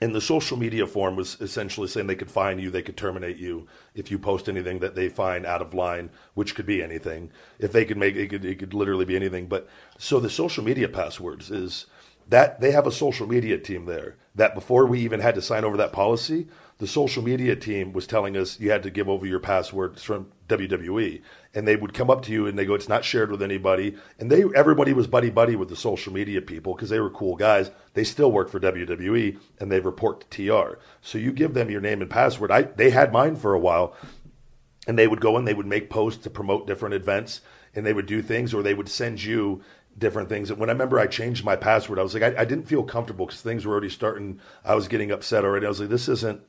[0.00, 3.38] in the social media form was essentially saying they could fine you, they could terminate
[3.38, 7.30] you if you post anything that they find out of line, which could be anything.
[7.58, 9.46] If they could make it, could it could literally be anything.
[9.46, 9.66] But
[9.98, 11.86] so the social media passwords is
[12.28, 15.64] that they have a social media team there that before we even had to sign
[15.64, 19.26] over that policy, the social media team was telling us you had to give over
[19.26, 21.22] your passwords from WWE,
[21.54, 23.96] and they would come up to you and they go, "It's not shared with anybody."
[24.18, 27.36] And they, everybody was buddy buddy with the social media people because they were cool
[27.36, 27.70] guys.
[27.94, 30.78] They still work for WWE and they report to TR.
[31.00, 32.50] So you give them your name and password.
[32.50, 33.94] I they had mine for a while,
[34.86, 37.40] and they would go and they would make posts to promote different events,
[37.74, 39.62] and they would do things, or they would send you
[39.96, 40.50] different things.
[40.50, 42.82] And when I remember I changed my password, I was like, I, I didn't feel
[42.82, 44.40] comfortable because things were already starting.
[44.64, 45.66] I was getting upset already.
[45.66, 46.40] I was like, this isn't.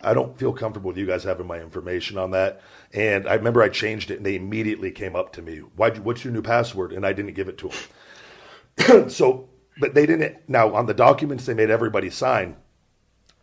[0.00, 2.60] I don't feel comfortable with you guys having my information on that.
[2.92, 5.58] And I remember I changed it, and they immediately came up to me.
[5.76, 5.90] Why?
[5.90, 6.92] What's your new password?
[6.92, 9.10] And I didn't give it to them.
[9.10, 9.48] so,
[9.80, 10.48] but they didn't.
[10.48, 12.56] Now on the documents they made everybody sign.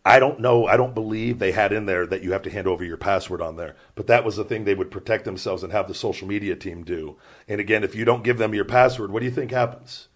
[0.07, 0.67] I don't know.
[0.67, 3.41] I don't believe they had in there that you have to hand over your password
[3.41, 3.75] on there.
[3.95, 6.83] But that was the thing they would protect themselves and have the social media team
[6.83, 7.17] do.
[7.47, 10.07] And again, if you don't give them your password, what do you think happens?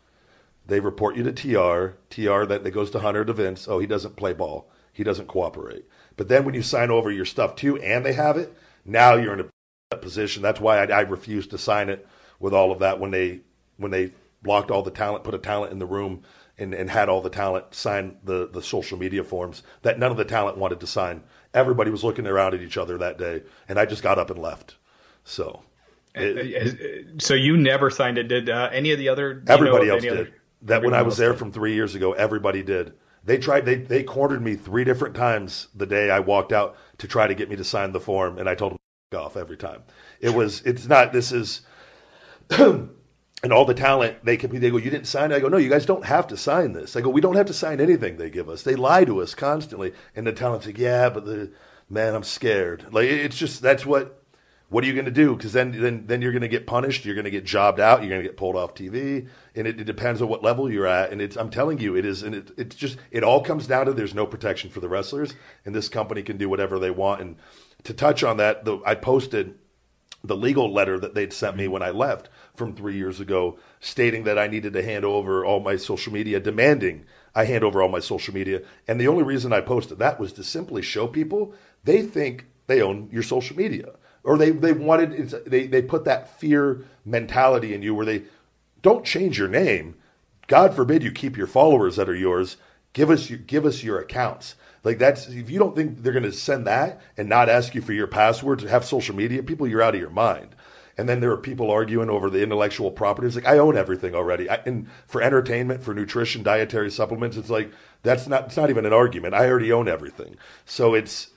[0.68, 1.98] They report you to TR.
[2.12, 3.68] TR that, that goes to Hunter to.
[3.68, 4.70] Oh, he doesn't play ball.
[4.94, 5.86] He doesn't cooperate.
[6.20, 9.40] But then when you sign over your stuff too, and they have it, now you're
[9.40, 9.50] in
[9.92, 10.44] a position.
[10.44, 12.06] That's why I, I refused to sign it
[12.42, 13.40] with all of that when they
[13.78, 16.24] when they blocked all the talent, put a talent in the room
[16.58, 20.18] and, and had all the talent sign the, the social media forms that none of
[20.18, 21.24] the talent wanted to sign.
[21.54, 24.42] Everybody was looking around at each other that day, and I just got up and
[24.42, 24.76] left.
[25.24, 25.64] So,
[26.16, 28.24] it, so you never signed it?
[28.24, 29.42] Did uh, any of the other?
[29.48, 30.12] Everybody else did.
[30.12, 30.30] Other,
[30.64, 31.40] that when I was there did.
[31.40, 32.92] from three years ago, everybody did.
[33.24, 33.66] They tried.
[33.66, 37.36] They they cornered me three different times the day I walked out to try to
[37.36, 39.84] get me to sign the form, and I told them off every time.
[40.20, 40.62] It was.
[40.62, 41.14] It's not.
[41.14, 41.62] This is.
[43.44, 45.48] and all the talent they can be they go you didn't sign it i go
[45.48, 47.80] no you guys don't have to sign this i go we don't have to sign
[47.80, 51.26] anything they give us they lie to us constantly and the talent's like yeah but
[51.26, 51.52] the
[51.90, 54.19] man i'm scared like it's just that's what
[54.70, 57.06] what are you going to do because then, then then you're going to get punished
[57.06, 59.80] you're going to get jobbed out you're going to get pulled off tv and it,
[59.80, 62.36] it, depends on what level you're at and it's i'm telling you it is and
[62.36, 65.34] it, it's just it all comes down to there's no protection for the wrestlers
[65.66, 67.36] and this company can do whatever they want and
[67.84, 69.56] to touch on that the, i posted
[70.24, 71.74] the legal letter that they'd sent me mm-hmm.
[71.74, 75.60] when I left from three years ago, stating that I needed to hand over all
[75.60, 78.62] my social media, demanding I hand over all my social media.
[78.88, 82.82] And the only reason I posted that was to simply show people they think they
[82.82, 83.92] own your social media.
[84.24, 88.24] Or they, they wanted, they, they put that fear mentality in you where they
[88.82, 89.96] don't change your name.
[90.48, 92.58] God forbid you keep your followers that are yours.
[92.94, 94.56] Give us, give us your accounts.
[94.84, 97.82] Like that's if you don't think they're going to send that and not ask you
[97.82, 100.56] for your password to have social media, people, you're out of your mind.
[100.98, 103.26] And then there are people arguing over the intellectual property.
[103.26, 104.50] It's like I own everything already.
[104.50, 107.72] I, and for entertainment, for nutrition, dietary supplements, it's like
[108.04, 109.34] that's not it's not even an argument.
[109.34, 110.36] I already own everything.
[110.66, 111.30] So it's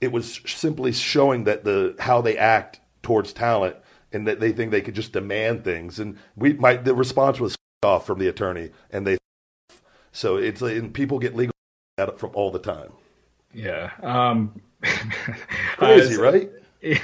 [0.00, 3.76] it was simply showing that the how they act towards talent
[4.12, 5.98] and that they think they could just demand things.
[5.98, 9.18] And we my the response was off from the attorney, and they
[10.12, 11.54] so it's and people get legal
[12.16, 12.92] from all the time.
[13.52, 13.90] Yeah.
[14.02, 14.60] Um,
[15.76, 16.50] Crazy, uh, so, right?
[16.80, 16.98] Yeah.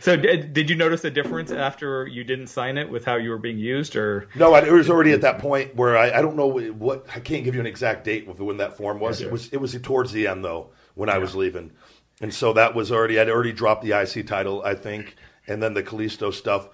[0.00, 3.30] So did, did you notice a difference after you didn't sign it with how you
[3.30, 4.52] were being used, or no?
[4.52, 7.44] I, it was already at that point where I, I don't know what I can't
[7.44, 9.20] give you an exact date of when that form was.
[9.20, 11.72] It was it was towards the end though when I was leaving,
[12.22, 15.16] and so that was already I'd already dropped the IC title I think,
[15.46, 16.68] and then the Kalisto stuff.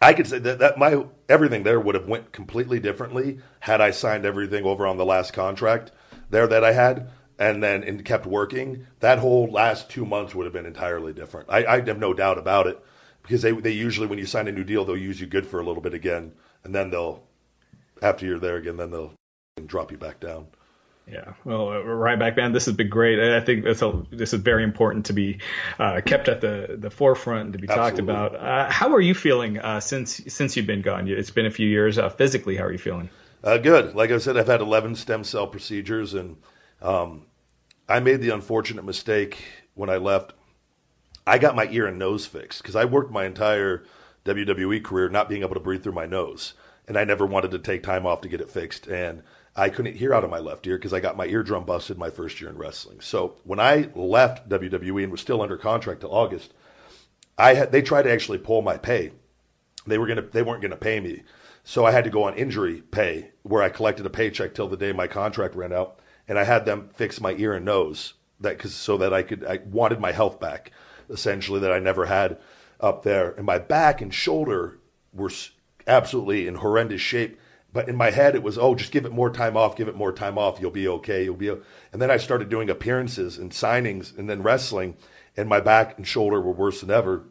[0.00, 3.90] I could say that, that my everything there would have went completely differently had I
[3.90, 5.90] signed everything over on the last contract
[6.30, 10.44] there that I had and then and kept working, that whole last two months would
[10.44, 11.48] have been entirely different.
[11.48, 12.78] I, I have no doubt about it
[13.22, 15.60] because they they usually when you sign a new deal they'll use you good for
[15.60, 16.32] a little bit again
[16.62, 17.24] and then they'll
[18.02, 19.14] after you're there again then they'll
[19.66, 20.46] drop you back down.
[21.10, 23.18] Yeah, well, uh, Ryback band, this has been great.
[23.18, 25.40] I think this this is very important to be
[25.78, 27.90] uh, kept at the, the forefront and to be Absolutely.
[27.90, 28.34] talked about.
[28.36, 31.08] Uh, how are you feeling uh, since since you've been gone?
[31.08, 31.98] It's been a few years.
[31.98, 33.08] Uh, physically, how are you feeling?
[33.42, 33.94] Uh, good.
[33.94, 36.36] Like I said, I've had 11 stem cell procedures, and
[36.82, 37.26] um,
[37.88, 39.42] I made the unfortunate mistake
[39.74, 40.34] when I left.
[41.26, 43.84] I got my ear and nose fixed because I worked my entire
[44.24, 46.54] WWE career not being able to breathe through my nose,
[46.86, 48.86] and I never wanted to take time off to get it fixed.
[48.86, 49.22] And
[49.58, 52.10] I couldn't hear out of my left ear because I got my eardrum busted my
[52.10, 53.00] first year in wrestling.
[53.00, 56.54] So when I left WWE and was still under contract till August,
[57.36, 59.12] I had they tried to actually pull my pay.
[59.86, 61.24] They were gonna they weren't gonna pay me.
[61.64, 64.76] So I had to go on injury pay where I collected a paycheck till the
[64.76, 65.98] day my contract ran out,
[66.28, 69.44] and I had them fix my ear and nose that cause, so that I could
[69.44, 70.70] I wanted my health back
[71.10, 72.38] essentially that I never had
[72.80, 74.78] up there, and my back and shoulder
[75.12, 75.32] were
[75.86, 77.40] absolutely in horrendous shape.
[77.78, 79.94] But in my head, it was, oh, just give it more time off, give it
[79.94, 81.48] more time off, you'll be okay, you'll be.
[81.48, 84.96] And then I started doing appearances and signings, and then wrestling,
[85.36, 87.22] and my back and shoulder were worse than ever.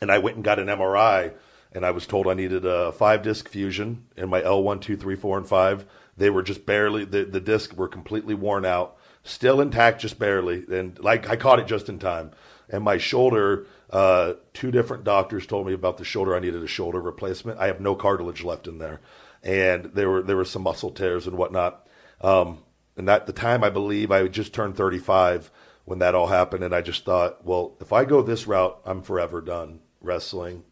[0.00, 1.32] And I went and got an MRI
[1.72, 5.16] and I was told I needed a five disc fusion in my L1, 2, 3,
[5.16, 5.86] 4, and 5.
[6.16, 10.64] They were just barely, the, the discs were completely worn out, still intact, just barely.
[10.70, 12.30] And like I caught it just in time.
[12.68, 16.36] And my shoulder, uh, two different doctors told me about the shoulder.
[16.36, 17.58] I needed a shoulder replacement.
[17.58, 19.00] I have no cartilage left in there.
[19.42, 21.86] And there were, there were some muscle tears and whatnot.
[22.20, 22.58] Um,
[22.96, 25.50] and at the time, I believe I just turned 35
[25.84, 26.62] when that all happened.
[26.62, 30.64] And I just thought, well, if I go this route, I'm forever done wrestling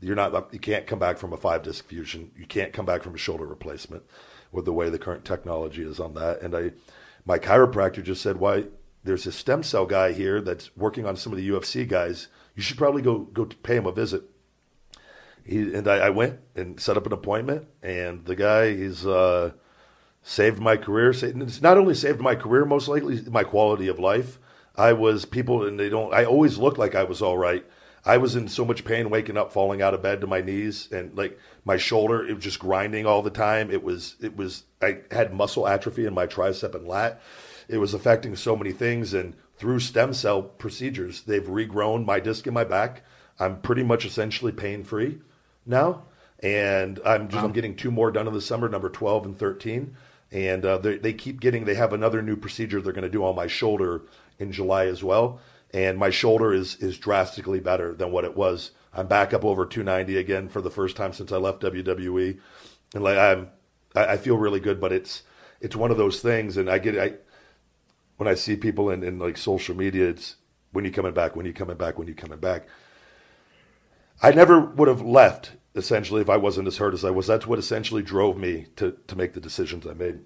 [0.00, 2.30] You're not you can't come back from a five disc fusion.
[2.36, 4.04] You can't come back from a shoulder replacement
[4.52, 6.40] with the way the current technology is on that.
[6.42, 6.72] And I,
[7.24, 8.66] my chiropractor just said, why
[9.04, 12.28] there's a stem cell guy here that's working on some of the UFC guys.
[12.54, 14.24] You should probably go go pay him a visit.
[15.46, 19.52] He, and I, I, went and set up an appointment, and the guy is uh,
[20.22, 21.10] saved my career.
[21.10, 24.40] It's not only saved my career, most likely my quality of life.
[24.74, 26.12] I was people, and they don't.
[26.12, 27.64] I always looked like I was all right.
[28.04, 30.88] I was in so much pain waking up, falling out of bed to my knees,
[30.90, 33.70] and like my shoulder, it was just grinding all the time.
[33.70, 34.64] It was, it was.
[34.82, 37.20] I had muscle atrophy in my tricep and lat.
[37.68, 42.48] It was affecting so many things, and through stem cell procedures, they've regrown my disc
[42.48, 43.04] in my back.
[43.38, 45.20] I'm pretty much essentially pain free
[45.66, 46.04] now,
[46.40, 47.48] and I'm just wow.
[47.48, 49.96] I'm getting two more done in the summer, number 12 and 13
[50.32, 51.64] and uh, they, they keep getting.
[51.64, 54.02] They have another new procedure they're going to do on my shoulder
[54.38, 55.40] in July as well,
[55.72, 58.72] and my shoulder is is drastically better than what it was.
[58.92, 62.38] I'm back up over 290 again for the first time since I left WWE,
[62.94, 63.48] and like I'm,
[63.94, 64.80] I, I feel really good.
[64.80, 65.22] But it's
[65.60, 67.14] it's one of those things, and I get I
[68.16, 70.36] when I see people in, in like social media, it's
[70.72, 72.66] when you coming back, when you coming back, when you coming back.
[74.22, 77.26] I never would have left essentially if I wasn't as hurt as I was.
[77.26, 80.20] That's what essentially drove me to to make the decisions I made.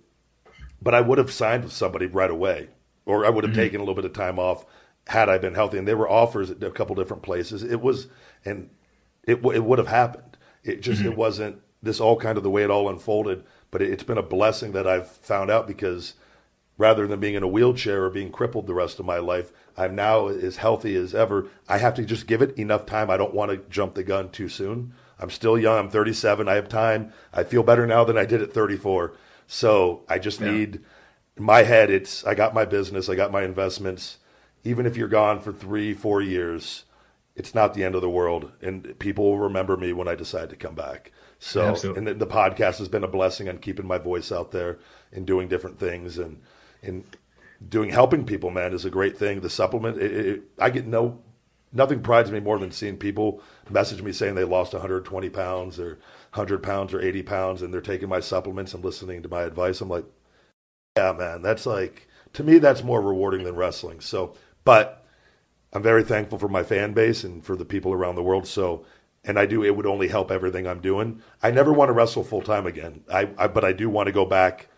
[0.80, 2.68] But I would have signed with somebody right away,
[3.04, 3.60] or I would have mm-hmm.
[3.60, 4.64] taken a little bit of time off
[5.08, 5.78] had I been healthy.
[5.78, 7.62] And there were offers at a couple different places.
[7.62, 8.06] It was,
[8.44, 8.70] and
[9.24, 10.38] it it would have happened.
[10.62, 11.12] It just mm-hmm.
[11.12, 13.44] it wasn't this all kind of the way it all unfolded.
[13.70, 16.14] But it, it's been a blessing that I've found out because
[16.78, 19.94] rather than being in a wheelchair or being crippled the rest of my life, I'm
[19.94, 21.48] now as healthy as ever.
[21.66, 23.08] I have to just give it enough time.
[23.08, 24.92] I don't want to jump the gun too soon.
[25.18, 25.78] I'm still young.
[25.78, 26.48] I'm 37.
[26.48, 27.12] I have time.
[27.32, 29.14] I feel better now than I did at 34.
[29.46, 30.50] So I just yeah.
[30.50, 30.80] need
[31.38, 31.90] in my head.
[31.90, 33.08] It's I got my business.
[33.08, 34.18] I got my investments.
[34.64, 36.84] Even if you're gone for three, four years,
[37.34, 40.50] it's not the end of the world, and people will remember me when I decide
[40.50, 41.10] to come back.
[41.38, 41.98] So, Absolutely.
[41.98, 44.78] and the, the podcast has been a blessing on keeping my voice out there
[45.10, 46.42] and doing different things and
[46.82, 47.04] and
[47.66, 48.50] doing helping people.
[48.50, 49.40] Man, is a great thing.
[49.40, 51.20] The supplement, it, it, I get no
[51.72, 56.00] nothing prides me more than seeing people message me saying they lost 120 pounds or
[56.34, 59.80] 100 pounds or 80 pounds and they're taking my supplements and listening to my advice.
[59.80, 60.04] I'm like,
[60.96, 64.00] yeah, man, that's like, to me, that's more rewarding than wrestling.
[64.00, 64.34] So,
[64.64, 65.06] but
[65.72, 68.46] I'm very thankful for my fan base and for the people around the world.
[68.46, 68.84] So,
[69.24, 71.22] and I do, it would only help everything I'm doing.
[71.42, 73.04] I never want to wrestle full time again.
[73.12, 74.68] I, I, but I do want to go back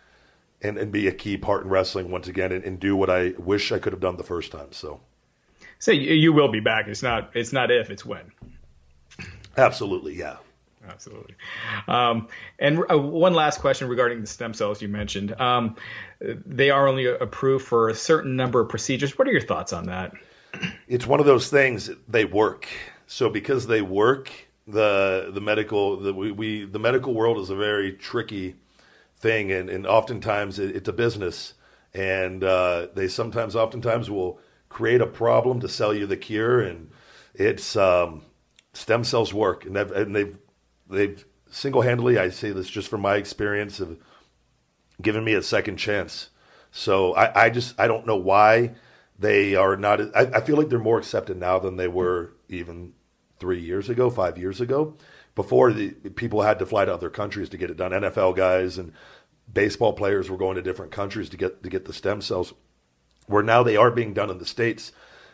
[0.63, 3.33] and, and be a key part in wrestling once again and, and do what I
[3.37, 4.71] wish I could have done the first time.
[4.71, 5.01] So,
[5.79, 6.87] say you will be back.
[6.87, 8.31] It's not it's not if, it's when.
[9.57, 10.37] Absolutely, yeah.
[10.89, 11.35] Absolutely.
[11.87, 12.27] Um,
[12.59, 15.39] and uh, one last question regarding the stem cells you mentioned.
[15.39, 15.77] Um,
[16.19, 19.17] they are only approved for a certain number of procedures.
[19.17, 20.13] What are your thoughts on that?
[20.87, 21.89] It's one of those things.
[22.07, 22.67] They work.
[23.07, 24.29] So because they work,
[24.67, 28.55] the the medical the we, we the medical world is a very tricky
[29.23, 31.55] thing, and and oftentimes it, it's a business,
[31.93, 34.39] and uh, they sometimes oftentimes will
[34.69, 36.91] create a problem to sell you the cure, and
[37.33, 38.21] it's um,
[38.73, 40.37] stem cells work, and they've, and they've
[40.89, 42.19] they've single handedly.
[42.19, 43.97] I say this just from my experience of
[45.01, 46.29] given me a second chance.
[46.71, 48.75] So I, I just I don't know why
[49.17, 50.01] they are not.
[50.15, 52.93] I, I feel like they're more accepted now than they were even
[53.39, 54.95] three years ago, five years ago.
[55.35, 57.91] Before the people had to fly to other countries to get it done.
[57.91, 58.93] NFL guys and
[59.53, 62.53] baseball players were going to different countries to get to get the stem cells
[63.27, 64.91] where now they are being done in the states.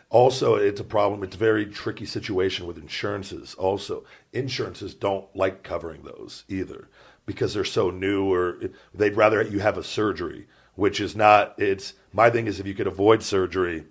[0.09, 1.23] Also, it's a problem.
[1.23, 3.53] It's a very tricky situation with insurances.
[3.55, 6.89] Also, insurances don't like covering those either
[7.27, 8.59] because they're so new, or
[8.93, 11.53] they'd rather you have a surgery, which is not.
[11.59, 13.85] It's my thing is if you could avoid surgery.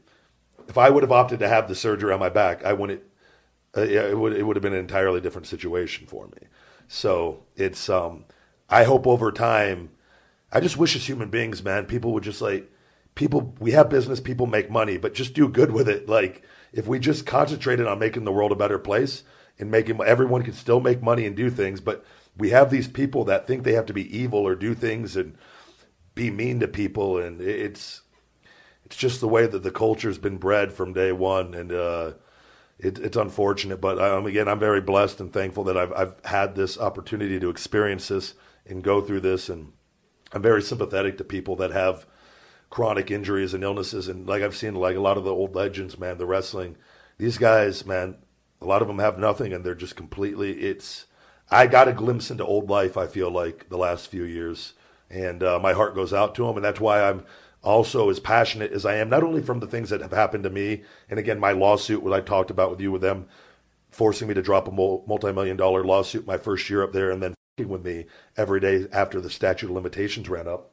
[0.67, 3.03] If I would have opted to have the surgery on my back, I wouldn't.
[3.77, 6.49] Uh, it would it would have been an entirely different situation for me.
[6.89, 7.89] So it's.
[7.89, 8.25] Um,
[8.69, 9.91] I hope over time.
[10.51, 12.71] I just wish as human beings, man, people would just like
[13.15, 16.09] people we have business people make money but just do good with it.
[16.09, 16.43] Like
[16.73, 19.25] if we just concentrated on making the world a better place
[19.59, 22.05] and making everyone can still make money and do things but
[22.37, 25.37] we have these people that think they have to be evil or do things and
[26.15, 28.03] be mean to people and it's
[28.85, 32.13] it's just the way that the culture's been bred from day one and uh,
[32.79, 36.55] it, it's unfortunate but um, again i'm very blessed and thankful that I've, I've had
[36.55, 38.35] this opportunity to experience this
[38.67, 39.73] and go through this and
[40.33, 42.07] i'm very sympathetic to people that have
[42.71, 44.09] chronic injuries and illnesses.
[44.09, 46.77] And like I've seen, like a lot of the old legends, man, the wrestling,
[47.17, 48.17] these guys, man,
[48.61, 50.53] a lot of them have nothing and they're just completely.
[50.61, 51.07] It's
[51.51, 52.97] I got a glimpse into old life.
[52.97, 54.75] I feel like the last few years,
[55.09, 57.25] and uh, my heart goes out to them, and that's why I'm
[57.63, 60.51] also as passionate as I am, not only from the things that have happened to
[60.51, 63.29] me, and again, my lawsuit, what I talked about with you with them,
[63.91, 67.35] forcing me to drop a multi-million dollar lawsuit my first year up there, and then
[67.65, 68.07] with me
[68.37, 70.71] every day after the statute of limitations ran up.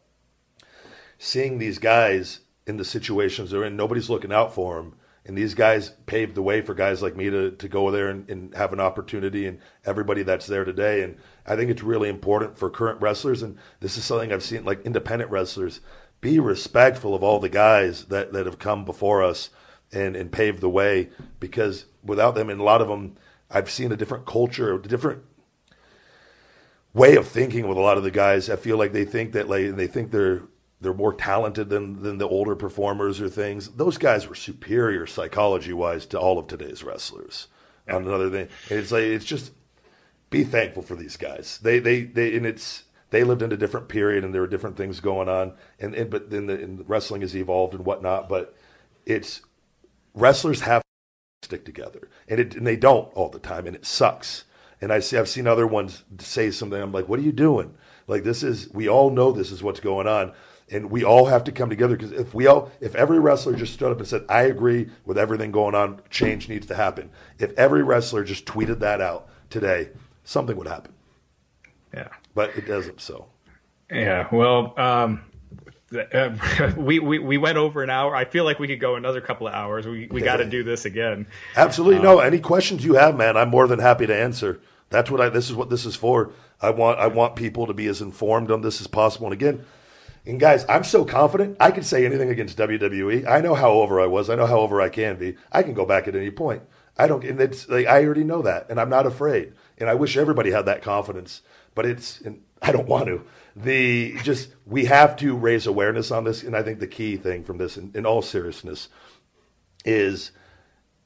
[1.18, 4.96] Seeing these guys in the situations they're in, nobody's looking out for them.
[5.28, 8.30] And these guys paved the way for guys like me to, to go there and,
[8.30, 11.02] and have an opportunity and everybody that's there today.
[11.02, 11.18] And
[11.48, 13.42] I think it's really important for current wrestlers.
[13.42, 15.82] And this is something I've seen like independent wrestlers
[16.22, 19.50] be respectful of all the guys that, that have come before us
[19.92, 21.10] and, and paved the way
[21.40, 23.16] because without them, and a lot of them,
[23.50, 25.24] I've seen a different culture, a different
[26.96, 28.50] way of thinking with a lot of the guys.
[28.50, 30.44] I feel like they think that like they think they're
[30.82, 33.68] they're more talented than than the older performers or things.
[33.68, 37.48] Those guys were superior psychology wise to all of today's wrestlers.
[37.88, 37.98] Yeah.
[37.98, 39.52] Another thing, it's like it's just
[40.32, 41.60] be thankful for these guys.
[41.62, 44.78] They they they and it's they lived in a different period and there were different
[44.78, 48.30] things going on and, and but then the, and wrestling has evolved and whatnot.
[48.30, 48.56] But
[49.06, 49.42] it's
[50.14, 50.82] wrestlers have
[51.42, 54.45] to stick together and it and they don't all the time and it sucks.
[54.82, 56.82] And I see I've seen other ones say something.
[56.82, 57.76] I'm like, what are you doing?
[58.08, 60.34] Like this is we all know this is what's going on
[60.70, 63.74] and we all have to come together because if we all if every wrestler just
[63.74, 67.52] stood up and said i agree with everything going on change needs to happen if
[67.54, 69.90] every wrestler just tweeted that out today
[70.24, 70.94] something would happen
[71.94, 73.28] yeah but it doesn't so
[73.92, 75.22] yeah well um,
[75.96, 78.16] uh, we, we we went over an hour.
[78.16, 79.88] I feel like we could go another couple of hours.
[79.88, 81.28] We we got to do this again.
[81.56, 81.98] Absolutely.
[81.98, 84.62] Um, no, any questions you have, man, I'm more than happy to answer.
[84.90, 85.30] That's what I.
[85.30, 86.32] This is what this is for.
[86.62, 89.28] I want I want people to be as informed on this as possible.
[89.28, 89.66] And again,
[90.26, 93.28] and guys, I'm so confident I can say anything against WWE.
[93.28, 94.30] I know how over I was.
[94.30, 95.36] I know how over I can be.
[95.52, 96.64] I can go back at any point.
[96.98, 99.54] I don't, and it's like I already know that, and I'm not afraid.
[99.78, 101.42] And I wish everybody had that confidence,
[101.74, 103.26] but it's, and I don't want to.
[103.56, 107.44] The just we have to raise awareness on this, and I think the key thing
[107.44, 108.90] from this, in, in all seriousness,
[109.86, 110.32] is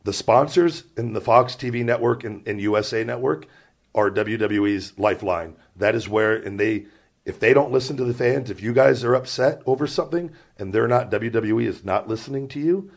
[0.03, 3.45] the sponsors in the Fox TV network and, and USA network
[3.93, 5.55] are WWE's lifeline.
[5.76, 6.85] That is where, and they
[7.26, 10.73] if they don't listen to the fans, if you guys are upset over something and
[10.73, 12.89] they're not WWE is not listening to you,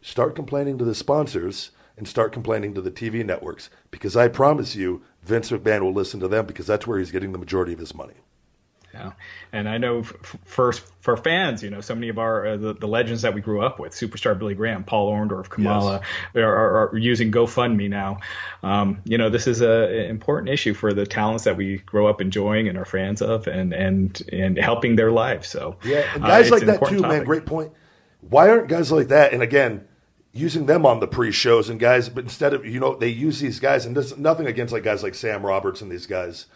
[0.00, 4.76] start complaining to the sponsors and start complaining to the TV networks because I promise
[4.76, 7.78] you Vince McMahon will listen to them because that's where he's getting the majority of
[7.78, 8.14] his money.
[8.94, 9.12] Yeah,
[9.52, 12.74] and I know f- for for fans, you know, so many of our uh, the,
[12.74, 16.00] the, legends that we grew up with, superstar Billy Graham, Paul Orndorff, Kamala,
[16.34, 16.42] yes.
[16.44, 18.20] are, are, are, using GoFundMe now.
[18.62, 22.20] Um, you know, this is an important issue for the talents that we grow up
[22.20, 25.48] enjoying and are fans of, and and and helping their lives.
[25.48, 27.00] So yeah, and uh, guys uh, like that too, topic.
[27.00, 27.24] man.
[27.24, 27.72] Great point.
[28.20, 29.32] Why aren't guys like that?
[29.32, 29.88] And again,
[30.32, 33.58] using them on the pre-shows and guys, but instead of you know they use these
[33.58, 36.46] guys, and there's nothing against like guys like Sam Roberts and these guys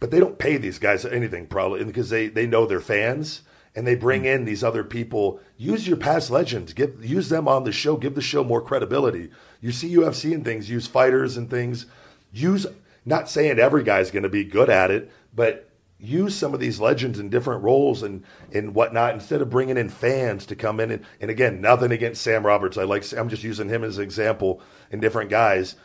[0.00, 3.42] but they don't pay these guys anything probably because they, they know they're fans
[3.74, 4.34] and they bring mm.
[4.34, 5.40] in these other people.
[5.56, 9.30] Use your past legends, give use them on the show, give the show more credibility.
[9.60, 11.86] You see UFC and things, use fighters and things.
[12.32, 12.66] Use
[13.04, 16.80] not saying every guy's going to be good at it, but use some of these
[16.80, 20.90] legends in different roles and and whatnot instead of bringing in fans to come in
[20.90, 22.76] and, and again nothing against Sam Roberts.
[22.76, 24.60] I like I'm just using him as an example
[24.90, 25.76] and different guys.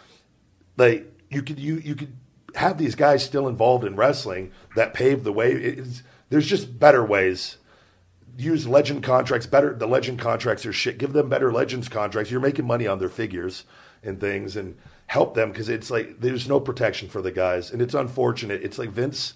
[0.77, 2.13] Like you could you you could
[2.55, 5.51] have these guys still involved in wrestling that paved the way.
[5.51, 7.57] It's, there's just better ways.
[8.37, 9.73] Use legend contracts better.
[9.73, 10.97] The legend contracts are shit.
[10.97, 12.31] Give them better legends contracts.
[12.31, 13.65] You're making money on their figures
[14.03, 17.81] and things, and help them because it's like there's no protection for the guys, and
[17.81, 18.63] it's unfortunate.
[18.63, 19.33] It's like Vince.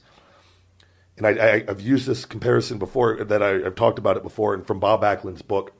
[1.17, 4.65] And I, have used this comparison before that I, have talked about it before, and
[4.65, 5.73] from Bob Backlund's book.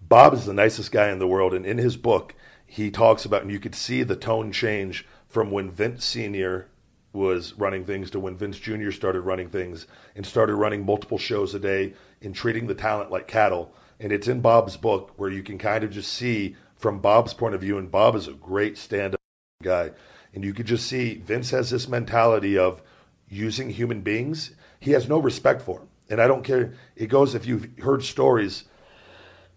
[0.00, 2.34] Bob is the nicest guy in the world, and in his book,
[2.66, 6.68] he talks about, and you could see the tone change from when Vince Sr.
[7.12, 8.90] was running things to when Vince Jr.
[8.90, 9.86] started running things
[10.16, 13.72] and started running multiple shows a day and treating the talent like cattle.
[14.00, 17.54] And it's in Bob's book where you can kind of just see from Bob's point
[17.54, 19.20] of view, and Bob is a great stand up
[19.62, 19.90] guy.
[20.32, 22.80] And you could just see Vince has this mentality of
[23.28, 24.52] using human beings.
[24.78, 25.88] He has no respect for them.
[26.08, 26.74] And I don't care.
[26.96, 28.64] It goes, if you've heard stories,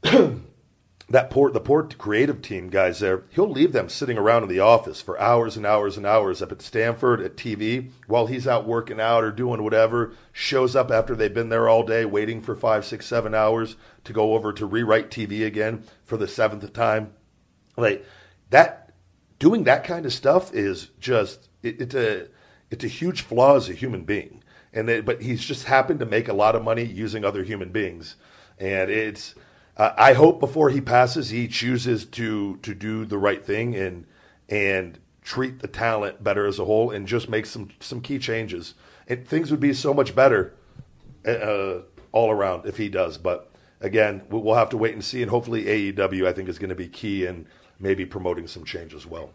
[1.11, 4.59] that port the port creative team guys there he'll leave them sitting around in the
[4.59, 8.67] office for hours and hours and hours up at Stamford at tv while he's out
[8.67, 12.55] working out or doing whatever shows up after they've been there all day waiting for
[12.55, 17.13] five six seven hours to go over to rewrite tv again for the seventh time.
[17.77, 18.05] Like
[18.49, 18.93] that
[19.39, 22.27] doing that kind of stuff is just it, it's a
[22.69, 24.43] it's a huge flaw as a human being.
[24.73, 27.71] And they, but he's just happened to make a lot of money using other human
[27.71, 28.15] beings.
[28.57, 29.35] And it's
[29.77, 34.05] uh, I hope before he passes, he chooses to to do the right thing and
[34.49, 38.73] and treat the talent better as a whole, and just make some some key changes.
[39.07, 40.53] And things would be so much better
[41.25, 41.79] uh,
[42.11, 43.17] all around if he does.
[43.17, 45.21] But again, we'll have to wait and see.
[45.21, 47.47] And hopefully, AEW I think is going to be key in
[47.79, 49.31] maybe promoting some change as well.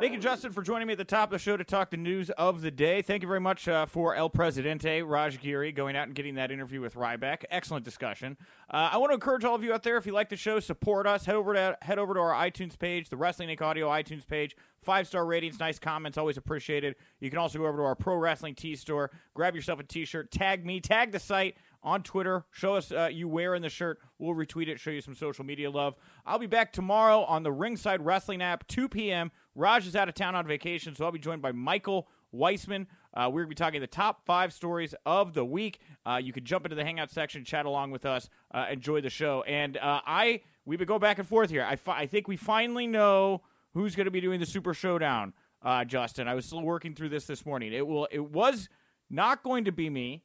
[0.00, 1.96] Thank you, Justin, for joining me at the top of the show to talk the
[1.96, 3.02] news of the day.
[3.02, 6.52] Thank you very much uh, for El Presidente, Raj Giri, going out and getting that
[6.52, 7.42] interview with Ryback.
[7.50, 8.36] Excellent discussion.
[8.70, 10.60] Uh, I want to encourage all of you out there, if you like the show,
[10.60, 11.24] support us.
[11.24, 13.60] Head over to head over to our iTunes page, the Wrestling Inc.
[13.60, 14.56] Audio iTunes page.
[14.82, 16.94] Five star ratings, nice comments, always appreciated.
[17.18, 20.30] You can also go over to our Pro Wrestling T store, grab yourself a T-shirt,
[20.30, 22.44] tag me, tag the site on Twitter.
[22.52, 23.98] Show us uh, you wearing the shirt.
[24.18, 25.96] We'll retweet it, show you some social media love.
[26.26, 29.30] I'll be back tomorrow on the Ringside Wrestling app, 2 p.m.
[29.58, 32.86] Raj is out of town on vacation, so I'll be joined by Michael Weissman.
[33.12, 35.80] Uh, we're going to be talking the top five stories of the week.
[36.06, 39.10] Uh, you can jump into the Hangout section, chat along with us, uh, enjoy the
[39.10, 39.42] show.
[39.42, 41.64] And uh, I, we've been going back and forth here.
[41.64, 43.42] I, fi- I think we finally know
[43.74, 45.32] who's going to be doing the Super Showdown,
[45.62, 46.28] uh, Justin.
[46.28, 47.72] I was still working through this this morning.
[47.72, 48.06] It will.
[48.12, 48.68] It was
[49.10, 50.22] not going to be me.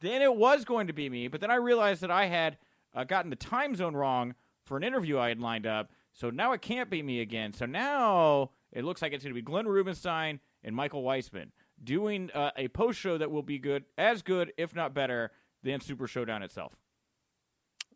[0.00, 2.58] Then it was going to be me, but then I realized that I had
[2.94, 5.90] uh, gotten the time zone wrong for an interview I had lined up.
[6.12, 7.52] So now it can't be me again.
[7.52, 11.50] So now it looks like it's going to be Glenn Rubenstein and Michael Weissman
[11.82, 15.32] doing uh, a post show that will be good, as good, if not better,
[15.62, 16.76] than Super Showdown itself.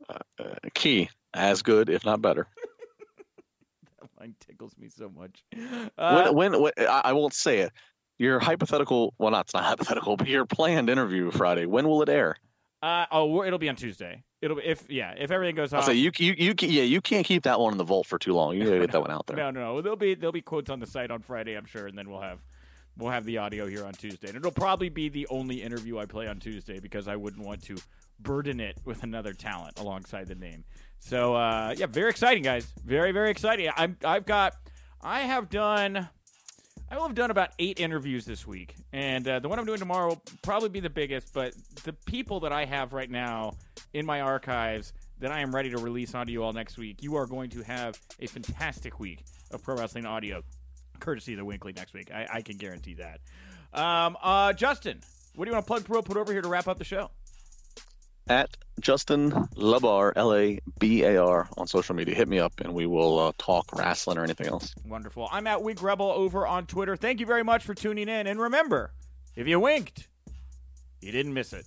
[0.08, 2.48] Uh, key, as good, if not better.
[4.00, 5.44] that line tickles me so much.
[5.98, 7.72] Uh, when, when, when I won't say it,
[8.18, 12.10] your hypothetical well not it's not hypothetical but your planned interview friday when will it
[12.10, 12.36] air
[12.82, 14.22] uh, oh it'll be on tuesday.
[14.40, 15.84] It'll be if yeah if everything goes off.
[15.84, 18.32] so you, you you yeah you can't keep that one in the vault for too
[18.32, 18.56] long.
[18.56, 19.36] You gotta get that one out there.
[19.36, 19.80] No no no.
[19.82, 22.22] There'll be there'll be quotes on the site on friday i'm sure and then we'll
[22.22, 22.38] have
[22.96, 24.28] we'll have the audio here on tuesday.
[24.28, 27.62] And it'll probably be the only interview i play on tuesday because i wouldn't want
[27.64, 27.76] to
[28.18, 30.64] burden it with another talent alongside the name.
[31.00, 32.72] So uh, yeah very exciting guys.
[32.84, 33.70] Very very exciting.
[33.76, 34.54] I'm i've got
[35.02, 36.08] i have done
[36.90, 39.78] I will have done about eight interviews this week, and uh, the one I'm doing
[39.78, 41.32] tomorrow will probably be the biggest.
[41.32, 41.54] But
[41.84, 43.52] the people that I have right now
[43.94, 47.14] in my archives that I am ready to release onto you all next week, you
[47.14, 49.22] are going to have a fantastic week
[49.52, 50.42] of pro wrestling audio,
[50.98, 52.10] courtesy of the Winkley next week.
[52.12, 53.20] I, I can guarantee that.
[53.72, 55.00] Um, uh, Justin,
[55.36, 56.02] what do you want to plug, through?
[56.02, 57.10] put over here to wrap up the show?
[58.30, 62.14] At Justin Labar, L A B A R, on social media.
[62.14, 64.74] Hit me up and we will uh, talk wrestling or anything else.
[64.86, 65.28] Wonderful.
[65.30, 66.96] I'm at Wink Rebel over on Twitter.
[66.96, 68.26] Thank you very much for tuning in.
[68.26, 68.92] And remember,
[69.36, 70.08] if you winked,
[71.02, 71.66] you didn't miss it.